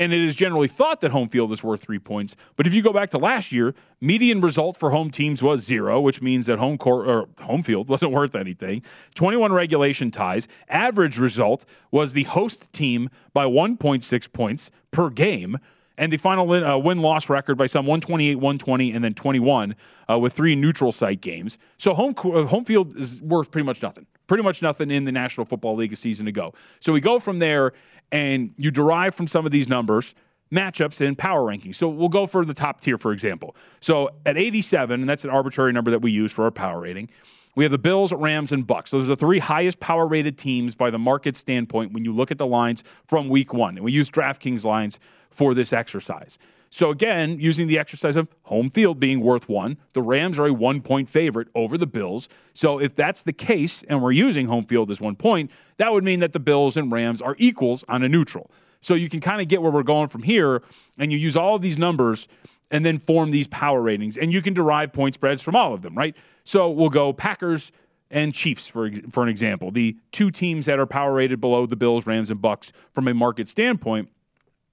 And 0.00 0.12
it 0.12 0.20
is 0.20 0.36
generally 0.36 0.68
thought 0.68 1.00
that 1.00 1.10
home 1.10 1.28
field 1.28 1.50
is 1.52 1.64
worth 1.64 1.82
three 1.82 1.98
points. 1.98 2.36
But 2.54 2.68
if 2.68 2.74
you 2.74 2.82
go 2.82 2.92
back 2.92 3.10
to 3.10 3.18
last 3.18 3.50
year, 3.50 3.74
median 4.00 4.40
result 4.40 4.76
for 4.76 4.90
home 4.90 5.10
teams 5.10 5.42
was 5.42 5.64
zero, 5.64 6.00
which 6.00 6.22
means 6.22 6.46
that 6.46 6.60
home 6.60 6.78
court 6.78 7.08
or 7.08 7.28
home 7.40 7.62
field 7.62 7.88
wasn't 7.88 8.12
worth 8.12 8.36
anything. 8.36 8.82
21 9.16 9.52
regulation 9.52 10.12
ties. 10.12 10.46
Average 10.68 11.18
result 11.18 11.64
was 11.90 12.12
the 12.12 12.24
host 12.24 12.72
team 12.72 13.08
by 13.32 13.44
1.6 13.44 14.32
points 14.32 14.70
per 14.92 15.10
game 15.10 15.58
and 15.98 16.12
the 16.12 16.16
final 16.16 16.50
uh, 16.50 16.78
win 16.78 17.00
loss 17.02 17.28
record 17.28 17.58
by 17.58 17.66
some 17.66 17.84
128, 17.84 18.36
120, 18.36 18.92
and 18.92 19.04
then 19.04 19.12
21 19.12 19.74
uh, 20.08 20.18
with 20.18 20.32
three 20.32 20.56
neutral 20.56 20.92
site 20.92 21.20
games. 21.20 21.58
So 21.76 21.92
home 21.92 22.14
uh, 22.24 22.44
home 22.44 22.64
field 22.64 22.96
is 22.96 23.20
worth 23.20 23.50
pretty 23.50 23.66
much 23.66 23.82
nothing. 23.82 24.06
Pretty 24.26 24.42
much 24.42 24.62
nothing 24.62 24.90
in 24.90 25.04
the 25.04 25.12
National 25.12 25.44
Football 25.44 25.76
League 25.76 25.92
a 25.92 25.96
season 25.96 26.28
ago. 26.28 26.54
So 26.80 26.92
we 26.92 27.00
go 27.00 27.18
from 27.18 27.40
there, 27.40 27.72
and 28.12 28.54
you 28.56 28.70
derive 28.70 29.14
from 29.14 29.26
some 29.26 29.44
of 29.44 29.52
these 29.52 29.68
numbers 29.68 30.14
matchups 30.52 31.06
and 31.06 31.18
power 31.18 31.42
rankings. 31.42 31.74
So 31.74 31.88
we'll 31.88 32.08
go 32.08 32.26
for 32.26 32.44
the 32.44 32.54
top 32.54 32.80
tier, 32.80 32.96
for 32.96 33.12
example. 33.12 33.54
So 33.80 34.10
at 34.24 34.38
87, 34.38 35.00
and 35.00 35.08
that's 35.08 35.24
an 35.24 35.30
arbitrary 35.30 35.72
number 35.72 35.90
that 35.90 36.00
we 36.00 36.10
use 36.10 36.32
for 36.32 36.44
our 36.44 36.50
power 36.50 36.80
rating. 36.80 37.10
We 37.58 37.64
have 37.64 37.72
the 37.72 37.76
Bills, 37.78 38.12
Rams, 38.12 38.52
and 38.52 38.64
Bucks. 38.64 38.92
Those 38.92 39.06
are 39.06 39.16
the 39.16 39.16
three 39.16 39.40
highest 39.40 39.80
power 39.80 40.06
rated 40.06 40.38
teams 40.38 40.76
by 40.76 40.90
the 40.90 40.98
market 40.98 41.34
standpoint 41.34 41.92
when 41.92 42.04
you 42.04 42.12
look 42.12 42.30
at 42.30 42.38
the 42.38 42.46
lines 42.46 42.84
from 43.04 43.28
week 43.28 43.52
one. 43.52 43.76
And 43.76 43.84
we 43.84 43.90
use 43.90 44.08
DraftKings 44.10 44.64
lines 44.64 45.00
for 45.28 45.54
this 45.54 45.72
exercise. 45.72 46.38
So, 46.70 46.92
again, 46.92 47.40
using 47.40 47.66
the 47.66 47.76
exercise 47.76 48.16
of 48.16 48.28
home 48.42 48.70
field 48.70 49.00
being 49.00 49.18
worth 49.18 49.48
one, 49.48 49.76
the 49.92 50.02
Rams 50.02 50.38
are 50.38 50.46
a 50.46 50.52
one 50.52 50.80
point 50.80 51.08
favorite 51.08 51.48
over 51.56 51.76
the 51.76 51.88
Bills. 51.88 52.28
So, 52.52 52.78
if 52.78 52.94
that's 52.94 53.24
the 53.24 53.32
case 53.32 53.82
and 53.88 54.00
we're 54.00 54.12
using 54.12 54.46
home 54.46 54.64
field 54.64 54.92
as 54.92 55.00
one 55.00 55.16
point, 55.16 55.50
that 55.78 55.92
would 55.92 56.04
mean 56.04 56.20
that 56.20 56.30
the 56.30 56.38
Bills 56.38 56.76
and 56.76 56.92
Rams 56.92 57.20
are 57.20 57.34
equals 57.38 57.84
on 57.88 58.04
a 58.04 58.08
neutral. 58.08 58.52
So, 58.80 58.94
you 58.94 59.08
can 59.08 59.18
kind 59.18 59.42
of 59.42 59.48
get 59.48 59.62
where 59.62 59.72
we're 59.72 59.82
going 59.82 60.06
from 60.06 60.22
here, 60.22 60.62
and 60.96 61.10
you 61.10 61.18
use 61.18 61.36
all 61.36 61.56
of 61.56 61.62
these 61.62 61.80
numbers 61.80 62.28
and 62.70 62.84
then 62.84 62.98
form 62.98 63.30
these 63.30 63.46
power 63.46 63.80
ratings. 63.80 64.16
And 64.16 64.32
you 64.32 64.42
can 64.42 64.54
derive 64.54 64.92
point 64.92 65.14
spreads 65.14 65.42
from 65.42 65.56
all 65.56 65.74
of 65.74 65.82
them, 65.82 65.94
right? 65.94 66.16
So 66.44 66.70
we'll 66.70 66.90
go 66.90 67.12
Packers 67.12 67.72
and 68.10 68.32
Chiefs 68.32 68.66
for 68.66 68.90
for 69.10 69.22
an 69.22 69.28
example, 69.28 69.70
the 69.70 69.96
two 70.12 70.30
teams 70.30 70.66
that 70.66 70.78
are 70.78 70.86
power 70.86 71.12
rated 71.12 71.40
below 71.40 71.66
the 71.66 71.76
Bills, 71.76 72.06
Rams, 72.06 72.30
and 72.30 72.40
Bucks 72.40 72.72
from 72.92 73.08
a 73.08 73.14
market 73.14 73.48
standpoint. 73.48 74.08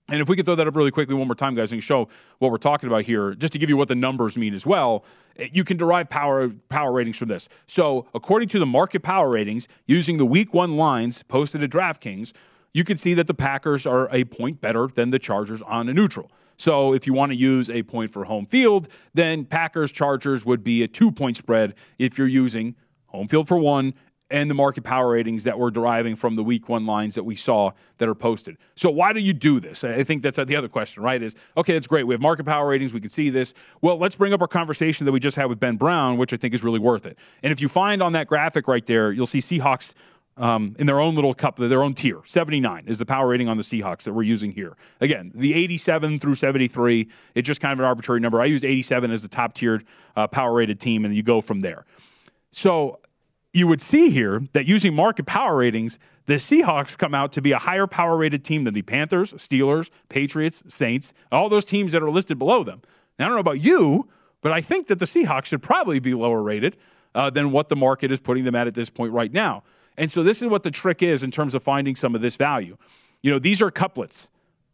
And 0.07 0.21
if 0.21 0.29
we 0.29 0.35
could 0.35 0.45
throw 0.45 0.53
that 0.53 0.67
up 0.67 0.75
really 0.75 0.91
quickly 0.91 1.15
one 1.15 1.27
more 1.27 1.33
time, 1.33 1.55
guys, 1.55 1.71
and 1.71 1.81
show 1.81 2.07
what 2.37 2.51
we're 2.51 2.57
talking 2.57 2.87
about 2.87 3.05
here, 3.05 3.33
just 3.33 3.53
to 3.53 3.59
give 3.59 3.69
you 3.69 3.77
what 3.77 3.87
the 3.87 3.95
numbers 3.95 4.37
mean 4.37 4.53
as 4.53 4.63
well, 4.63 5.03
eh, 5.37 5.47
you 5.51 5.63
can 5.63 5.77
derive 5.77 6.09
power 6.09 6.49
power 6.69 6.91
ratings 6.91 7.17
from 7.17 7.27
this. 7.27 7.49
So, 7.65 8.05
according 8.13 8.49
to 8.49 8.59
the 8.59 8.67
market 8.67 9.01
power 9.01 9.29
ratings, 9.29 9.67
using 9.87 10.17
the 10.17 10.25
Week 10.25 10.53
One 10.53 10.75
lines 10.75 11.23
posted 11.23 11.63
at 11.63 11.71
DraftKings, 11.71 12.33
you 12.75 12.83
can 12.83 12.97
see 12.97 13.13
that 13.13 13.25
the 13.25 13.33
Packers 13.33 13.87
are 13.87 14.09
a 14.11 14.25
point 14.25 14.59
better 14.59 14.87
than 14.87 15.09
the 15.09 15.17
Chargers 15.17 15.61
on 15.61 15.87
a 15.87 15.93
neutral. 15.93 16.29
So 16.57 16.93
if 16.93 17.07
you 17.07 17.13
want 17.13 17.31
to 17.31 17.37
use 17.37 17.69
a 17.69 17.83
point 17.83 18.11
for 18.11 18.25
home 18.25 18.45
field, 18.45 18.89
then 19.13 19.45
Packers 19.45 19.93
Chargers 19.93 20.45
would 20.45 20.61
be 20.61 20.83
a 20.83 20.87
two 20.89 21.09
point 21.09 21.37
spread 21.37 21.75
if 21.97 22.17
you're 22.17 22.27
using 22.27 22.75
home 23.07 23.29
field 23.29 23.47
for 23.47 23.57
one 23.57 23.93
and 24.29 24.49
the 24.49 24.55
market 24.55 24.83
power 24.83 25.11
ratings 25.11 25.45
that 25.45 25.57
we're 25.57 25.69
deriving 25.69 26.17
from 26.17 26.35
the 26.35 26.43
week 26.43 26.67
one 26.67 26.85
lines 26.85 27.15
that 27.15 27.23
we 27.23 27.35
saw 27.35 27.71
that 27.99 28.09
are 28.09 28.15
posted. 28.15 28.57
So 28.75 28.89
why 28.89 29.13
do 29.13 29.21
you 29.21 29.31
do 29.31 29.61
this? 29.61 29.85
I 29.85 30.03
think 30.03 30.21
that's 30.21 30.35
the 30.35 30.55
other 30.57 30.67
question, 30.67 31.01
right? 31.01 31.21
Is 31.21 31.35
okay, 31.55 31.73
that's 31.73 31.87
great. 31.87 32.05
We 32.05 32.13
have 32.13 32.21
market 32.21 32.45
power 32.45 32.67
ratings. 32.67 32.93
We 32.93 32.99
can 32.99 33.09
see 33.09 33.29
this. 33.29 33.53
Well, 33.81 33.97
let's 33.97 34.15
bring 34.15 34.33
up 34.33 34.41
our 34.41 34.47
conversation 34.49 35.05
that 35.05 35.13
we 35.13 35.21
just 35.21 35.37
had 35.37 35.45
with 35.45 35.61
Ben 35.61 35.77
Brown, 35.77 36.17
which 36.17 36.33
I 36.33 36.35
think 36.35 36.53
is 36.53 36.61
really 36.61 36.79
worth 36.79 37.05
it. 37.05 37.17
And 37.41 37.53
if 37.53 37.61
you 37.61 37.69
find 37.69 38.03
on 38.03 38.13
that 38.13 38.27
graphic 38.27 38.67
right 38.67 38.85
there, 38.85 39.13
you'll 39.13 39.25
see 39.25 39.39
Seahawks 39.39 39.93
um, 40.37 40.75
in 40.77 40.85
their 40.85 40.99
own 40.99 41.15
little 41.15 41.33
cup, 41.33 41.55
their 41.57 41.83
own 41.83 41.93
tier. 41.93 42.19
79 42.25 42.85
is 42.87 42.99
the 42.99 43.05
power 43.05 43.27
rating 43.27 43.47
on 43.47 43.57
the 43.57 43.63
Seahawks 43.63 44.03
that 44.03 44.13
we're 44.13 44.23
using 44.23 44.51
here. 44.51 44.75
Again, 44.99 45.31
the 45.33 45.53
87 45.53 46.19
through 46.19 46.35
73, 46.35 47.07
it's 47.35 47.47
just 47.47 47.61
kind 47.61 47.73
of 47.73 47.79
an 47.79 47.85
arbitrary 47.85 48.19
number. 48.19 48.41
I 48.41 48.45
use 48.45 48.63
87 48.63 49.11
as 49.11 49.21
the 49.21 49.29
top 49.29 49.53
tiered 49.53 49.85
uh, 50.15 50.27
power 50.27 50.53
rated 50.53 50.79
team, 50.79 51.05
and 51.05 51.15
you 51.15 51.23
go 51.23 51.41
from 51.41 51.61
there. 51.61 51.85
So 52.51 52.99
you 53.53 53.67
would 53.67 53.81
see 53.81 54.09
here 54.09 54.43
that 54.51 54.65
using 54.65 54.93
market 54.93 55.25
power 55.25 55.57
ratings, 55.57 55.97
the 56.25 56.35
Seahawks 56.35 56.97
come 56.97 57.15
out 57.15 57.31
to 57.33 57.41
be 57.41 57.53
a 57.53 57.57
higher 57.57 57.87
power 57.87 58.17
rated 58.17 58.43
team 58.43 58.65
than 58.65 58.73
the 58.73 58.81
Panthers, 58.81 59.31
Steelers, 59.33 59.89
Patriots, 60.09 60.63
Saints, 60.67 61.13
all 61.31 61.47
those 61.47 61.63
teams 61.63 61.93
that 61.93 62.03
are 62.03 62.09
listed 62.09 62.37
below 62.37 62.63
them. 62.63 62.81
Now, 63.17 63.25
I 63.25 63.27
don't 63.29 63.37
know 63.37 63.41
about 63.41 63.63
you, 63.63 64.09
but 64.41 64.51
I 64.51 64.59
think 64.59 64.87
that 64.87 64.99
the 64.99 65.05
Seahawks 65.05 65.45
should 65.45 65.61
probably 65.61 65.99
be 65.99 66.13
lower 66.13 66.43
rated 66.43 66.75
uh, 67.15 67.29
than 67.29 67.51
what 67.51 67.69
the 67.69 67.75
market 67.77 68.11
is 68.11 68.19
putting 68.19 68.43
them 68.43 68.55
at 68.55 68.67
at 68.67 68.75
this 68.75 68.89
point 68.89 69.13
right 69.13 69.31
now. 69.31 69.63
And 69.97 70.11
so 70.11 70.23
this 70.23 70.41
is 70.41 70.47
what 70.47 70.63
the 70.63 70.71
trick 70.71 71.01
is 71.01 71.23
in 71.23 71.31
terms 71.31 71.55
of 71.55 71.63
finding 71.63 71.95
some 71.95 72.15
of 72.15 72.21
this 72.21 72.35
value. 72.35 72.77
You 73.21 73.31
know, 73.31 73.39
these 73.39 73.61
are 73.61 73.71
couplets. 73.71 74.29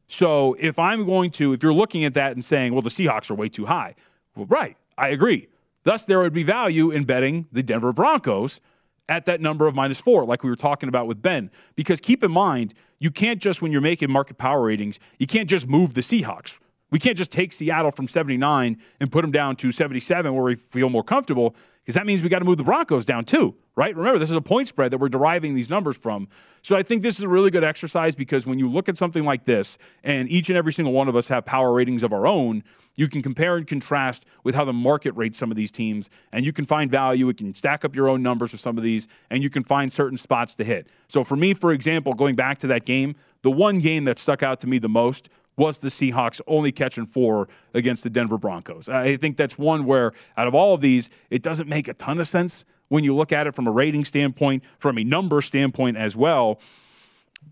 So 0.08 0.56
if 0.60 0.78
I'm 0.78 1.06
going 1.06 1.32
to, 1.32 1.54
if 1.54 1.64
you're 1.64 1.74
looking 1.74 2.04
at 2.04 2.14
that 2.16 2.34
and 2.34 2.44
saying, 2.44 2.74
well, 2.74 2.82
the 2.82 2.90
Seahawks 2.90 3.32
are 3.32 3.36
way 3.36 3.48
too 3.48 3.66
high, 3.66 3.96
well, 4.36 4.46
right, 4.48 4.76
I 4.98 5.10
agree. 5.10 5.48
Thus, 5.84 6.06
there 6.06 6.20
would 6.20 6.34
be 6.34 6.44
value 6.44 6.92
in 6.92 7.06
betting 7.06 7.48
the 7.52 7.64
Denver 7.64 7.94
Broncos 7.94 8.60
at 9.08 9.26
that 9.26 9.42
number 9.42 9.68
of 9.68 9.76
minus 9.76 10.00
four, 10.00 10.26
like 10.26 10.44
we 10.44 10.50
were 10.50 10.56
talking 10.56 10.90
about 10.90 11.08
with 11.08 11.22
Ben. 11.22 11.50
Because 11.76 12.00
keep 12.00 12.24
in 12.24 12.32
mind, 12.32 12.74
you 13.00 13.10
can't 13.12 13.42
just, 13.42 13.62
when 13.62 13.72
you're 13.72 13.82
making 13.82 14.12
market 14.12 14.38
power 14.38 14.64
ratings, 14.64 15.00
you 15.18 15.28
can't 15.28 15.50
just 15.50 15.68
move 15.68 15.94
the 15.94 16.02
Seahawks. 16.02 16.60
We 16.92 17.00
can't 17.00 17.18
just 17.18 17.32
take 17.32 17.54
Seattle 17.54 17.90
from 17.90 18.08
79 18.08 18.78
and 19.00 19.12
put 19.12 19.22
them 19.22 19.32
down 19.32 19.56
to 19.58 19.72
77 19.72 20.34
where 20.34 20.44
we 20.44 20.56
feel 20.56 20.90
more 20.90 21.04
comfortable 21.04 21.56
because 21.82 21.96
that 21.96 22.06
means 22.06 22.22
we 22.22 22.30
got 22.30 22.40
to 22.40 22.46
move 22.46 22.58
the 22.58 22.64
Broncos 22.64 23.06
down 23.06 23.26
too, 23.26 23.56
right? 23.76 23.96
Remember, 23.96 24.20
this 24.20 24.30
is 24.30 24.36
a 24.36 24.42
point 24.42 24.68
spread 24.68 24.92
that 24.92 25.00
we're 25.00 25.10
deriving 25.10 25.56
these 25.56 25.70
numbers 25.70 25.98
from. 25.98 26.28
So 26.62 26.76
I 26.76 26.84
think 26.84 27.02
this 27.02 27.18
is 27.18 27.24
a 27.24 27.30
really 27.30 27.50
good 27.50 27.64
exercise 27.64 28.14
because 28.14 28.46
when 28.46 28.60
you 28.60 28.70
look 28.70 28.90
at 28.90 28.98
something 28.98 29.24
like 29.24 29.46
this 29.46 29.78
and 30.04 30.30
each 30.30 30.50
and 30.50 30.58
every 30.58 30.74
single 30.74 30.94
one 30.94 31.08
of 31.08 31.16
us 31.16 31.30
have 31.30 31.46
power 31.46 31.74
ratings 31.74 32.04
of 32.04 32.14
our 32.14 32.28
own, 32.28 32.64
you 32.98 33.08
can 33.08 33.22
compare 33.22 33.56
and 33.56 33.66
contrast 33.66 34.26
with 34.44 34.54
how 34.54 34.66
the 34.66 34.74
market 34.74 35.16
rates 35.16 35.38
some 35.38 35.50
of 35.50 35.58
these 35.58 35.72
teams 35.72 36.10
and 36.34 36.46
you 36.46 36.52
can 36.52 36.66
find 36.66 36.92
value. 36.92 37.28
You 37.28 37.34
can 37.34 37.54
stack 37.54 37.86
up 37.86 37.96
your 37.96 38.10
own 38.10 38.22
numbers 38.22 38.52
with 38.52 38.62
some 38.62 38.78
of 38.78 38.84
these 38.84 39.08
and 39.30 39.42
you 39.42 39.50
can 39.50 39.64
find 39.64 39.92
certain 39.92 40.18
spots 40.18 40.56
to 40.56 40.66
hit. 40.66 40.88
So 41.08 41.24
for 41.24 41.38
me, 41.38 41.54
for 41.54 41.72
example, 41.72 42.14
going 42.14 42.36
back 42.36 42.58
to 42.60 42.68
that 42.68 42.86
game, 42.86 43.16
the 43.44 43.52
one 43.52 43.80
game 43.80 44.04
that 44.04 44.20
stuck 44.20 44.44
out 44.44 44.60
to 44.60 44.68
me 44.68 44.78
the 44.78 44.90
most 44.90 45.30
was 45.62 45.78
the 45.78 45.90
Seahawks 45.90 46.42
only 46.48 46.72
catching 46.72 47.06
four 47.06 47.48
against 47.76 48.04
the 48.04 48.10
Denver 48.10 48.40
Broncos. 48.40 48.90
I 48.90 49.16
think 49.16 49.38
that's 49.38 49.60
one 49.60 49.86
where, 49.86 50.12
out 50.36 50.48
of 50.48 50.56
all 50.56 50.74
of 50.74 50.82
these, 50.82 51.12
it 51.30 51.44
doesn't 51.44 51.70
make 51.70 51.88
a 51.88 51.94
ton 51.94 52.20
of 52.20 52.28
sense 52.28 52.66
when 52.90 53.04
you 53.04 53.16
look 53.16 53.32
at 53.32 53.46
it 53.46 53.54
from 53.54 53.68
a 53.68 53.72
rating 53.72 54.04
standpoint, 54.04 54.64
from 54.80 54.98
a 54.98 55.04
number 55.04 55.40
standpoint 55.40 55.98
as 55.98 56.18
well, 56.18 56.60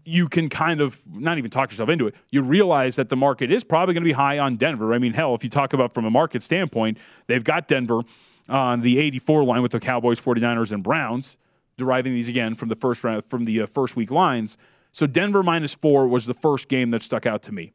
you 0.04 0.28
can 0.28 0.50
kind 0.50 0.82
of 0.82 1.02
not 1.08 1.38
even 1.38 1.52
talk 1.52 1.70
yourself 1.70 1.88
into 1.88 2.08
it. 2.08 2.16
You 2.32 2.42
realize 2.42 2.96
that 2.96 3.10
the 3.10 3.16
market 3.16 3.52
is 3.52 3.64
probably 3.64 3.94
going 3.94 4.04
to 4.04 4.08
be 4.08 4.14
high 4.14 4.40
on 4.40 4.58
Denver. 4.58 4.92
I 4.92 4.98
mean, 4.98 5.14
hell, 5.14 5.36
if 5.36 5.44
you 5.44 5.50
talk 5.50 5.74
about 5.74 5.94
from 5.94 6.06
a 6.06 6.10
market 6.10 6.42
standpoint, 6.42 6.98
they've 7.28 7.44
got 7.44 7.68
Denver 7.68 8.02
on 8.50 8.82
the 8.82 8.98
84 8.98 9.44
line 9.44 9.62
with 9.62 9.72
the 9.72 9.80
Cowboys, 9.80 10.20
49ers, 10.20 10.74
and 10.74 10.84
Browns, 10.84 11.38
deriving 11.78 12.14
these 12.14 12.28
again 12.28 12.56
from 12.56 12.70
the 12.70 12.76
first 12.76 13.04
round 13.04 13.24
from 13.24 13.46
the 13.46 13.62
uh, 13.62 13.66
first 13.68 13.96
week 13.96 14.10
lines. 14.10 14.58
So 14.92 15.06
Denver 15.06 15.44
minus 15.44 15.76
four 15.76 16.08
was 16.08 16.26
the 16.26 16.34
first 16.34 16.68
game 16.68 16.92
that 16.92 17.02
stuck 17.04 17.26
out 17.26 17.44
to 17.44 17.52
me 17.52 17.72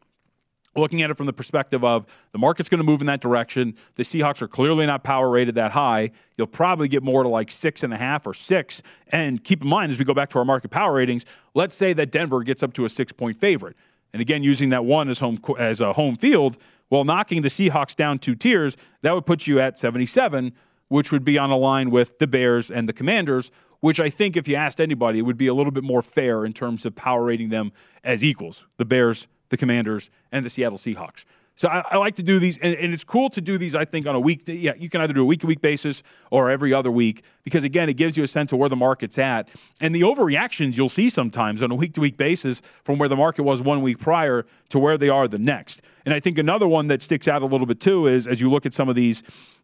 looking 0.77 1.03
at 1.03 1.11
it 1.11 1.17
from 1.17 1.27
the 1.27 1.33
perspective 1.33 1.85
of 1.85 2.07
the 2.33 2.39
market's 2.39 2.69
going 2.69 2.79
to 2.79 2.85
move 2.85 3.01
in 3.01 3.07
that 3.07 3.21
direction. 3.21 3.75
The 3.97 4.03
Seahawks 4.03 4.43
are 4.43 4.49
clearly 4.49 4.87
not 4.87 5.05
power 5.05 5.31
rated 5.31 5.55
that 5.57 5.73
high. 5.73 6.11
You'll 6.37 6.47
probably 6.47 6.89
get 6.89 7.03
more 7.03 7.23
to 7.23 7.29
like 7.29 7.51
six 7.51 7.83
and 7.83 7.93
a 7.93 7.97
half 7.97 8.27
or 8.27 8.35
six. 8.35 8.83
And 9.09 9.43
keep 9.43 9.63
in 9.63 9.69
mind, 9.69 9.93
as 9.93 9.99
we 9.99 10.05
go 10.05 10.15
back 10.15 10.31
to 10.31 10.39
our 10.39 10.45
market 10.45 10.71
power 10.71 10.95
ratings, 10.95 11.25
let's 11.55 11.75
say 11.75 11.93
that 11.93 12.11
Denver 12.11 12.43
gets 12.43 12.63
up 12.63 12.73
to 12.75 12.85
a 12.85 12.89
six 12.89 13.13
point 13.13 13.39
favorite. 13.39 13.77
And 14.13 14.21
again, 14.21 14.43
using 14.45 14.69
that 14.69 14.85
one 14.85 15.09
as 15.09 15.19
home 15.19 15.41
as 15.59 15.81
a 15.81 15.93
home 15.93 16.17
field, 16.17 16.57
while 16.89 17.05
knocking 17.05 17.43
the 17.43 17.49
Seahawks 17.49 17.97
down 17.97 18.19
two 18.19 18.35
tiers, 18.35 18.77
that 19.03 19.13
would 19.13 19.27
put 19.27 19.47
you 19.47 19.59
at 19.59 19.77
77, 19.77 20.53
which 20.89 21.11
would 21.11 21.25
be 21.25 21.39
on 21.39 21.51
a 21.51 21.57
line 21.57 21.91
with 21.91 22.19
the 22.19 22.27
Bears 22.29 22.71
and 22.71 22.89
the 22.89 22.93
Commanders, 22.93 23.51
which 23.81 24.01
I 24.01 24.09
think 24.09 24.37
if 24.37 24.47
you 24.47 24.55
asked 24.55 24.81
anybody, 24.81 25.19
it 25.19 25.23
would 25.23 25.37
be 25.37 25.49
a 25.49 25.55
little 25.55 25.73
bit 25.73 25.83
more 25.85 26.03
fair 26.03 26.45
in 26.45 26.53
terms 26.53 26.87
of 26.87 26.95
power 26.95 27.25
rating 27.25 27.49
them 27.49 27.73
as 28.05 28.25
equals. 28.25 28.67
The 28.77 28.85
Bears 28.85 29.27
the 29.55 29.59
Commanders, 29.59 30.11
and 30.33 30.45
the 30.45 30.51
Seattle 30.51 30.79
Seahawks. 30.79 31.25
So 31.57 31.69
I, 31.69 31.85
I 31.93 31.97
like 31.99 32.17
to 32.17 32.23
do 32.23 32.41
these, 32.41 32.59
and, 32.59 32.75
and, 32.77 32.93
it's 32.93 33.05
cool 33.05 33.31
to 33.31 33.41
do 33.41 33.59
these. 33.59 33.77
I 33.77 33.85
think 33.85 34.09
on 34.09 34.17
a 34.17 34.21
week, 34.21 34.43
yeah, 34.47 34.73
you 34.77 34.91
can 34.91 35.01
either 35.01 35.15
do 35.15 35.23
a 35.23 35.25
week 35.25 35.41
to 35.41 35.47
week 35.47 35.61
basis 35.61 36.03
or 36.33 36.51
every 36.51 36.75
other 36.75 36.91
week 36.91 37.23
because 37.45 37.63
again, 37.63 37.89
it 37.89 37.95
gives 37.95 38.17
you 38.17 38.25
a 38.25 38.27
sense 38.27 38.53
of 38.53 38.59
where 38.59 38.69
the 38.69 38.77
market's 38.77 39.19
at, 39.19 39.49
and 39.81 39.95
the 39.95 40.01
overreactions 40.01 40.77
you'll 40.77 40.89
see 40.89 41.09
sometimes 41.09 41.63
on 41.63 41.71
a 41.71 41.75
week 41.77 41.93
to 41.95 42.01
week 42.01 42.17
basis 42.17 42.61
from 42.83 42.99
where 42.99 43.09
the 43.09 43.17
market 43.17 43.45
was 43.45 43.63
one 43.63 43.83
week 43.83 43.99
prior 43.99 44.45
to 44.71 44.79
where 44.81 44.99
they 44.99 45.09
are 45.09 45.29
the 45.29 45.39
next. 45.39 45.83
And 46.05 46.13
I 46.13 46.21
think 46.21 46.39
another 46.39 46.67
one 46.67 46.89
that 46.89 47.03
sticks 47.03 47.29
out 47.29 47.43
a 47.43 47.47
little 47.47 47.67
bit 47.67 47.81
too 47.81 48.09
is 48.09 48.27
as 48.27 48.41
you 48.41 48.51
look 48.51 48.67
at 48.67 48.73
some 48.73 48.89
of 48.89 48.97
these, 48.97 49.23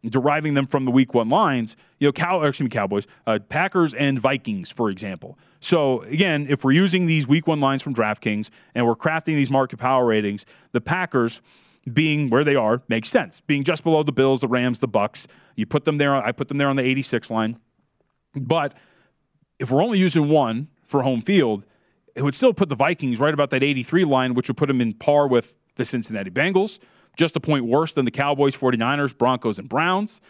deriving 0.09 0.55
them 0.55 0.66
from 0.66 0.84
the 0.84 0.91
week 0.91 1.12
one 1.12 1.28
lines, 1.28 1.76
you 1.99 2.09
know, 2.09 2.12
Cow, 2.12 2.41
excuse 2.43 2.64
me, 2.64 2.70
Cowboys, 2.70 3.07
uh, 3.26 3.38
Packers 3.49 3.95
and 3.95 4.18
Vikings, 4.18 4.70
for 4.70 4.91
example. 4.91 5.38
So 5.59 6.03
again, 6.03 6.47
if 6.49 6.64
we're 6.64 6.72
using 6.72 7.07
these 7.07 7.28
week 7.28 7.47
one 7.47 7.61
lines 7.61 7.82
from 7.82 7.95
DraftKings 7.95 8.49
and 8.74 8.86
we're 8.86 8.97
crafting 8.97 9.34
these 9.34 9.51
market 9.51 9.78
power 9.78 10.07
ratings, 10.07 10.47
the 10.72 10.80
Packers 10.80 11.43
being 11.95 12.30
where 12.30 12.45
they 12.45 12.57
are 12.57 12.82
makes 12.88 13.09
sense. 13.09 13.41
Being 13.43 13.64
just 13.64 13.84
below 13.84 14.03
the 14.03 14.12
Bills, 14.12 14.41
the 14.41 14.49
Rams, 14.49 14.78
the 14.78 14.88
Bucks, 14.88 15.26
you 15.57 15.66
put 15.66 15.84
them 15.84 15.99
there. 15.99 16.14
I 16.14 16.32
put 16.32 16.49
them 16.49 16.59
there 16.59 16.68
on 16.68 16.76
the 16.76 16.82
86 16.82 17.30
line. 17.30 17.59
But 18.34 18.74
if 19.59 19.70
we're 19.70 19.82
only 19.82 19.99
using 19.99 20.28
one 20.28 20.68
for 20.84 21.03
home 21.03 21.20
field, 21.20 21.64
it 22.14 22.22
would 22.22 22.34
still 22.34 22.53
put 22.53 22.68
the 22.68 22.76
Vikings 22.76 23.20
right 23.20 23.34
about 23.34 23.51
that 23.51 23.62
83 23.62 24.05
line, 24.05 24.34
which 24.34 24.49
would 24.49 24.57
put 24.57 24.66
them 24.66 24.80
in 24.80 24.93
par 24.95 25.26
with 25.28 25.57
the 25.76 25.84
Cincinnati 25.84 26.30
Bengals, 26.30 26.78
just 27.16 27.36
a 27.36 27.41
point 27.41 27.64
worse 27.64 27.93
than 27.93 28.05
the 28.05 28.11
Cowboys, 28.11 28.57
49ers, 28.57 29.16
Broncos, 29.16 29.59
and 29.59 29.68
Browns. 29.68 30.20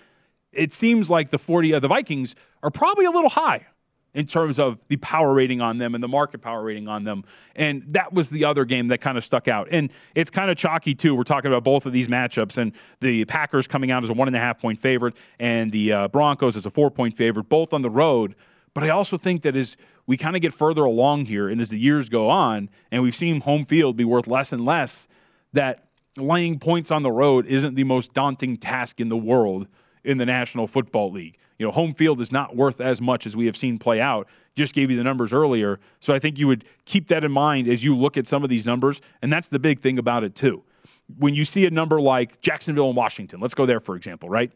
It 0.53 0.73
seems 0.73 1.09
like 1.09 1.31
the 1.31 1.39
40 1.39 1.75
uh, 1.75 1.81
the 1.81 1.89
Vikings 1.89 2.35
are 2.63 2.71
probably 2.71 3.05
a 3.05 3.11
little 3.11 3.31
high 3.31 3.67
in 4.15 4.27
terms 4.27 4.59
of 4.59 4.79
the 4.89 4.97
power 4.97 5.33
rating 5.33 5.61
on 5.61 5.79
them 5.79 5.95
and 5.95 6.03
the 6.03 6.09
market 6.09 6.41
power 6.41 6.63
rating 6.63 6.89
on 6.89 7.05
them. 7.05 7.25
And 7.55 7.83
that 7.89 8.13
was 8.13 8.31
the 8.31 8.45
other 8.45 8.65
game 8.65 8.89
that 8.89 9.01
kind 9.01 9.17
of 9.17 9.25
stuck 9.25 9.49
out. 9.49 9.69
And 9.71 9.93
it's 10.15 10.31
kind 10.31 10.51
of 10.51 10.57
chalky, 10.57 10.95
too. 10.95 11.15
We're 11.15 11.23
talking 11.23 11.51
about 11.51 11.65
both 11.65 11.87
of 11.87 11.93
these 11.93 12.09
matchups 12.09 12.59
and 12.59 12.73
the 13.01 13.25
Packers 13.27 13.67
coming 13.67 13.91
out 13.91 14.03
as 14.05 14.11
a 14.11 14.15
one 14.15 14.29
and 14.29 14.37
a 14.37 14.41
half 14.41 14.61
point 14.61 14.79
favorite 14.79 15.15
and 15.39 15.71
the 15.71 15.93
uh, 15.93 16.09
Broncos 16.09 16.57
as 16.57 16.67
a 16.67 16.71
four 16.71 16.91
point 16.91 17.17
favorite, 17.17 17.49
both 17.49 17.73
on 17.73 17.83
the 17.83 17.91
road. 17.91 18.35
But 18.75 18.85
I 18.85 18.91
also 18.91 19.17
think 19.17 19.43
that 19.43 19.57
as 19.57 19.77
we 20.07 20.17
kind 20.17 20.37
of 20.37 20.43
get 20.43 20.53
further 20.53 20.85
along 20.85 21.27
here 21.27 21.49
and 21.49 21.61
as 21.61 21.71
the 21.71 21.79
years 21.79 22.09
go 22.09 22.29
on 22.29 22.71
and 22.91 23.03
we've 23.03 23.15
seen 23.15 23.41
home 23.41 23.65
field 23.65 23.97
be 23.97 24.05
worth 24.05 24.27
less 24.27 24.53
and 24.53 24.65
less, 24.65 25.09
that 25.53 25.85
laying 26.17 26.59
points 26.59 26.91
on 26.91 27.03
the 27.03 27.13
road 27.13 27.47
isn't 27.47 27.75
the 27.75 27.85
most 27.85 28.13
daunting 28.13 28.57
task 28.57 29.01
in 29.01 29.09
the 29.09 29.17
world 29.17 29.69
in 30.05 30.19
the 30.19 30.27
National 30.27 30.67
Football 30.67 31.13
League. 31.13 31.37
You 31.59 31.67
know, 31.67 31.73
home 31.73 31.95
field 31.95 32.21
is 32.21 32.33
not 32.33 32.57
worth 32.57 32.81
as 32.81 33.01
much 33.01 33.27
as 33.27 33.37
we 33.37 33.47
have 33.47 33.57
seen 33.57 33.79
play 33.79 34.01
out. 34.01 34.29
Just 34.55 34.75
gave 34.75 34.91
you 34.91 34.97
the 34.97 35.05
numbers 35.05 35.33
earlier. 35.33 35.79
So 36.01 36.15
I 36.15 36.19
think 36.19 36.39
you 36.39 36.47
would 36.47 36.65
keep 36.85 37.09
that 37.09 37.23
in 37.23 37.33
mind 37.33 37.69
as 37.69 37.85
you 37.85 37.97
look 37.97 38.17
at 38.17 38.27
some 38.27 38.43
of 38.43 38.51
these 38.51 38.67
numbers. 38.67 39.01
And 39.23 39.33
that's 39.33 39.49
the 39.49 39.59
big 39.59 39.81
thing 39.81 39.99
about 39.99 40.25
it, 40.25 40.35
too. 40.35 40.63
When 41.19 41.35
you 41.35 41.45
see 41.45 41.67
a 41.67 41.71
number 41.71 42.01
like 42.01 42.41
Jacksonville 42.41 42.89
and 42.89 42.97
Washington, 42.97 43.41
let's 43.41 43.55
go 43.55 43.67
there, 43.67 43.81
for 43.81 43.97
example, 43.97 44.29
right? 44.29 44.53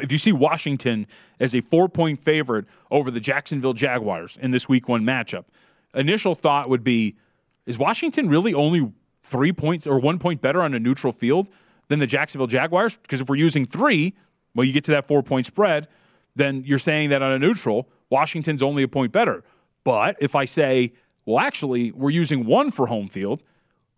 If 0.00 0.12
you 0.12 0.18
see 0.18 0.32
Washington 0.32 1.06
as 1.40 1.54
a 1.54 1.60
four 1.60 1.88
point 1.88 2.20
favorite 2.20 2.66
over 2.90 3.10
the 3.10 3.20
Jacksonville 3.20 3.72
Jaguars 3.72 4.36
in 4.36 4.50
this 4.50 4.68
week 4.68 4.88
one 4.88 5.02
matchup, 5.02 5.44
initial 5.94 6.34
thought 6.34 6.68
would 6.68 6.84
be 6.84 7.16
is 7.64 7.78
Washington 7.78 8.28
really 8.28 8.54
only 8.54 8.92
three 9.22 9.52
points 9.52 9.86
or 9.86 9.98
one 9.98 10.18
point 10.18 10.40
better 10.40 10.62
on 10.62 10.74
a 10.74 10.78
neutral 10.78 11.12
field 11.12 11.50
than 11.88 11.98
the 11.98 12.06
Jacksonville 12.06 12.46
Jaguars? 12.46 12.96
Because 12.98 13.20
if 13.20 13.28
we're 13.28 13.36
using 13.36 13.66
three, 13.66 14.14
well, 14.56 14.64
you 14.64 14.72
get 14.72 14.84
to 14.84 14.92
that 14.92 15.06
four 15.06 15.22
point 15.22 15.46
spread, 15.46 15.86
then 16.34 16.64
you're 16.66 16.78
saying 16.78 17.10
that 17.10 17.22
on 17.22 17.32
a 17.32 17.38
neutral, 17.38 17.88
Washington's 18.10 18.62
only 18.62 18.82
a 18.82 18.88
point 18.88 19.12
better. 19.12 19.44
But 19.84 20.16
if 20.20 20.34
I 20.34 20.46
say, 20.46 20.92
well, 21.24 21.38
actually, 21.38 21.92
we're 21.92 22.10
using 22.10 22.44
one 22.44 22.70
for 22.70 22.86
home 22.86 23.08
field, 23.08 23.42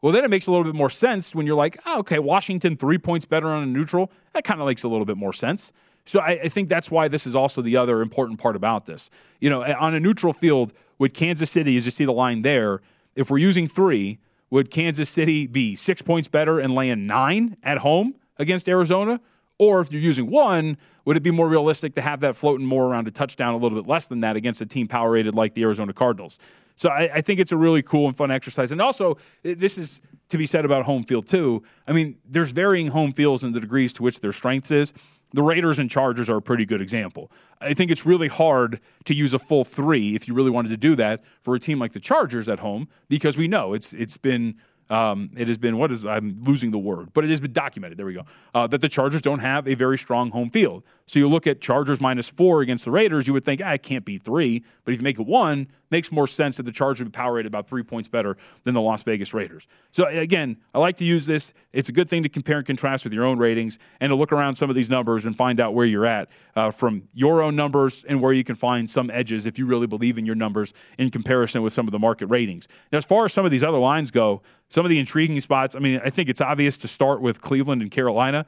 well, 0.03 0.13
then 0.13 0.25
it 0.25 0.31
makes 0.31 0.47
a 0.47 0.51
little 0.51 0.65
bit 0.65 0.75
more 0.75 0.91
sense 0.91 1.35
when 1.35 1.47
you're 1.47 1.57
like, 1.57 1.79
oh, 1.87 2.01
okay, 2.01 2.19
Washington 2.19 2.77
three 2.77 2.99
points 2.99 3.25
better 3.25 3.49
on 3.49 3.63
a 3.63 3.67
neutral. 3.67 4.11
That 4.35 4.45
kind 4.45 4.61
of 4.61 4.67
makes 4.67 4.85
a 4.85 4.89
little 4.89 5.07
bit 5.07 5.17
more 5.17 5.33
sense. 5.33 5.73
So 6.05 6.21
I, 6.21 6.31
I, 6.31 6.49
think 6.49 6.69
that's 6.69 6.91
why 6.91 7.09
this 7.09 7.27
is 7.27 7.37
also 7.37 7.61
the 7.61 7.77
other 7.77 8.01
important 8.01 8.41
part 8.41 8.57
about 8.57 8.87
this. 8.87 9.11
You 9.41 9.51
know, 9.51 9.63
on 9.63 9.95
a 9.95 10.01
neutral 10.01 10.33
field 10.33 10.73
with 10.99 11.13
Kansas 11.13 11.51
City, 11.51 11.77
as 11.77 11.85
you 11.85 11.91
see 11.91 12.07
the 12.07 12.13
line 12.13 12.43
there, 12.43 12.81
if 13.15 13.31
we're 13.31 13.39
using 13.39 13.67
three, 13.67 14.19
would 14.49 14.71
Kansas 14.71 15.11
City 15.11 15.47
be 15.47 15.77
six 15.77 16.01
points 16.01 16.29
better 16.29 16.61
and 16.61 16.75
laying 16.75 17.07
nine 17.07 17.57
at 17.63 17.79
home 17.79 18.15
against 18.39 18.69
Arizona? 18.69 19.21
Or 19.59 19.81
if 19.81 19.93
you're 19.93 20.03
using 20.03 20.31
one, 20.31 20.79
would 21.05 21.17
it 21.17 21.23
be 21.23 21.31
more 21.31 21.49
realistic 21.49 21.95
to 21.95 22.01
have 22.01 22.21
that 22.21 22.37
floating 22.37 22.65
more 22.65 22.87
around 22.87 23.09
a 23.09 23.11
touchdown 23.11 23.55
a 23.55 23.57
little 23.57 23.81
bit 23.81 23.89
less 23.89 24.07
than 24.07 24.21
that 24.21 24.37
against 24.37 24.61
a 24.61 24.67
team 24.67 24.87
power 24.87 25.11
rated 25.11 25.35
like 25.35 25.55
the 25.55 25.63
Arizona 25.63 25.93
Cardinals? 25.93 26.39
So 26.77 26.91
I, 26.91 27.11
I 27.15 27.21
think 27.21 27.41
it's 27.41 27.51
a 27.51 27.57
really 27.57 27.83
cool 27.83 28.07
and 28.07 28.17
fun 28.17 28.31
exercise. 28.31 28.71
And 28.71 28.81
also, 28.81 29.17
this 29.43 29.77
is 29.77 30.01
to 30.29 30.39
be 30.39 30.47
said 30.47 30.65
about 30.65 30.85
home 30.85 31.03
field 31.03 31.27
too. 31.27 31.63
I 31.89 31.93
mean, 31.93 32.19
there's 32.25 32.53
varying 32.53 32.89
home 32.89 33.13
fields 33.13 33.43
and 33.43 33.53
the 33.53 33.61
degrees 33.61 33.93
to 33.95 34.03
which 34.03 34.21
their 34.21 34.33
strengths 34.33 34.71
is. 34.71 34.93
The 35.35 35.43
Raiders 35.43 35.79
and 35.79 35.91
Chargers 35.91 36.31
are 36.31 36.37
a 36.37 36.43
pretty 36.43 36.65
good 36.65 36.81
example. 36.81 37.31
I 37.61 37.75
think 37.75 37.91
it's 37.91 38.07
really 38.07 38.29
hard 38.29 38.81
to 39.05 39.15
use 39.15 39.35
a 39.35 39.39
full 39.39 39.65
three 39.65 40.15
if 40.15 40.27
you 40.27 40.35
really 40.35 40.51
wanted 40.51 40.71
to 40.71 40.77
do 40.77 40.95
that 40.97 41.23
for 41.43 41.55
a 41.55 41.59
team 41.59 41.79
like 41.79 41.93
the 41.93 42.01
Chargers 42.01 42.49
at 42.49 42.61
home 42.61 42.89
because 43.09 43.37
we 43.37 43.49
know 43.49 43.75
it's 43.75 43.93
it's 43.93 44.17
been 44.17 44.55
um, 44.91 45.31
it 45.37 45.49
has 45.49 45.59
been 45.59 45.77
what 45.77 45.93
is 45.93 46.05
I'm 46.07 46.37
losing 46.43 46.71
the 46.71 46.79
word, 46.79 47.13
but 47.13 47.25
it 47.25 47.31
has 47.31 47.41
been 47.41 47.53
documented. 47.53 47.99
There 47.99 48.07
we 48.07 48.15
go. 48.15 48.25
Uh, 48.55 48.67
that 48.69 48.81
the 48.81 48.89
Chargers 48.89 49.23
don't 49.23 49.41
have 49.41 49.69
a 49.69 49.75
very 49.75 49.99
strong 49.99 50.31
home 50.31 50.51
field. 50.51 50.85
So 51.07 51.19
you 51.19 51.29
look 51.29 51.47
at 51.47 51.61
Chargers 51.61 52.01
minus 52.01 52.29
four 52.29 52.63
against 52.63 52.85
the 52.85 52.91
Raiders, 52.91 53.27
you 53.27 53.33
would 53.35 53.45
think 53.45 53.61
ah, 53.65 53.73
it 53.73 53.83
can't 53.83 54.05
be 54.05 54.19
three, 54.19 54.63
but 54.85 54.95
if 54.95 55.01
you 55.01 55.05
make 55.05 55.19
it 55.19 55.27
one, 55.27 55.69
makes 55.91 56.13
more 56.13 56.27
sense 56.27 56.57
that 56.57 56.65
the 56.65 56.73
Chargers 56.73 57.01
would 57.01 57.13
be 57.13 57.17
power 57.17 57.35
rated 57.35 57.47
about 57.47 57.69
three 57.69 57.83
points 57.83 58.09
better 58.09 58.37
than 58.65 58.75
the 58.75 58.81
Las 58.81 59.03
Vegas 59.03 59.33
Raiders. 59.35 59.67
So 59.91 60.07
again, 60.07 60.57
I 60.75 60.79
like 60.79 60.97
to 60.99 61.05
use 61.05 61.27
this. 61.27 61.53
It's 61.73 61.89
a 61.89 61.93
good 61.93 62.09
thing 62.09 62.23
to 62.23 62.29
compare 62.29 62.59
and 62.59 62.67
contrast 62.67 63.05
with 63.05 63.13
your 63.13 63.25
own 63.25 63.39
ratings 63.39 63.79
and 64.01 64.11
to 64.11 64.17
look 64.17 64.33
around 64.33 64.55
some 64.55 64.71
of 64.71 64.77
these 64.77 64.91
numbers 64.91 65.27
and 65.27 65.37
find 65.37 65.61
out 65.61 65.75
where 65.75 65.87
you're 65.87 66.07
at 66.07 66.29
uh, 66.57 66.71
from 66.71 67.09
your 67.15 67.43
own 67.43 67.57
numbers 67.57 68.05
and 68.09 68.21
where 68.21 68.33
you 68.33 68.45
can 68.45 68.57
find 68.57 68.89
some 68.89 69.11
edges 69.11 69.47
if 69.47 69.59
you 69.59 69.67
really 69.67 69.87
believe 69.87 70.19
in 70.19 70.27
your 70.27 70.35
numbers 70.35 70.73
in 70.99 71.11
comparison 71.11 71.63
with 71.63 71.73
some 71.73 71.87
of 71.87 71.93
the 71.93 71.99
market 71.99 72.27
ratings. 72.27 72.69
Now, 72.93 72.99
as 72.99 73.05
far 73.05 73.25
as 73.25 73.33
some 73.33 73.45
of 73.45 73.51
these 73.51 73.65
other 73.65 73.79
lines 73.79 74.11
go, 74.11 74.43
some 74.69 74.85
of 74.85 74.91
the 74.91 74.99
intriguing 74.99 75.41
spots, 75.41 75.75
I 75.75 75.79
mean, 75.79 76.01
I 76.05 76.11
think 76.11 76.29
it's 76.29 76.41
obvious 76.41 76.77
to 76.79 76.89
start 76.89 77.21
with 77.21 77.41
Cleveland 77.41 77.83
and 77.83 77.91
Carolina. 77.91 78.47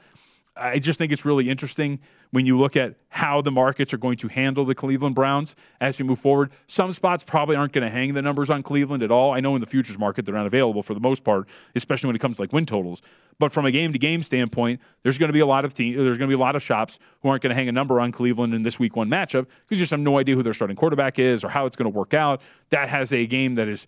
I 0.61 0.79
just 0.79 0.99
think 0.99 1.11
it's 1.11 1.25
really 1.25 1.49
interesting 1.49 2.01
when 2.33 2.45
you 2.45 2.59
look 2.59 2.77
at 2.77 2.97
how 3.09 3.41
the 3.41 3.51
markets 3.51 3.95
are 3.95 3.99
going 3.99 4.17
to 4.19 4.29
handle 4.29 4.67
the 4.67 4.75
Cleveland 4.75 5.15
Browns 5.15 5.57
as 5.81 5.99
we 5.99 6.05
move 6.05 6.19
forward. 6.19 6.53
Some 6.67 6.93
spots 6.93 7.25
probably 7.25 7.57
aren't 7.57 7.73
going 7.73 7.85
to 7.85 7.91
hang 7.91 8.13
the 8.13 8.21
numbers 8.21 8.51
on 8.51 8.63
Cleveland 8.63 9.03
at 9.03 9.11
all. 9.11 9.33
I 9.33 9.41
know 9.41 9.55
in 9.55 9.63
the 9.63 9.67
futures 9.67 9.99
market 9.99 10.27
they're 10.27 10.35
not 10.35 10.47
available 10.47 10.83
for 10.83 10.93
the 10.93 11.01
most 11.01 11.25
part, 11.25 11.49
especially 11.75 12.09
when 12.09 12.17
it 12.17 12.19
comes 12.19 12.37
to 12.37 12.43
like 12.43 12.53
win 12.53 12.67
totals. 12.67 13.01
But 13.39 13.53
from 13.53 13.65
a 13.65 13.71
game 13.71 13.95
to 13.95 13.99
game 13.99 14.23
standpoint, 14.23 14.83
there's 15.03 15.17
going 15.17 15.31
to 15.31 15.33
be 15.33 15.41
a 15.41 15.47
lot 15.47 15.65
of 15.65 15.73
team, 15.73 15.97
there's 15.97 16.19
going 16.19 16.29
to 16.29 16.37
be 16.37 16.39
a 16.39 16.45
lot 16.45 16.55
of 16.55 16.63
shops 16.63 16.99
who 17.23 17.31
aren't 17.31 17.43
going 17.43 17.51
to 17.51 17.57
hang 17.57 17.69
a 17.69 17.73
number 17.73 17.99
on 17.99 18.13
Cleveland 18.13 18.53
in 18.53 18.61
this 18.61 18.79
week 18.79 18.97
one 18.97 19.09
matchup 19.09 19.47
because 19.47 19.71
you 19.71 19.77
just 19.79 19.93
have 19.93 20.01
no 20.01 20.19
idea 20.19 20.35
who 20.35 20.43
their 20.43 20.53
starting 20.53 20.77
quarterback 20.77 21.19
is 21.19 21.43
or 21.43 21.49
how 21.49 21.65
it's 21.65 21.77
going 21.77 21.91
to 21.91 21.97
work 21.97 22.13
out. 22.13 22.43
That 22.69 22.91
has 22.91 23.15
a 23.15 23.27
game 23.27 23.55
that 23.55 23.67
is 23.67 23.87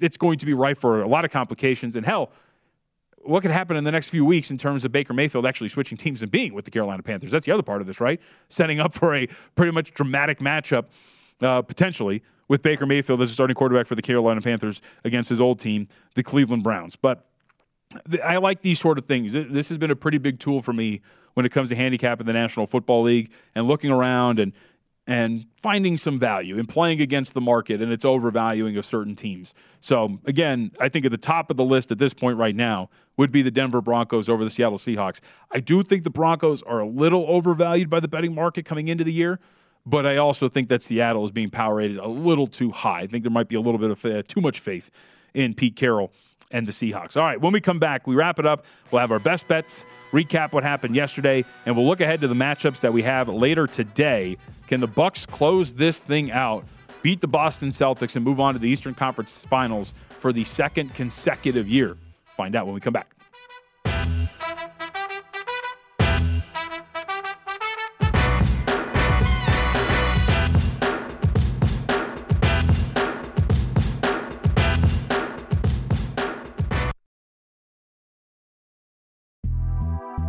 it's 0.00 0.16
going 0.16 0.38
to 0.38 0.46
be 0.46 0.54
ripe 0.54 0.78
for 0.78 1.02
a 1.02 1.08
lot 1.08 1.24
of 1.24 1.32
complications. 1.32 1.96
And 1.96 2.06
hell, 2.06 2.30
what 3.26 3.42
could 3.42 3.50
happen 3.50 3.76
in 3.76 3.84
the 3.84 3.92
next 3.92 4.08
few 4.08 4.24
weeks 4.24 4.50
in 4.50 4.58
terms 4.58 4.84
of 4.84 4.92
Baker 4.92 5.12
Mayfield 5.12 5.46
actually 5.46 5.68
switching 5.68 5.98
teams 5.98 6.22
and 6.22 6.30
being 6.30 6.54
with 6.54 6.64
the 6.64 6.70
Carolina 6.70 7.02
Panthers? 7.02 7.30
That's 7.30 7.46
the 7.46 7.52
other 7.52 7.62
part 7.62 7.80
of 7.80 7.86
this, 7.86 8.00
right? 8.00 8.20
Setting 8.48 8.80
up 8.80 8.92
for 8.92 9.14
a 9.14 9.26
pretty 9.54 9.72
much 9.72 9.92
dramatic 9.92 10.38
matchup 10.38 10.86
uh, 11.42 11.62
potentially 11.62 12.22
with 12.48 12.62
Baker 12.62 12.86
Mayfield 12.86 13.20
as 13.20 13.30
a 13.30 13.34
starting 13.34 13.54
quarterback 13.54 13.86
for 13.86 13.94
the 13.94 14.02
Carolina 14.02 14.40
Panthers 14.40 14.80
against 15.04 15.28
his 15.28 15.40
old 15.40 15.58
team, 15.58 15.88
the 16.14 16.22
Cleveland 16.22 16.62
Browns. 16.62 16.96
But 16.96 17.26
I 18.24 18.36
like 18.38 18.62
these 18.62 18.80
sort 18.80 18.98
of 18.98 19.06
things. 19.06 19.32
This 19.32 19.68
has 19.68 19.78
been 19.78 19.90
a 19.90 19.96
pretty 19.96 20.18
big 20.18 20.38
tool 20.38 20.60
for 20.60 20.72
me 20.72 21.00
when 21.34 21.46
it 21.46 21.50
comes 21.50 21.68
to 21.70 21.76
handicap 21.76 22.20
in 22.20 22.26
the 22.26 22.32
National 22.32 22.66
Football 22.66 23.02
League 23.02 23.30
and 23.54 23.68
looking 23.68 23.90
around 23.90 24.38
and 24.38 24.52
and 25.06 25.46
finding 25.56 25.96
some 25.96 26.18
value 26.18 26.58
and 26.58 26.68
playing 26.68 27.00
against 27.00 27.34
the 27.34 27.40
market 27.40 27.80
and 27.80 27.92
its 27.92 28.04
overvaluing 28.04 28.76
of 28.76 28.84
certain 28.84 29.14
teams. 29.14 29.54
So, 29.78 30.18
again, 30.24 30.72
I 30.80 30.88
think 30.88 31.04
at 31.04 31.12
the 31.12 31.16
top 31.16 31.50
of 31.50 31.56
the 31.56 31.64
list 31.64 31.92
at 31.92 31.98
this 31.98 32.12
point 32.12 32.38
right 32.38 32.56
now 32.56 32.90
would 33.16 33.30
be 33.30 33.42
the 33.42 33.50
Denver 33.50 33.80
Broncos 33.80 34.28
over 34.28 34.42
the 34.42 34.50
Seattle 34.50 34.78
Seahawks. 34.78 35.20
I 35.52 35.60
do 35.60 35.82
think 35.82 36.02
the 36.02 36.10
Broncos 36.10 36.62
are 36.62 36.80
a 36.80 36.86
little 36.86 37.24
overvalued 37.28 37.88
by 37.88 38.00
the 38.00 38.08
betting 38.08 38.34
market 38.34 38.64
coming 38.64 38.88
into 38.88 39.04
the 39.04 39.12
year, 39.12 39.38
but 39.84 40.04
I 40.06 40.16
also 40.16 40.48
think 40.48 40.68
that 40.70 40.82
Seattle 40.82 41.24
is 41.24 41.30
being 41.30 41.50
power 41.50 41.76
rated 41.76 41.98
a 41.98 42.08
little 42.08 42.48
too 42.48 42.72
high. 42.72 43.00
I 43.00 43.06
think 43.06 43.22
there 43.22 43.30
might 43.30 43.48
be 43.48 43.56
a 43.56 43.60
little 43.60 43.78
bit 43.78 43.90
of 43.90 44.04
uh, 44.04 44.22
too 44.26 44.40
much 44.40 44.58
faith 44.58 44.90
in 45.34 45.54
Pete 45.54 45.76
Carroll 45.76 46.12
and 46.50 46.66
the 46.66 46.72
Seahawks. 46.72 47.16
All 47.16 47.24
right, 47.24 47.40
when 47.40 47.52
we 47.52 47.60
come 47.60 47.78
back, 47.78 48.06
we 48.06 48.14
wrap 48.14 48.38
it 48.38 48.46
up. 48.46 48.64
We'll 48.90 49.00
have 49.00 49.10
our 49.10 49.18
best 49.18 49.48
bets, 49.48 49.84
recap 50.12 50.52
what 50.52 50.62
happened 50.62 50.94
yesterday, 50.94 51.44
and 51.64 51.76
we'll 51.76 51.86
look 51.86 52.00
ahead 52.00 52.20
to 52.20 52.28
the 52.28 52.34
matchups 52.34 52.80
that 52.80 52.92
we 52.92 53.02
have 53.02 53.28
later 53.28 53.66
today. 53.66 54.36
Can 54.68 54.80
the 54.80 54.86
Bucks 54.86 55.26
close 55.26 55.72
this 55.72 55.98
thing 55.98 56.30
out, 56.30 56.64
beat 57.02 57.20
the 57.20 57.28
Boston 57.28 57.70
Celtics, 57.70 58.16
and 58.16 58.24
move 58.24 58.40
on 58.40 58.54
to 58.54 58.60
the 58.60 58.68
Eastern 58.68 58.94
Conference 58.94 59.44
Finals 59.44 59.92
for 60.08 60.32
the 60.32 60.44
second 60.44 60.94
consecutive 60.94 61.68
year? 61.68 61.96
Find 62.24 62.54
out 62.54 62.66
when 62.66 62.74
we 62.74 62.80
come 62.80 62.92
back. 62.92 63.15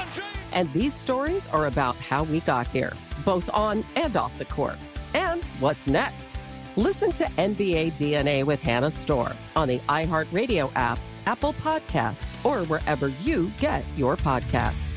And 0.53 0.71
these 0.73 0.93
stories 0.93 1.47
are 1.47 1.67
about 1.67 1.95
how 1.97 2.23
we 2.23 2.41
got 2.41 2.67
here, 2.67 2.93
both 3.25 3.49
on 3.53 3.83
and 3.95 4.15
off 4.15 4.37
the 4.37 4.45
court. 4.45 4.77
And 5.13 5.43
what's 5.59 5.87
next? 5.87 6.31
Listen 6.77 7.11
to 7.13 7.25
NBA 7.25 7.93
DNA 7.93 8.43
with 8.43 8.61
Hannah 8.61 8.91
Storm 8.91 9.33
on 9.55 9.67
the 9.67 9.79
iHeartRadio 9.79 10.71
app, 10.75 10.99
Apple 11.25 11.53
Podcasts, 11.53 12.33
or 12.45 12.65
wherever 12.65 13.09
you 13.23 13.51
get 13.59 13.83
your 13.97 14.15
podcasts. 14.15 14.93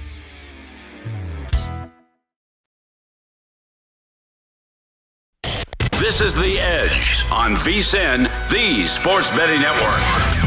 This 5.98 6.20
is 6.20 6.34
The 6.34 6.60
Edge 6.60 7.24
on 7.30 7.54
VSIN, 7.54 8.24
the 8.50 8.86
Sports 8.86 9.30
Betting 9.30 9.60
Network. 9.60 10.43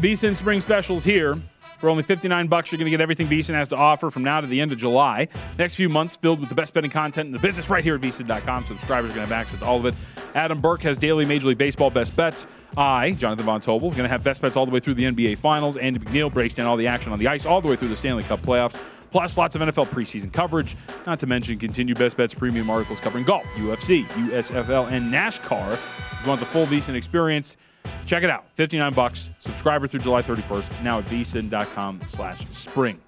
VSIN 0.00 0.36
Spring 0.36 0.60
Specials 0.60 1.04
here. 1.04 1.40
For 1.78 1.90
only 1.90 2.02
59 2.02 2.46
bucks, 2.48 2.70
you're 2.72 2.78
going 2.78 2.86
to 2.86 2.90
get 2.90 3.00
everything 3.00 3.26
VSIN 3.26 3.54
has 3.54 3.68
to 3.70 3.76
offer 3.76 4.10
from 4.10 4.22
now 4.22 4.40
to 4.40 4.46
the 4.46 4.60
end 4.60 4.72
of 4.72 4.78
July. 4.78 5.28
Next 5.58 5.74
few 5.74 5.88
months 5.88 6.16
filled 6.16 6.40
with 6.40 6.48
the 6.48 6.54
best 6.54 6.72
betting 6.72 6.90
content 6.90 7.26
in 7.26 7.32
the 7.32 7.38
business 7.38 7.68
right 7.68 7.84
here 7.84 7.94
at 7.94 8.00
VSIN.com. 8.00 8.64
Subscribers 8.64 9.10
are 9.10 9.14
going 9.14 9.26
to 9.26 9.34
have 9.34 9.40
access 9.40 9.60
to 9.60 9.66
all 9.66 9.78
of 9.78 9.86
it. 9.86 9.94
Adam 10.34 10.60
Burke 10.60 10.82
has 10.82 10.96
daily 10.96 11.24
Major 11.24 11.48
League 11.48 11.58
Baseball 11.58 11.90
best 11.90 12.16
bets. 12.16 12.46
I, 12.76 13.12
Jonathan 13.12 13.44
Von 13.44 13.60
Tobel, 13.60 13.90
going 13.90 14.02
to 14.02 14.08
have 14.08 14.24
best 14.24 14.40
bets 14.40 14.56
all 14.56 14.66
the 14.66 14.72
way 14.72 14.80
through 14.80 14.94
the 14.94 15.04
NBA 15.04 15.38
Finals. 15.38 15.76
Andy 15.76 15.98
McNeil 15.98 16.32
breaks 16.32 16.54
down 16.54 16.66
all 16.66 16.76
the 16.76 16.86
action 16.86 17.12
on 17.12 17.18
the 17.18 17.28
ice 17.28 17.44
all 17.44 17.60
the 17.60 17.68
way 17.68 17.76
through 17.76 17.88
the 17.88 17.96
Stanley 17.96 18.22
Cup 18.22 18.40
playoffs. 18.40 18.78
Plus, 19.10 19.38
lots 19.38 19.54
of 19.54 19.62
NFL 19.62 19.86
preseason 19.86 20.32
coverage, 20.32 20.76
not 21.06 21.18
to 21.20 21.26
mention 21.26 21.58
continued 21.58 21.98
best 21.98 22.16
bets 22.16 22.34
premium 22.34 22.68
articles 22.68 23.00
covering 23.00 23.24
golf, 23.24 23.44
UFC, 23.54 24.04
USFL, 24.04 24.90
and 24.90 25.12
NASCAR. 25.12 25.72
If 25.72 26.20
you 26.22 26.28
want 26.28 26.40
the 26.40 26.46
full 26.46 26.66
VSIN 26.66 26.94
experience, 26.94 27.56
check 28.04 28.22
it 28.22 28.30
out. 28.30 28.44
59 28.54 28.92
bucks. 28.94 29.30
Subscriber 29.38 29.86
through 29.86 30.00
July 30.00 30.22
31st. 30.22 30.82
Now 30.82 30.98
at 30.98 31.04
vsin.com 31.06 32.00
slash 32.06 32.46
spring. 32.46 33.00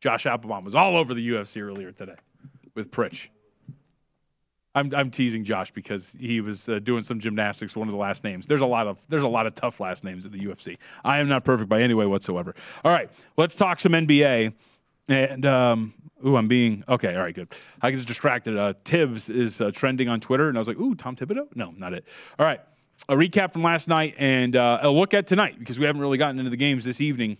Josh 0.00 0.26
Applebaum 0.26 0.64
was 0.64 0.74
all 0.74 0.96
over 0.96 1.14
the 1.14 1.28
UFC 1.28 1.60
earlier 1.60 1.90
today 1.90 2.16
with 2.74 2.90
Pritch. 2.90 3.28
I'm, 4.76 4.90
I'm 4.94 5.10
teasing 5.10 5.42
Josh 5.42 5.70
because 5.70 6.14
he 6.20 6.42
was 6.42 6.68
uh, 6.68 6.78
doing 6.80 7.00
some 7.00 7.18
gymnastics. 7.18 7.74
One 7.74 7.88
of 7.88 7.92
the 7.92 7.98
last 7.98 8.22
names. 8.22 8.46
There's 8.46 8.60
a 8.60 8.66
lot 8.66 8.86
of 8.86 9.04
there's 9.08 9.22
a 9.22 9.28
lot 9.28 9.46
of 9.46 9.54
tough 9.54 9.80
last 9.80 10.04
names 10.04 10.26
in 10.26 10.32
the 10.32 10.38
UFC. 10.38 10.76
I 11.02 11.18
am 11.18 11.28
not 11.28 11.44
perfect 11.44 11.70
by 11.70 11.80
any 11.80 11.94
way 11.94 12.04
whatsoever. 12.04 12.54
All 12.84 12.92
right, 12.92 13.10
let's 13.38 13.54
talk 13.54 13.80
some 13.80 13.92
NBA. 13.92 14.52
And 15.08 15.46
um, 15.46 15.94
ooh, 16.24 16.36
I'm 16.36 16.48
being 16.48 16.84
okay. 16.88 17.14
All 17.14 17.22
right, 17.22 17.34
good. 17.34 17.52
I 17.82 17.90
was 17.90 18.04
distracted. 18.04 18.56
Uh, 18.56 18.74
Tibbs 18.84 19.28
is 19.28 19.60
uh, 19.60 19.70
trending 19.72 20.08
on 20.08 20.20
Twitter, 20.20 20.48
and 20.48 20.56
I 20.56 20.60
was 20.60 20.68
like, 20.68 20.78
ooh, 20.78 20.94
Tom 20.94 21.16
Thibodeau? 21.16 21.48
No, 21.54 21.72
not 21.76 21.92
it. 21.92 22.06
All 22.38 22.46
right, 22.46 22.60
a 23.08 23.14
recap 23.14 23.52
from 23.52 23.62
last 23.62 23.88
night 23.88 24.14
and 24.18 24.56
uh, 24.56 24.78
a 24.82 24.90
look 24.90 25.14
at 25.14 25.26
tonight 25.26 25.58
because 25.58 25.78
we 25.78 25.86
haven't 25.86 26.00
really 26.00 26.18
gotten 26.18 26.38
into 26.38 26.50
the 26.50 26.56
games 26.56 26.84
this 26.84 27.00
evening. 27.00 27.36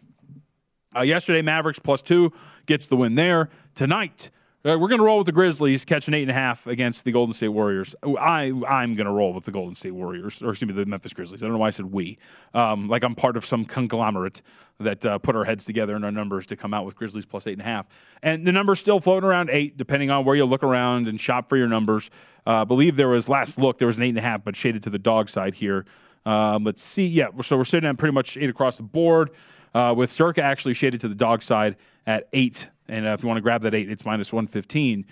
Uh, 0.94 1.00
yesterday, 1.02 1.42
Mavericks 1.42 1.78
plus 1.78 2.02
two 2.02 2.32
gets 2.66 2.86
the 2.86 2.96
win 2.96 3.14
there. 3.14 3.50
Tonight, 3.74 4.30
uh, 4.66 4.76
we're 4.76 4.88
going 4.88 4.98
to 4.98 5.04
roll 5.04 5.18
with 5.18 5.26
the 5.26 5.32
Grizzlies, 5.32 5.84
catching 5.84 6.12
eight 6.12 6.22
and 6.22 6.30
a 6.30 6.34
half 6.34 6.66
against 6.66 7.04
the 7.04 7.12
Golden 7.12 7.32
State 7.32 7.48
Warriors. 7.48 7.94
I 8.02 8.52
I'm 8.66 8.94
going 8.94 9.06
to 9.06 9.12
roll 9.12 9.32
with 9.32 9.44
the 9.44 9.52
Golden 9.52 9.76
State 9.76 9.92
Warriors, 9.92 10.42
or 10.42 10.50
excuse 10.50 10.66
me, 10.68 10.74
the 10.74 10.86
Memphis 10.86 11.12
Grizzlies. 11.12 11.42
I 11.42 11.46
don't 11.46 11.52
know 11.52 11.60
why 11.60 11.68
I 11.68 11.70
said 11.70 11.86
we. 11.86 12.18
Um, 12.52 12.88
like 12.88 13.04
I'm 13.04 13.14
part 13.14 13.36
of 13.36 13.44
some 13.44 13.64
conglomerate 13.64 14.42
that 14.80 15.06
uh, 15.06 15.18
put 15.18 15.36
our 15.36 15.44
heads 15.44 15.64
together 15.64 15.94
and 15.94 16.04
our 16.04 16.10
numbers 16.10 16.46
to 16.46 16.56
come 16.56 16.74
out 16.74 16.84
with 16.84 16.96
Grizzlies 16.96 17.26
plus 17.26 17.46
eight 17.46 17.52
and 17.52 17.62
a 17.62 17.64
half. 17.64 17.86
And 18.22 18.44
the 18.44 18.52
number's 18.52 18.80
still 18.80 18.98
floating 19.00 19.28
around 19.28 19.50
eight, 19.52 19.76
depending 19.76 20.10
on 20.10 20.24
where 20.24 20.34
you 20.34 20.44
look 20.44 20.64
around 20.64 21.06
and 21.06 21.20
shop 21.20 21.48
for 21.48 21.56
your 21.56 21.68
numbers. 21.68 22.10
Uh, 22.44 22.62
I 22.62 22.64
believe 22.64 22.96
there 22.96 23.08
was 23.08 23.28
last 23.28 23.58
look 23.58 23.78
there 23.78 23.86
was 23.86 23.98
an 23.98 24.02
eight 24.02 24.10
and 24.10 24.18
a 24.18 24.22
half, 24.22 24.42
but 24.42 24.56
shaded 24.56 24.82
to 24.82 24.90
the 24.90 24.98
dog 24.98 25.28
side 25.28 25.54
here. 25.54 25.84
Um, 26.26 26.64
let's 26.64 26.82
see. 26.82 27.06
Yeah, 27.06 27.28
so 27.40 27.56
we're 27.56 27.64
sitting 27.64 27.88
at 27.88 27.96
pretty 27.96 28.12
much 28.12 28.36
eight 28.36 28.50
across 28.50 28.76
the 28.76 28.82
board, 28.82 29.30
uh, 29.74 29.94
with 29.96 30.10
Circa 30.10 30.42
actually 30.42 30.74
shaded 30.74 31.00
to 31.00 31.08
the 31.08 31.14
dog 31.14 31.40
side 31.40 31.76
at 32.06 32.28
eight. 32.32 32.68
And 32.88 33.06
uh, 33.06 33.10
if 33.10 33.22
you 33.22 33.28
want 33.28 33.38
to 33.38 33.42
grab 33.42 33.62
that 33.62 33.74
eight, 33.74 33.88
it's 33.88 34.04
minus 34.04 34.32
115. 34.32 35.06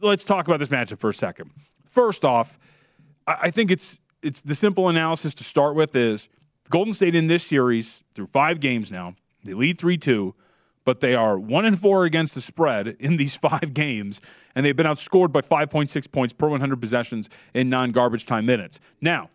Let's 0.00 0.24
talk 0.24 0.46
about 0.46 0.60
this 0.60 0.68
matchup 0.68 1.00
for 1.00 1.10
a 1.10 1.14
second. 1.14 1.50
First 1.84 2.24
off, 2.24 2.58
I, 3.26 3.36
I 3.42 3.50
think 3.50 3.70
it's 3.70 3.98
it's 4.22 4.42
the 4.42 4.54
simple 4.54 4.88
analysis 4.88 5.34
to 5.34 5.44
start 5.44 5.74
with 5.74 5.96
is 5.96 6.28
Golden 6.68 6.92
State 6.92 7.14
in 7.14 7.26
this 7.26 7.44
series 7.44 8.04
through 8.14 8.28
five 8.28 8.60
games 8.60 8.92
now. 8.92 9.14
They 9.44 9.54
lead 9.54 9.78
3 9.78 9.96
2, 9.96 10.34
but 10.84 11.00
they 11.00 11.14
are 11.14 11.38
1 11.38 11.64
and 11.64 11.78
4 11.78 12.04
against 12.04 12.34
the 12.34 12.40
spread 12.40 12.88
in 13.00 13.16
these 13.16 13.34
five 13.48 13.74
games, 13.74 14.20
and 14.54 14.64
they've 14.64 14.76
been 14.76 14.86
outscored 14.86 15.32
by 15.32 15.40
5.6 15.40 16.12
points 16.12 16.32
per 16.32 16.48
100 16.48 16.80
possessions 16.80 17.28
in 17.52 17.68
non 17.68 17.90
garbage 17.90 18.26
time 18.26 18.46
minutes. 18.46 18.78
Now, 19.00 19.30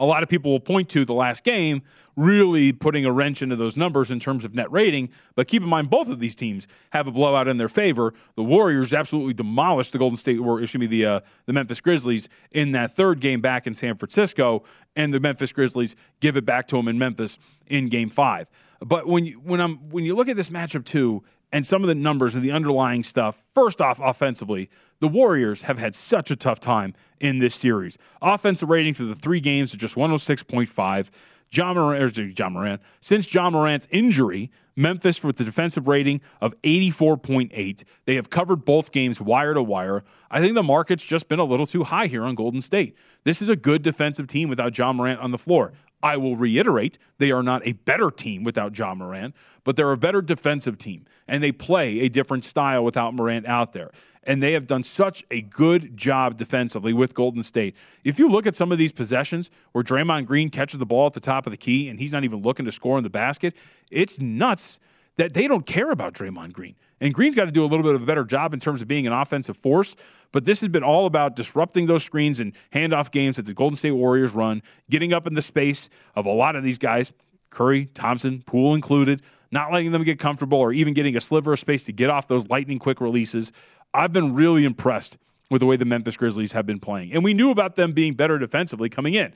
a 0.00 0.06
lot 0.06 0.22
of 0.22 0.28
people 0.28 0.50
will 0.50 0.60
point 0.60 0.88
to 0.90 1.04
the 1.04 1.14
last 1.14 1.44
game 1.44 1.82
really 2.16 2.72
putting 2.72 3.04
a 3.04 3.12
wrench 3.12 3.42
into 3.42 3.56
those 3.56 3.76
numbers 3.76 4.10
in 4.10 4.20
terms 4.20 4.44
of 4.44 4.54
net 4.54 4.70
rating. 4.70 5.10
But 5.34 5.48
keep 5.48 5.62
in 5.62 5.68
mind, 5.68 5.90
both 5.90 6.08
of 6.08 6.20
these 6.20 6.34
teams 6.34 6.66
have 6.90 7.06
a 7.06 7.10
blowout 7.10 7.48
in 7.48 7.56
their 7.56 7.68
favor. 7.68 8.14
The 8.36 8.42
Warriors 8.42 8.92
absolutely 8.92 9.34
demolished 9.34 9.92
the 9.92 9.98
Golden 9.98 10.16
State, 10.16 10.38
or 10.38 10.60
excuse 10.60 10.80
me, 10.80 10.86
the 10.86 11.06
uh, 11.06 11.20
the 11.46 11.52
Memphis 11.52 11.80
Grizzlies 11.80 12.28
in 12.52 12.72
that 12.72 12.92
third 12.92 13.20
game 13.20 13.40
back 13.40 13.66
in 13.66 13.74
San 13.74 13.96
Francisco, 13.96 14.64
and 14.96 15.12
the 15.12 15.20
Memphis 15.20 15.52
Grizzlies 15.52 15.96
give 16.20 16.36
it 16.36 16.44
back 16.44 16.66
to 16.68 16.76
them 16.76 16.88
in 16.88 16.98
Memphis 16.98 17.38
in 17.66 17.88
Game 17.88 18.08
Five. 18.08 18.50
But 18.80 19.06
when 19.06 19.24
you 19.26 19.40
when 19.40 19.60
I'm 19.60 19.90
when 19.90 20.04
you 20.04 20.14
look 20.14 20.28
at 20.28 20.36
this 20.36 20.50
matchup 20.50 20.84
too, 20.84 21.24
and 21.52 21.64
some 21.64 21.82
of 21.82 21.88
the 21.88 21.94
numbers 21.94 22.34
and 22.34 22.44
the 22.44 22.52
underlying 22.52 23.02
stuff. 23.02 23.42
First 23.54 23.80
off, 23.80 24.00
offensively, 24.02 24.68
the 25.00 25.08
Warriors 25.08 25.62
have 25.62 25.78
had 25.78 25.94
such 25.94 26.30
a 26.30 26.36
tough 26.36 26.60
time 26.60 26.94
in 27.20 27.38
this 27.38 27.54
series. 27.54 27.96
Offensive 28.20 28.68
rating 28.68 28.94
through 28.94 29.08
the 29.08 29.14
three 29.14 29.40
games 29.40 29.70
is 29.70 29.76
just 29.76 29.94
106.5. 29.94 31.10
Ja 31.52 31.72
Morant, 31.72 32.38
Ja 32.38 32.48
Morant, 32.48 32.82
since 33.00 33.32
Ja 33.32 33.48
Morant's 33.48 33.86
injury, 33.90 34.50
Memphis 34.76 35.22
with 35.22 35.36
the 35.36 35.44
defensive 35.44 35.86
rating 35.86 36.20
of 36.40 36.60
84.8. 36.62 37.84
They 38.06 38.16
have 38.16 38.30
covered 38.30 38.64
both 38.64 38.90
games 38.90 39.20
wire 39.20 39.54
to 39.54 39.62
wire. 39.62 40.02
I 40.30 40.40
think 40.40 40.54
the 40.54 40.62
market's 40.62 41.04
just 41.04 41.28
been 41.28 41.38
a 41.38 41.44
little 41.44 41.66
too 41.66 41.84
high 41.84 42.06
here 42.06 42.24
on 42.24 42.34
Golden 42.34 42.60
State. 42.60 42.96
This 43.22 43.40
is 43.40 43.48
a 43.48 43.56
good 43.56 43.82
defensive 43.82 44.26
team 44.26 44.48
without 44.48 44.76
Ja 44.76 44.92
Morant 44.92 45.20
on 45.20 45.30
the 45.30 45.38
floor. 45.38 45.72
I 46.04 46.18
will 46.18 46.36
reiterate, 46.36 46.98
they 47.16 47.32
are 47.32 47.42
not 47.42 47.66
a 47.66 47.72
better 47.72 48.10
team 48.10 48.44
without 48.44 48.78
Ja 48.78 48.94
Morant, 48.94 49.34
but 49.64 49.74
they're 49.74 49.90
a 49.90 49.96
better 49.96 50.20
defensive 50.20 50.76
team, 50.76 51.06
and 51.26 51.42
they 51.42 51.50
play 51.50 52.00
a 52.00 52.10
different 52.10 52.44
style 52.44 52.84
without 52.84 53.14
Morant 53.14 53.46
out 53.46 53.72
there. 53.72 53.90
And 54.22 54.42
they 54.42 54.52
have 54.52 54.66
done 54.66 54.82
such 54.82 55.24
a 55.30 55.40
good 55.40 55.96
job 55.96 56.36
defensively 56.36 56.92
with 56.92 57.14
Golden 57.14 57.42
State. 57.42 57.74
If 58.04 58.18
you 58.18 58.28
look 58.28 58.46
at 58.46 58.54
some 58.54 58.70
of 58.70 58.76
these 58.76 58.92
possessions 58.92 59.50
where 59.72 59.82
Draymond 59.82 60.26
Green 60.26 60.50
catches 60.50 60.78
the 60.78 60.86
ball 60.86 61.06
at 61.06 61.14
the 61.14 61.20
top 61.20 61.46
of 61.46 61.50
the 61.50 61.56
key 61.56 61.88
and 61.88 61.98
he's 61.98 62.12
not 62.12 62.22
even 62.22 62.42
looking 62.42 62.66
to 62.66 62.72
score 62.72 62.98
in 62.98 63.04
the 63.04 63.10
basket, 63.10 63.56
it's 63.90 64.20
nuts 64.20 64.78
that 65.16 65.32
they 65.32 65.48
don't 65.48 65.64
care 65.64 65.90
about 65.90 66.12
Draymond 66.12 66.52
Green. 66.52 66.74
And 67.04 67.12
Green's 67.12 67.36
got 67.36 67.44
to 67.44 67.52
do 67.52 67.62
a 67.62 67.66
little 67.66 67.82
bit 67.82 67.94
of 67.94 68.02
a 68.02 68.06
better 68.06 68.24
job 68.24 68.54
in 68.54 68.60
terms 68.60 68.80
of 68.80 68.88
being 68.88 69.06
an 69.06 69.12
offensive 69.12 69.58
force. 69.58 69.94
But 70.32 70.46
this 70.46 70.62
has 70.62 70.70
been 70.70 70.82
all 70.82 71.04
about 71.04 71.36
disrupting 71.36 71.84
those 71.84 72.02
screens 72.02 72.40
and 72.40 72.54
handoff 72.72 73.10
games 73.10 73.36
that 73.36 73.44
the 73.44 73.52
Golden 73.52 73.76
State 73.76 73.90
Warriors 73.90 74.32
run, 74.32 74.62
getting 74.88 75.12
up 75.12 75.26
in 75.26 75.34
the 75.34 75.42
space 75.42 75.90
of 76.16 76.24
a 76.24 76.30
lot 76.30 76.56
of 76.56 76.64
these 76.64 76.78
guys, 76.78 77.12
Curry, 77.50 77.84
Thompson, 77.92 78.42
Poole 78.46 78.74
included, 78.74 79.20
not 79.52 79.70
letting 79.70 79.92
them 79.92 80.02
get 80.02 80.18
comfortable 80.18 80.56
or 80.56 80.72
even 80.72 80.94
getting 80.94 81.14
a 81.14 81.20
sliver 81.20 81.52
of 81.52 81.58
space 81.58 81.84
to 81.84 81.92
get 81.92 82.08
off 82.08 82.26
those 82.26 82.48
lightning 82.48 82.78
quick 82.78 83.02
releases. 83.02 83.52
I've 83.92 84.14
been 84.14 84.34
really 84.34 84.64
impressed 84.64 85.18
with 85.50 85.60
the 85.60 85.66
way 85.66 85.76
the 85.76 85.84
Memphis 85.84 86.16
Grizzlies 86.16 86.52
have 86.52 86.64
been 86.64 86.80
playing. 86.80 87.12
And 87.12 87.22
we 87.22 87.34
knew 87.34 87.50
about 87.50 87.74
them 87.74 87.92
being 87.92 88.14
better 88.14 88.38
defensively 88.38 88.88
coming 88.88 89.12
in. 89.12 89.34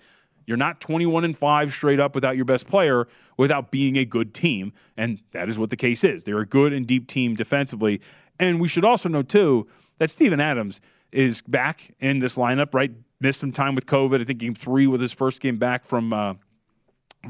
You're 0.48 0.56
not 0.56 0.80
21 0.80 1.24
and 1.24 1.36
5 1.36 1.72
straight 1.72 2.00
up 2.00 2.14
without 2.14 2.34
your 2.34 2.46
best 2.46 2.66
player 2.66 3.06
without 3.36 3.70
being 3.70 3.98
a 3.98 4.06
good 4.06 4.32
team. 4.32 4.72
And 4.96 5.20
that 5.32 5.46
is 5.50 5.58
what 5.58 5.68
the 5.68 5.76
case 5.76 6.02
is. 6.04 6.24
They're 6.24 6.38
a 6.38 6.46
good 6.46 6.72
and 6.72 6.86
deep 6.86 7.06
team 7.06 7.34
defensively. 7.34 8.00
And 8.40 8.58
we 8.58 8.66
should 8.66 8.84
also 8.84 9.10
know, 9.10 9.20
too, 9.20 9.68
that 9.98 10.08
Steven 10.08 10.40
Adams 10.40 10.80
is 11.12 11.42
back 11.42 11.94
in 12.00 12.20
this 12.20 12.36
lineup, 12.36 12.72
right? 12.72 12.90
Missed 13.20 13.40
some 13.40 13.52
time 13.52 13.74
with 13.74 13.84
COVID. 13.84 14.22
I 14.22 14.24
think 14.24 14.38
game 14.38 14.54
three 14.54 14.86
was 14.86 15.02
his 15.02 15.12
first 15.12 15.42
game 15.42 15.58
back 15.58 15.84
from, 15.84 16.14
uh, 16.14 16.34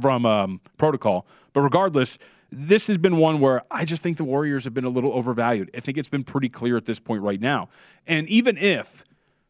from 0.00 0.24
um, 0.24 0.60
protocol. 0.76 1.26
But 1.52 1.62
regardless, 1.62 2.18
this 2.52 2.86
has 2.86 2.98
been 2.98 3.16
one 3.16 3.40
where 3.40 3.64
I 3.68 3.84
just 3.84 4.00
think 4.00 4.16
the 4.16 4.24
Warriors 4.24 4.62
have 4.62 4.74
been 4.74 4.84
a 4.84 4.90
little 4.90 5.12
overvalued. 5.12 5.72
I 5.74 5.80
think 5.80 5.98
it's 5.98 6.08
been 6.08 6.22
pretty 6.22 6.48
clear 6.48 6.76
at 6.76 6.84
this 6.84 7.00
point 7.00 7.22
right 7.22 7.40
now. 7.40 7.68
And 8.06 8.28
even 8.28 8.56
if 8.56 9.02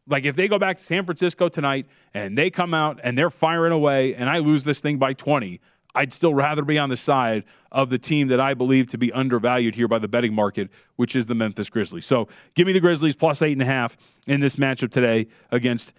like 0.09 0.25
if 0.25 0.35
they 0.35 0.47
go 0.47 0.59
back 0.59 0.77
to 0.77 0.83
San 0.83 1.05
Francisco 1.05 1.47
tonight 1.47 1.85
and 2.13 2.37
they 2.37 2.49
come 2.49 2.73
out 2.73 2.99
and 3.03 3.17
they're 3.17 3.29
firing 3.29 3.71
away 3.71 4.15
and 4.15 4.29
I 4.29 4.39
lose 4.39 4.63
this 4.63 4.81
thing 4.81 4.97
by 4.97 5.13
20, 5.13 5.61
I'd 5.95 6.13
still 6.13 6.33
rather 6.33 6.63
be 6.63 6.77
on 6.77 6.89
the 6.89 6.97
side 6.97 7.45
of 7.71 7.89
the 7.89 7.97
team 7.97 8.27
that 8.27 8.39
I 8.39 8.53
believe 8.53 8.87
to 8.87 8.97
be 8.97 9.11
undervalued 9.11 9.75
here 9.75 9.87
by 9.87 9.99
the 9.99 10.07
betting 10.07 10.33
market, 10.33 10.69
which 10.97 11.15
is 11.15 11.27
the 11.27 11.35
Memphis 11.35 11.69
Grizzlies. 11.69 12.05
So 12.05 12.27
give 12.53 12.67
me 12.67 12.73
the 12.73 12.79
Grizzlies 12.79 13.15
plus 13.15 13.41
eight 13.41 13.53
and 13.53 13.61
a 13.61 13.65
half 13.65 13.97
in 14.27 14.39
this 14.39 14.55
matchup 14.55 14.91
today 14.91 15.27
against 15.51 15.93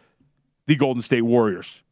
the 0.66 0.76
Golden 0.76 1.02
State 1.02 1.22
Warriors. 1.22 1.82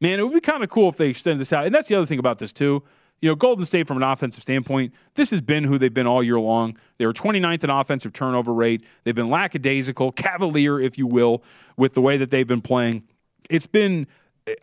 Man, 0.00 0.18
it 0.18 0.22
would 0.22 0.34
be 0.34 0.40
kind 0.40 0.64
of 0.64 0.70
cool 0.70 0.88
if 0.88 0.96
they 0.96 1.08
extend 1.08 1.40
this 1.40 1.52
out. 1.52 1.66
And 1.66 1.74
that's 1.74 1.88
the 1.88 1.94
other 1.94 2.06
thing 2.06 2.18
about 2.18 2.38
this, 2.38 2.52
too 2.52 2.82
you 3.20 3.28
know, 3.28 3.34
Golden 3.34 3.64
State 3.64 3.86
from 3.86 3.98
an 3.98 4.02
offensive 4.02 4.42
standpoint, 4.42 4.94
this 5.14 5.30
has 5.30 5.40
been 5.40 5.64
who 5.64 5.78
they've 5.78 5.92
been 5.92 6.06
all 6.06 6.22
year 6.22 6.40
long. 6.40 6.76
They 6.96 7.06
were 7.06 7.12
29th 7.12 7.64
in 7.64 7.70
offensive 7.70 8.12
turnover 8.12 8.54
rate. 8.54 8.84
They've 9.04 9.14
been 9.14 9.28
lackadaisical, 9.28 10.12
cavalier, 10.12 10.80
if 10.80 10.96
you 10.96 11.06
will, 11.06 11.42
with 11.76 11.94
the 11.94 12.00
way 12.00 12.16
that 12.16 12.30
they've 12.30 12.46
been 12.46 12.62
playing. 12.62 13.04
It's 13.50 13.66
been, 13.66 14.06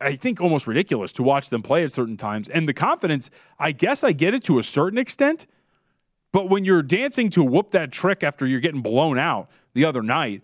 I 0.01 0.15
think, 0.15 0.41
almost 0.41 0.65
ridiculous 0.65 1.11
to 1.13 1.23
watch 1.23 1.49
them 1.49 1.61
play 1.61 1.83
at 1.83 1.91
certain 1.91 2.17
times. 2.17 2.49
And 2.49 2.67
the 2.67 2.73
confidence, 2.73 3.29
I 3.59 3.73
guess 3.73 4.03
I 4.03 4.11
get 4.11 4.33
it 4.33 4.43
to 4.45 4.57
a 4.57 4.63
certain 4.63 4.97
extent, 4.97 5.45
But 6.31 6.49
when 6.49 6.65
you're 6.65 6.83
dancing 6.83 7.29
to 7.31 7.43
whoop 7.43 7.71
that 7.71 7.91
trick 7.91 8.23
after 8.23 8.45
you're 8.45 8.59
getting 8.59 8.81
blown 8.81 9.17
out 9.17 9.49
the 9.73 9.85
other 9.85 10.01
night 10.01 10.43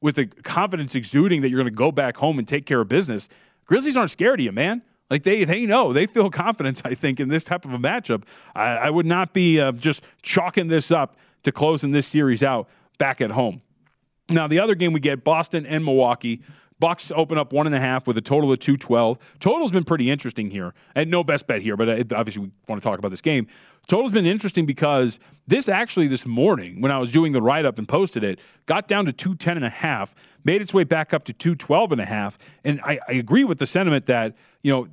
with 0.00 0.16
the 0.16 0.26
confidence 0.26 0.94
exuding 0.94 1.42
that 1.42 1.48
you're 1.48 1.60
going 1.60 1.72
to 1.72 1.76
go 1.76 1.92
back 1.92 2.16
home 2.16 2.38
and 2.38 2.46
take 2.46 2.66
care 2.66 2.80
of 2.80 2.88
business, 2.88 3.28
Grizzlies 3.64 3.96
aren't 3.96 4.10
scared 4.10 4.40
of 4.40 4.44
you, 4.44 4.52
man. 4.52 4.82
Like 5.12 5.24
they 5.24 5.44
they 5.44 5.66
know 5.66 5.92
they 5.92 6.06
feel 6.06 6.30
confidence. 6.30 6.80
I 6.86 6.94
think 6.94 7.20
in 7.20 7.28
this 7.28 7.44
type 7.44 7.66
of 7.66 7.74
a 7.74 7.78
matchup, 7.78 8.22
I, 8.54 8.76
I 8.76 8.90
would 8.90 9.04
not 9.04 9.34
be 9.34 9.60
uh, 9.60 9.72
just 9.72 10.02
chalking 10.22 10.68
this 10.68 10.90
up 10.90 11.18
to 11.42 11.52
closing 11.52 11.90
this 11.90 12.06
series 12.06 12.42
out 12.42 12.66
back 12.96 13.20
at 13.20 13.32
home. 13.32 13.60
Now 14.30 14.48
the 14.48 14.58
other 14.58 14.74
game 14.74 14.94
we 14.94 15.00
get 15.00 15.22
Boston 15.22 15.66
and 15.66 15.84
Milwaukee. 15.84 16.40
Bucks 16.80 17.12
open 17.14 17.36
up 17.38 17.52
one 17.52 17.66
and 17.66 17.76
a 17.76 17.78
half 17.78 18.08
with 18.08 18.16
a 18.16 18.20
total 18.22 18.50
of 18.50 18.58
212. 18.58 19.38
Total's 19.38 19.70
been 19.70 19.84
pretty 19.84 20.10
interesting 20.10 20.50
here. 20.50 20.74
And 20.96 21.12
no 21.12 21.22
best 21.22 21.46
bet 21.46 21.62
here, 21.62 21.76
but 21.76 21.88
uh, 21.88 22.16
obviously 22.16 22.42
we 22.42 22.50
want 22.66 22.82
to 22.82 22.84
talk 22.84 22.98
about 22.98 23.12
this 23.12 23.20
game. 23.20 23.46
Total's 23.86 24.10
been 24.10 24.26
interesting 24.26 24.66
because 24.66 25.20
this 25.46 25.68
actually 25.68 26.08
this 26.08 26.26
morning, 26.26 26.80
when 26.80 26.90
I 26.90 26.98
was 26.98 27.12
doing 27.12 27.30
the 27.32 27.40
write 27.40 27.66
up 27.66 27.78
and 27.78 27.86
posted 27.86 28.24
it, 28.24 28.40
got 28.66 28.88
down 28.88 29.04
to 29.06 29.12
210 29.12 29.58
and 29.58 29.64
a 29.64 29.70
half, 29.70 30.12
made 30.42 30.60
its 30.60 30.74
way 30.74 30.82
back 30.82 31.14
up 31.14 31.22
to 31.24 31.32
212 31.32 31.92
and 31.92 32.00
a 32.00 32.04
half. 32.04 32.36
And 32.64 32.80
I, 32.80 32.98
I 33.06 33.12
agree 33.12 33.44
with 33.44 33.58
the 33.58 33.66
sentiment 33.66 34.06
that, 34.06 34.34
you 34.62 34.72
know, 34.72 34.88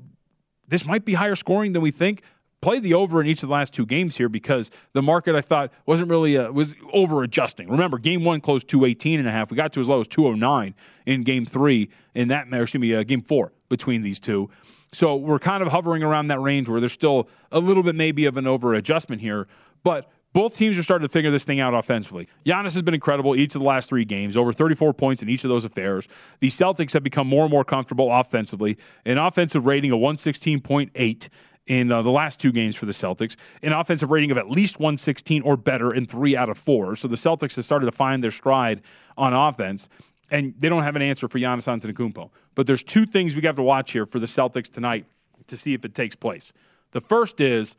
this 0.70 0.86
might 0.86 1.06
be 1.06 1.16
higher 1.16 1.36
scoring 1.36 1.74
than 1.74 1.82
we 1.82 1.92
think 1.92 2.22
play 2.62 2.80
the 2.80 2.94
over 2.94 3.22
in 3.22 3.28
each 3.28 3.42
of 3.42 3.50
the 3.50 3.54
last 3.54 3.74
two 3.74 3.86
games 3.86 4.18
here 4.18 4.30
because 4.30 4.70
the 4.94 5.02
market 5.02 5.36
I 5.36 5.42
thought 5.42 5.72
wasn't 5.86 6.10
really 6.10 6.38
uh, 6.38 6.52
was 6.52 6.76
over 6.94 7.24
adjusting. 7.24 7.70
Remember, 7.70 7.98
game 7.98 8.24
one 8.24 8.42
closed 8.42 8.68
218 8.68 9.20
and 9.20 9.28
a 9.28 9.32
half. 9.32 9.52
We 9.52 9.58
got 9.58 9.74
to 9.74 9.80
as 9.80 9.90
low 9.90 10.00
as 10.00 10.08
209 10.08 10.76
in 11.06 11.24
game 11.24 11.46
three 11.46 11.90
in 12.14 12.28
that 12.30 12.48
excuse 12.52 12.82
me, 12.82 12.94
uh, 12.94 13.04
game 13.04 13.22
four 13.22 13.54
between 13.70 14.02
these 14.02 14.20
two. 14.20 14.50
So 14.92 15.16
we're 15.16 15.40
kind 15.40 15.62
of 15.62 15.72
hovering 15.72 16.02
around 16.02 16.28
that 16.28 16.40
range 16.40 16.68
where 16.68 16.80
there's 16.80 16.94
still 16.94 17.30
a 17.52 17.60
little 17.60 17.84
bit 17.84 17.96
maybe 17.96 18.26
of 18.26 18.38
an 18.38 18.48
over 18.48 18.74
adjustment 18.74 19.22
here, 19.22 19.48
but 19.84 20.12
both 20.34 20.56
teams 20.56 20.78
are 20.78 20.84
starting 20.84 21.08
to 21.08 21.12
figure 21.12 21.32
this 21.32 21.46
thing 21.46 21.60
out 21.60 21.74
offensively. 21.74 22.28
Giannis 22.46 22.74
has 22.74 22.82
been 22.82 22.94
incredible 22.94 23.36
each 23.36 23.56
of 23.56 23.62
the 23.62 23.68
last 23.68 23.90
three 23.90 24.06
games, 24.06 24.38
over 24.38 24.54
34 24.54 24.94
points 24.94 25.24
in 25.24 25.30
each 25.30 25.44
of 25.44 25.50
those 25.50 25.66
affairs. 25.66 26.08
The 26.40 26.48
Celtics 26.48 26.94
have 26.94 27.04
become 27.04 27.28
more 27.28 27.44
and 27.44 27.52
more 27.52 27.64
comfortable 27.66 28.12
offensively, 28.12 28.78
an 29.06 29.18
offensive 29.18 29.66
rating 29.66 29.92
of 29.92 30.00
116.8 30.00 31.30
in 31.66 31.92
uh, 31.92 32.02
the 32.02 32.10
last 32.10 32.40
two 32.40 32.52
games 32.52 32.76
for 32.76 32.86
the 32.86 32.92
Celtics, 32.92 33.36
an 33.64 33.74
offensive 33.74 34.12
rating 34.12 34.32
of 34.32 34.38
at 34.38 34.50
least 34.50 34.80
116 34.80 35.44
or 35.44 35.56
better 35.56 35.94
in 35.94 36.06
three 36.06 36.36
out 36.36 36.50
of 36.50 36.58
four. 36.58 36.96
So 36.96 37.08
the 37.08 37.16
Celtics 37.16 37.56
have 37.56 37.66
started 37.66 37.86
to 37.86 37.92
find 37.92 38.24
their 38.24 38.32
stride 38.32 38.82
on 39.18 39.34
offense, 39.34 39.88
and 40.32 40.54
they 40.58 40.68
don't 40.68 40.84
have 40.84 40.96
an 40.96 41.02
answer 41.02 41.28
for 41.28 41.40
Giannis 41.40 41.68
Antetokounmpo. 41.68 42.32
But 42.56 42.68
there's 42.68 42.84
two 42.84 43.06
things 43.06 43.36
we 43.36 43.44
have 43.44 43.56
to 43.56 43.64
watch 43.64 43.92
here 43.92 44.06
for 44.06 44.20
the 44.20 44.26
Celtics 44.26 44.70
tonight 44.70 45.06
to 45.48 45.58
see 45.58 45.74
if 45.74 45.86
it 45.86 45.94
takes 45.94 46.16
place. 46.16 46.52
The 46.92 47.02
first 47.02 47.40
is 47.40 47.76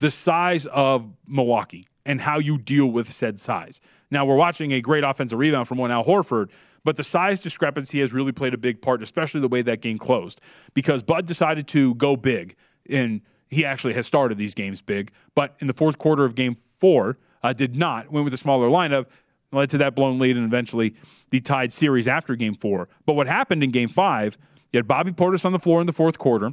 the 0.00 0.10
size 0.10 0.66
of 0.66 1.08
Milwaukee 1.26 1.86
and 2.04 2.20
how 2.20 2.38
you 2.38 2.58
deal 2.58 2.86
with 2.86 3.10
said 3.10 3.38
size. 3.40 3.80
Now, 4.10 4.24
we're 4.24 4.36
watching 4.36 4.72
a 4.72 4.80
great 4.80 5.04
offensive 5.04 5.38
rebound 5.38 5.66
from 5.66 5.78
one 5.78 5.90
Al 5.90 6.04
Horford, 6.04 6.50
but 6.84 6.96
the 6.96 7.02
size 7.04 7.40
discrepancy 7.40 8.00
has 8.00 8.12
really 8.12 8.32
played 8.32 8.54
a 8.54 8.58
big 8.58 8.80
part, 8.80 9.02
especially 9.02 9.40
the 9.40 9.48
way 9.48 9.62
that 9.62 9.80
game 9.80 9.98
closed, 9.98 10.40
because 10.74 11.02
Bud 11.02 11.26
decided 11.26 11.66
to 11.68 11.94
go 11.96 12.16
big 12.16 12.54
and 12.88 13.20
he 13.48 13.64
actually 13.64 13.94
has 13.94 14.06
started 14.06 14.38
these 14.38 14.54
games 14.54 14.80
big, 14.80 15.10
but 15.34 15.56
in 15.60 15.66
the 15.66 15.72
fourth 15.72 15.98
quarter 15.98 16.24
of 16.24 16.34
game 16.34 16.56
four, 16.78 17.18
uh, 17.42 17.52
did 17.52 17.76
not. 17.76 18.10
Went 18.10 18.24
with 18.24 18.34
a 18.34 18.38
smaller 18.38 18.68
lineup, 18.68 19.06
led 19.52 19.70
to 19.70 19.78
that 19.78 19.94
blown 19.94 20.18
lead, 20.18 20.36
and 20.36 20.44
eventually 20.44 20.94
the 21.30 21.40
tied 21.40 21.72
series 21.72 22.08
after 22.08 22.34
game 22.34 22.54
four. 22.54 22.88
But 23.04 23.14
what 23.14 23.26
happened 23.26 23.62
in 23.62 23.70
game 23.70 23.88
five, 23.88 24.36
you 24.72 24.78
had 24.78 24.88
Bobby 24.88 25.12
Portis 25.12 25.44
on 25.44 25.52
the 25.52 25.58
floor 25.58 25.80
in 25.80 25.86
the 25.86 25.92
fourth 25.92 26.18
quarter. 26.18 26.52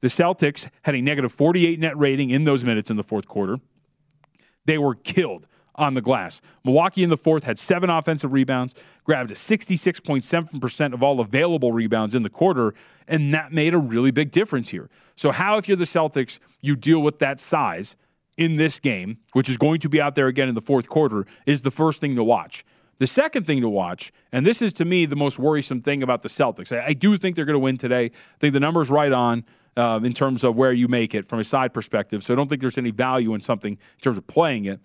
The 0.00 0.08
Celtics 0.08 0.68
had 0.82 0.94
a 0.94 1.00
negative 1.00 1.32
48 1.32 1.80
net 1.80 1.96
rating 1.96 2.30
in 2.30 2.44
those 2.44 2.64
minutes 2.64 2.90
in 2.90 2.96
the 2.96 3.02
fourth 3.02 3.26
quarter. 3.26 3.58
They 4.66 4.78
were 4.78 4.94
killed 4.94 5.46
on 5.76 5.94
the 5.94 6.00
glass. 6.00 6.40
Milwaukee 6.64 7.02
in 7.02 7.10
the 7.10 7.16
fourth 7.16 7.44
had 7.44 7.58
seven 7.58 7.90
offensive 7.90 8.32
rebounds, 8.32 8.74
grabbed 9.02 9.30
a 9.30 9.34
66.7% 9.34 10.94
of 10.94 11.02
all 11.02 11.20
available 11.20 11.72
rebounds 11.72 12.14
in 12.14 12.22
the 12.22 12.30
quarter, 12.30 12.74
and 13.08 13.34
that 13.34 13.52
made 13.52 13.74
a 13.74 13.78
really 13.78 14.10
big 14.10 14.30
difference 14.30 14.68
here. 14.68 14.88
So, 15.16 15.30
how, 15.30 15.56
if 15.58 15.68
you're 15.68 15.76
the 15.76 15.84
Celtics, 15.84 16.38
you 16.60 16.76
deal 16.76 17.02
with 17.02 17.18
that 17.18 17.40
size 17.40 17.96
in 18.36 18.56
this 18.56 18.80
game, 18.80 19.18
which 19.32 19.48
is 19.48 19.56
going 19.56 19.80
to 19.80 19.88
be 19.88 20.00
out 20.00 20.14
there 20.14 20.28
again 20.28 20.48
in 20.48 20.54
the 20.54 20.60
fourth 20.60 20.88
quarter, 20.88 21.26
is 21.46 21.62
the 21.62 21.70
first 21.70 22.00
thing 22.00 22.14
to 22.16 22.24
watch. 22.24 22.64
The 22.98 23.06
second 23.08 23.46
thing 23.46 23.60
to 23.60 23.68
watch, 23.68 24.12
and 24.30 24.46
this 24.46 24.62
is 24.62 24.72
to 24.74 24.84
me 24.84 25.06
the 25.06 25.16
most 25.16 25.38
worrisome 25.38 25.82
thing 25.82 26.02
about 26.02 26.22
the 26.22 26.28
Celtics, 26.28 26.76
I, 26.76 26.86
I 26.86 26.92
do 26.92 27.16
think 27.16 27.34
they're 27.34 27.44
going 27.44 27.54
to 27.54 27.60
win 27.60 27.76
today. 27.76 28.06
I 28.06 28.38
think 28.38 28.52
the 28.52 28.60
number's 28.60 28.90
right 28.90 29.12
on. 29.12 29.44
Um, 29.76 30.04
in 30.04 30.12
terms 30.12 30.44
of 30.44 30.54
where 30.54 30.72
you 30.72 30.86
make 30.86 31.16
it 31.16 31.24
from 31.24 31.40
a 31.40 31.44
side 31.44 31.74
perspective. 31.74 32.22
So 32.22 32.32
I 32.32 32.36
don't 32.36 32.48
think 32.48 32.60
there's 32.60 32.78
any 32.78 32.92
value 32.92 33.34
in 33.34 33.40
something 33.40 33.72
in 33.72 34.00
terms 34.00 34.16
of 34.16 34.24
playing 34.28 34.66
it. 34.66 34.78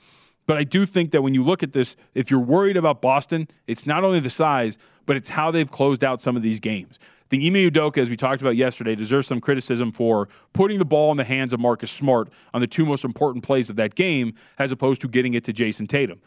But 0.47 0.57
I 0.57 0.63
do 0.63 0.87
think 0.87 1.11
that 1.11 1.21
when 1.21 1.35
you 1.35 1.43
look 1.43 1.61
at 1.61 1.73
this, 1.73 1.95
if 2.15 2.31
you're 2.31 2.39
worried 2.39 2.75
about 2.75 2.99
Boston, 2.99 3.47
it's 3.67 3.85
not 3.85 4.03
only 4.03 4.19
the 4.19 4.31
size, 4.31 4.79
but 5.05 5.15
it's 5.15 5.29
how 5.29 5.51
they've 5.51 5.69
closed 5.69 6.03
out 6.03 6.19
some 6.19 6.35
of 6.35 6.41
these 6.41 6.59
games. 6.59 6.97
I 7.03 7.27
think 7.29 7.43
Ime 7.43 7.69
Udoka, 7.69 7.99
as 7.99 8.09
we 8.09 8.15
talked 8.15 8.41
about 8.41 8.55
yesterday, 8.55 8.95
deserves 8.95 9.27
some 9.27 9.39
criticism 9.39 9.91
for 9.91 10.27
putting 10.53 10.79
the 10.79 10.85
ball 10.85 11.11
in 11.11 11.17
the 11.17 11.23
hands 11.23 11.53
of 11.53 11.59
Marcus 11.59 11.91
Smart 11.91 12.29
on 12.55 12.61
the 12.61 12.65
two 12.65 12.83
most 12.83 13.05
important 13.05 13.43
plays 13.43 13.69
of 13.69 13.75
that 13.75 13.93
game, 13.93 14.33
as 14.57 14.71
opposed 14.71 15.01
to 15.01 15.07
getting 15.07 15.35
it 15.35 15.43
to 15.43 15.53
Jayson 15.53 15.85
Tatum. 15.85 16.19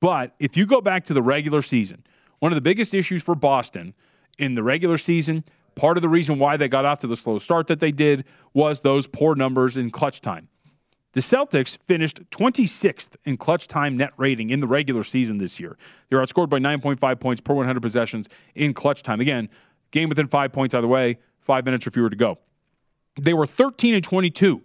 But 0.00 0.36
if 0.38 0.56
you 0.56 0.64
go 0.64 0.80
back 0.80 1.02
to 1.06 1.12
the 1.12 1.22
regular 1.22 1.62
season, 1.62 2.04
one 2.38 2.52
of 2.52 2.54
the 2.54 2.62
biggest 2.62 2.94
issues 2.94 3.24
for 3.24 3.34
Boston 3.34 3.92
in 4.38 4.54
the 4.54 4.62
regular 4.62 4.98
season, 4.98 5.42
part 5.78 5.96
of 5.96 6.02
the 6.02 6.08
reason 6.08 6.38
why 6.38 6.56
they 6.56 6.68
got 6.68 6.84
off 6.84 6.98
to 6.98 7.06
the 7.06 7.16
slow 7.16 7.38
start 7.38 7.68
that 7.68 7.80
they 7.80 7.92
did 7.92 8.24
was 8.52 8.80
those 8.80 9.06
poor 9.06 9.34
numbers 9.34 9.76
in 9.76 9.90
clutch 9.90 10.20
time. 10.20 10.48
The 11.12 11.20
Celtics 11.20 11.78
finished 11.86 12.20
26th 12.30 13.16
in 13.24 13.38
clutch 13.38 13.66
time 13.66 13.96
net 13.96 14.12
rating 14.16 14.50
in 14.50 14.60
the 14.60 14.68
regular 14.68 15.02
season 15.02 15.38
this 15.38 15.58
year. 15.58 15.78
They 16.08 16.16
were 16.16 16.22
outscored 16.22 16.50
by 16.50 16.58
9.5 16.58 17.20
points 17.20 17.40
per 17.40 17.54
100 17.54 17.80
possessions 17.80 18.28
in 18.54 18.74
clutch 18.74 19.02
time. 19.02 19.20
Again, 19.20 19.48
game 19.90 20.08
within 20.08 20.28
five 20.28 20.52
points 20.52 20.74
either 20.74 20.86
way, 20.86 21.18
five 21.40 21.64
minutes 21.64 21.86
or 21.86 21.90
fewer 21.90 22.10
to 22.10 22.16
go. 22.16 22.38
They 23.18 23.32
were 23.32 23.46
13 23.46 23.94
and 23.94 24.04
22 24.04 24.62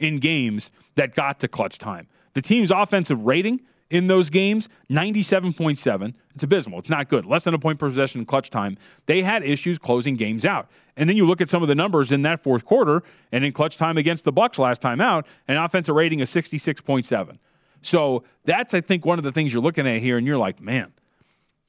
in 0.00 0.18
games 0.18 0.70
that 0.96 1.14
got 1.14 1.40
to 1.40 1.48
clutch 1.48 1.78
time. 1.78 2.08
The 2.32 2.42
team's 2.42 2.70
offensive 2.70 3.22
rating 3.22 3.60
in 3.94 4.08
those 4.08 4.28
games, 4.28 4.68
97.7. 4.90 6.14
It's 6.34 6.42
abysmal. 6.42 6.80
It's 6.80 6.90
not 6.90 7.08
good. 7.08 7.24
Less 7.24 7.44
than 7.44 7.54
a 7.54 7.60
point 7.60 7.78
per 7.78 7.86
possession 7.86 8.20
in 8.20 8.26
clutch 8.26 8.50
time. 8.50 8.76
They 9.06 9.22
had 9.22 9.44
issues 9.44 9.78
closing 9.78 10.16
games 10.16 10.44
out. 10.44 10.66
And 10.96 11.08
then 11.08 11.16
you 11.16 11.24
look 11.24 11.40
at 11.40 11.48
some 11.48 11.62
of 11.62 11.68
the 11.68 11.76
numbers 11.76 12.10
in 12.10 12.22
that 12.22 12.42
fourth 12.42 12.64
quarter 12.64 13.04
and 13.30 13.44
in 13.44 13.52
clutch 13.52 13.76
time 13.76 13.96
against 13.96 14.24
the 14.24 14.32
Bucks 14.32 14.58
last 14.58 14.82
time 14.82 15.00
out, 15.00 15.28
an 15.46 15.58
offensive 15.58 15.94
rating 15.94 16.20
of 16.20 16.28
66.7. 16.28 17.38
So 17.82 18.24
that's 18.44 18.74
I 18.74 18.80
think 18.80 19.06
one 19.06 19.18
of 19.18 19.24
the 19.24 19.30
things 19.30 19.54
you're 19.54 19.62
looking 19.62 19.86
at 19.86 20.00
here 20.00 20.18
and 20.18 20.26
you're 20.26 20.38
like, 20.38 20.60
man, 20.60 20.92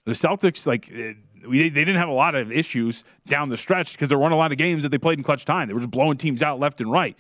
the 0.06 0.14
Celtics 0.14 0.66
like 0.66 0.92
eh, 0.92 1.14
they 1.48 1.70
didn't 1.70 1.98
have 1.98 2.10
a 2.10 2.14
lot 2.14 2.34
of 2.34 2.52
issues 2.52 3.04
down 3.28 3.50
the 3.50 3.58
stretch 3.58 3.92
because 3.92 4.10
there 4.10 4.18
weren't 4.18 4.34
a 4.34 4.38
lot 4.38 4.52
of 4.52 4.58
games 4.58 4.82
that 4.82 4.90
they 4.90 4.98
played 4.98 5.20
in 5.20 5.24
clutch 5.24 5.46
time. 5.46 5.68
They 5.68 5.76
were 5.76 5.82
just 5.82 5.92
blowing 5.92 6.18
teams 6.18 6.42
out 6.42 6.60
left 6.60 6.82
and 6.82 6.92
right. 6.92 7.16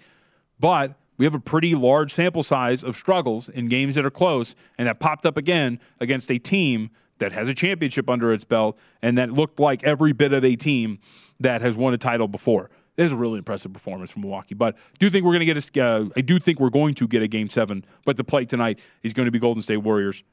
But 0.59 0.95
we 1.17 1.25
have 1.25 1.35
a 1.35 1.39
pretty 1.39 1.75
large 1.75 2.13
sample 2.13 2.43
size 2.43 2.83
of 2.83 2.95
struggles 2.95 3.49
in 3.49 3.67
games 3.67 3.95
that 3.95 4.05
are 4.05 4.11
close, 4.11 4.55
and 4.77 4.87
that 4.87 4.99
popped 4.99 5.25
up 5.25 5.37
again 5.37 5.79
against 5.99 6.31
a 6.31 6.37
team 6.37 6.89
that 7.17 7.31
has 7.31 7.47
a 7.47 7.53
championship 7.53 8.09
under 8.09 8.33
its 8.33 8.43
belt 8.43 8.77
and 9.01 9.17
that 9.17 9.31
looked 9.31 9.59
like 9.59 9.83
every 9.83 10.11
bit 10.11 10.33
of 10.33 10.43
a 10.43 10.55
team 10.55 10.99
that 11.39 11.61
has 11.61 11.77
won 11.77 11.93
a 11.93 11.97
title 11.97 12.27
before. 12.27 12.69
This 12.95 13.05
is 13.05 13.13
a 13.13 13.17
really 13.17 13.37
impressive 13.37 13.73
performance 13.73 14.11
from 14.11 14.21
Milwaukee, 14.21 14.55
but 14.55 14.77
do 14.99 15.09
think 15.09 15.25
we're 15.25 15.33
going 15.33 15.45
to 15.45 15.53
get 15.53 15.77
a. 15.77 15.83
Uh, 15.83 16.05
I 16.15 16.21
do 16.21 16.39
think 16.39 16.59
we're 16.59 16.69
going 16.69 16.93
to 16.95 17.07
get 17.07 17.21
a 17.21 17.27
game 17.27 17.49
seven. 17.49 17.85
But 18.05 18.15
the 18.15 18.23
play 18.23 18.45
tonight 18.45 18.79
is 19.03 19.13
going 19.13 19.25
to 19.25 19.31
be 19.31 19.39
Golden 19.39 19.61
State 19.61 19.77
Warriors, 19.77 20.23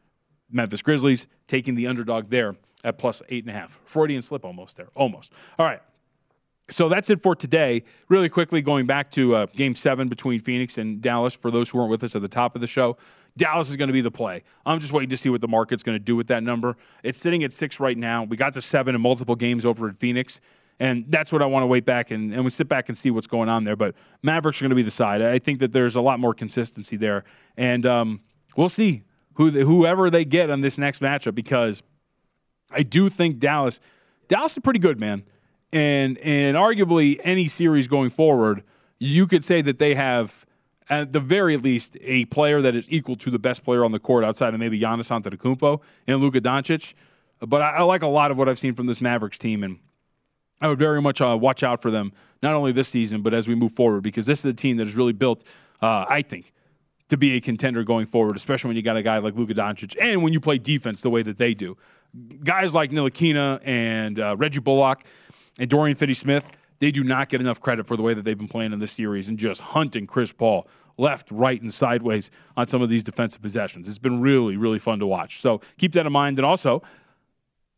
Memphis 0.49 0.81
Grizzlies 0.81 1.27
taking 1.49 1.75
the 1.75 1.89
underdog 1.89 2.31
there 2.31 2.55
at 2.85 2.99
plus 2.99 3.21
eight 3.29 3.45
and 3.45 3.51
a 3.51 3.59
half. 3.59 3.81
Freudian 3.85 4.23
slip 4.23 4.45
almost 4.45 4.77
there, 4.77 4.89
almost. 4.95 5.33
All 5.59 5.67
right. 5.67 5.81
So 6.73 6.89
that's 6.89 7.11
it 7.11 7.23
for 7.23 7.35
today. 7.35 7.85
Really 8.09 8.29
quickly, 8.29 8.63
going 8.63 8.87
back 8.87 9.11
to 9.13 9.37
uh, 9.37 9.47
game 9.47 9.75
seven 9.75 10.09
between 10.09 10.41
Phoenix 10.41 10.79
and 10.79 11.03
Dallas, 11.03 11.35
for 11.35 11.51
those 11.51 11.69
who 11.69 11.79
weren't 11.79 11.91
with 11.91 12.03
us 12.03 12.17
at 12.17 12.23
the 12.23 12.29
top 12.29 12.55
of 12.55 12.61
the 12.61 12.67
show, 12.67 12.97
Dallas 13.37 13.69
is 13.71 13.77
going 13.77 13.89
to 13.89 13.93
be 13.93 14.01
the 14.01 14.11
play. 14.11 14.43
I'm 14.65 14.79
just 14.79 14.93
waiting 14.93 15.11
to 15.11 15.17
see 15.17 15.29
what 15.29 15.41
the 15.41 15.49
market's 15.49 15.83
going 15.83 15.97
to 15.97 16.03
do 16.03 16.17
with 16.17 16.29
that 16.29 16.43
number. 16.43 16.77
It's 17.03 17.19
sitting 17.19 17.45
at 17.45 17.53
six 17.53 17.79
right 17.79 17.97
now. 17.97 18.25
We 18.25 18.37
got 18.37 18.55
to 18.55 18.63
seven 18.63 18.95
in 18.95 19.01
multiple 19.01 19.37
games 19.37 19.67
over 19.67 19.89
at 19.89 19.97
Phoenix. 19.97 20.41
And 20.81 21.05
that's 21.09 21.31
what 21.31 21.43
I 21.43 21.47
want 21.47 21.63
to 21.63 21.67
wait 21.67 21.85
back 21.85 22.11
and, 22.11 22.33
and 22.33 22.43
we 22.43 22.51
sit 22.51 22.67
back 22.67 22.89
and 22.89 22.97
see 22.97 23.11
what's 23.11 23.27
going 23.27 23.49
on 23.49 23.65
there. 23.65 23.77
But 23.77 23.95
Mavericks 24.23 24.61
are 24.61 24.65
going 24.65 24.71
to 24.71 24.77
be 24.77 24.83
the 24.83 24.91
side. 24.91 25.23
I 25.23 25.39
think 25.39 25.61
that 25.61 25.73
there's 25.73 25.95
a 25.95 26.01
lot 26.01 26.19
more 26.19 26.35
consistency 26.35 26.97
there. 26.97 27.25
And 27.57 27.87
um, 27.87 28.21
we'll 28.57 28.71
see 28.71 29.03
who 29.35 29.51
whoever 29.51 30.11
they 30.11 30.25
get 30.25 30.51
on 30.51 30.61
this 30.63 30.79
next 30.79 31.01
matchup 31.01 31.35
because 31.35 31.83
I 32.71 32.83
do 32.83 33.09
think 33.09 33.39
Dallas, 33.39 33.81
Dallas 34.29 34.53
is 34.53 34.59
pretty 34.59 34.81
good, 34.81 34.99
man 34.99 35.25
and 35.73 36.19
and 36.19 36.57
arguably 36.57 37.21
any 37.25 37.49
series 37.49 37.89
going 37.89 38.11
forward, 38.11 38.63
you 38.99 39.27
could 39.27 39.43
say 39.43 39.63
that 39.63 39.79
they 39.79 39.95
have 39.95 40.47
at 40.91 41.13
the 41.13 41.21
very 41.21 41.57
least 41.57 41.97
a 42.03 42.25
player 42.27 42.61
that 42.61 42.75
is 42.75 42.91
equal 42.91 43.17
to 43.17 43.31
the 43.31 43.39
best 43.39 43.65
player 43.65 43.85
on 43.85 43.93
the 43.93 43.99
court 43.99 44.25
outside 44.25 44.53
of 44.53 44.61
maybe 44.61 44.79
Giannis 44.79 45.11
Antetokounmpo 45.11 45.81
and 46.07 46.21
Luka 46.21 46.41
Doncic. 46.41 46.95
But 47.41 47.63
I, 47.63 47.71
I 47.77 47.83
like 47.83 48.03
a 48.03 48.09
lot 48.09 48.31
of 48.31 48.39
what 48.39 48.49
I've 48.49 48.59
seen 48.59 48.75
from 48.75 48.87
this 48.87 49.01
Mavericks 49.01 49.39
team, 49.39 49.65
and 49.65 49.79
I 50.61 50.69
would 50.69 50.79
very 50.79 51.01
much 51.01 51.21
uh, 51.21 51.37
watch 51.41 51.63
out 51.63 51.81
for 51.81 51.91
them 51.91 52.13
not 52.43 52.55
only 52.55 52.73
this 52.73 52.89
season 52.89 53.23
but 53.23 53.35
as 53.35 53.49
we 53.49 53.55
move 53.55 53.73
forward 53.73 54.03
because 54.03 54.27
this 54.27 54.41
is 54.41 54.45
a 54.45 54.53
team 54.53 54.77
that 54.77 54.87
is 54.87 54.97
really 54.97 55.13
built, 55.13 55.45
uh, 55.81 56.05
I 56.09 56.23
think, 56.23 56.53
to 57.09 57.17
be 57.17 57.37
a 57.37 57.41
contender 57.41 57.85
going 57.85 58.07
forward, 58.07 58.37
especially 58.37 58.69
when 58.69 58.77
you 58.77 58.83
got 58.83 58.97
a 58.97 59.03
guy 59.03 59.19
like 59.19 59.35
Luka 59.35 59.55
Doncic 59.55 59.97
and 60.01 60.23
when 60.23 60.33
you 60.33 60.41
play 60.41 60.59
defense 60.59 61.03
the 61.03 61.11
way 61.11 61.23
that 61.23 61.37
they 61.37 61.53
do. 61.53 61.77
Guys 62.45 62.75
like 62.75 62.91
Ntilikina 62.91 63.61
and 63.65 64.21
uh, 64.21 64.37
Reggie 64.37 64.61
Bullock 64.61 65.05
and 65.59 65.69
Dorian 65.69 65.97
Finney-Smith, 65.97 66.51
they 66.79 66.91
do 66.91 67.05
not 67.05 67.29
get 67.29 67.41
enough 67.41 67.61
credit 67.61 67.87
for 67.87 67.97
the 67.97 68.03
way 68.03 68.13
that 68.15 68.25
they've 68.25 68.39
been 68.39 68.49
playing 68.49 68.73
in 68.73 68.79
this 68.79 68.93
series 68.93 69.29
and 69.29 69.39
just 69.39 69.61
hunting 69.61 70.07
Chris 70.07 70.33
Paul 70.33 70.67
left, 70.99 71.31
right, 71.31 71.61
and 71.61 71.73
sideways 71.73 72.31
on 72.57 72.67
some 72.67 72.83
of 72.83 72.89
these 72.89 73.05
defensive 73.05 73.41
possessions. 73.41 73.89
It's 73.89 73.99
been 73.99 74.21
really, 74.21 74.57
really 74.57 74.79
fun 74.79 74.99
to 74.99 75.07
watch. 75.07 75.41
So 75.41 75.61
keep 75.79 75.93
that 75.93 76.07
in 76.07 76.13
mind. 76.13 76.39
And 76.39 76.47
also, 76.47 76.83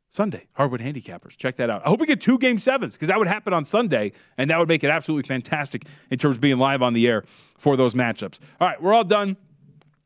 Sunday, 0.08 0.46
Hardwood 0.54 0.80
Handicappers. 0.80 1.36
Check 1.36 1.56
that 1.56 1.70
out. 1.70 1.84
I 1.84 1.88
hope 1.88 2.00
we 2.00 2.06
get 2.06 2.20
two 2.20 2.38
game 2.38 2.58
sevens 2.58 2.94
because 2.94 3.08
that 3.08 3.18
would 3.18 3.28
happen 3.28 3.52
on 3.52 3.64
Sunday, 3.64 4.12
and 4.38 4.48
that 4.48 4.58
would 4.58 4.68
make 4.68 4.84
it 4.84 4.90
absolutely 4.90 5.26
fantastic 5.26 5.84
in 6.10 6.18
terms 6.18 6.36
of 6.36 6.40
being 6.40 6.58
live 6.58 6.82
on 6.82 6.92
the 6.92 7.06
air 7.08 7.24
for 7.58 7.76
those 7.76 7.94
matchups. 7.94 8.38
All 8.60 8.68
right, 8.68 8.80
we're 8.80 8.94
all 8.94 9.04
done. 9.04 9.36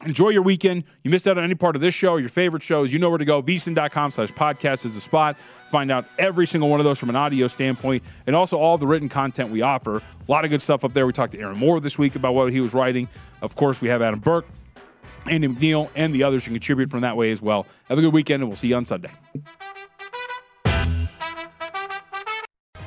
Enjoy 0.05 0.29
your 0.29 0.43
weekend. 0.43 0.85
You 1.03 1.11
missed 1.11 1.27
out 1.27 1.39
on 1.39 1.45
any 1.45 1.57
part 1.57 1.75
of 1.75 1.83
this 1.83 1.93
show, 1.93 2.19
your 2.19 2.29
favorite 2.29 2.63
shows, 2.63 2.93
you 2.93 3.01
know 3.01 3.09
where 3.09 3.19
to 3.19 3.25
go. 3.25 3.43
vsin.com 3.43 4.13
slash 4.13 4.31
podcast 4.31 4.85
is 4.85 4.95
the 4.95 5.01
spot. 5.01 5.37
Find 5.73 5.91
out 5.91 6.07
every 6.19 6.47
single 6.47 6.69
one 6.69 6.79
of 6.79 6.85
those 6.85 7.01
from 7.01 7.09
an 7.09 7.17
audio 7.17 7.49
standpoint 7.49 8.05
and 8.27 8.37
also 8.37 8.57
all 8.59 8.79
the 8.79 8.87
written 8.87 9.09
content 9.09 9.51
we 9.51 9.63
offer. 9.63 9.97
A 9.97 10.03
lot 10.31 10.45
of 10.45 10.51
good 10.51 10.63
stuff 10.63 10.85
up 10.85 10.93
there. 10.95 11.05
We 11.05 11.13
talked 11.13 11.33
to 11.33 11.41
Aaron 11.41 11.59
Moore 11.59 11.81
this 11.81 11.99
week 11.99 12.15
about 12.15 12.35
what 12.35 12.53
he 12.53 12.61
was 12.61 12.75
writing. 12.75 13.09
Of 13.43 13.57
course, 13.57 13.81
we 13.81 13.89
have 13.89 14.01
Adam 14.01 14.21
Burke, 14.21 14.47
Andy 15.27 15.49
McNeil, 15.49 15.91
and 15.97 16.15
the 16.15 16.23
others 16.23 16.45
who 16.45 16.53
contribute 16.53 16.91
from 16.91 17.01
that 17.01 17.17
way 17.17 17.33
as 17.33 17.43
well. 17.43 17.67
Have 17.89 17.99
a 17.99 18.01
good 18.01 18.15
weekend, 18.15 18.43
and 18.43 18.49
we'll 18.49 18.57
see 18.57 18.69
you 18.69 18.77
on 18.77 18.85
Sunday. 18.85 19.11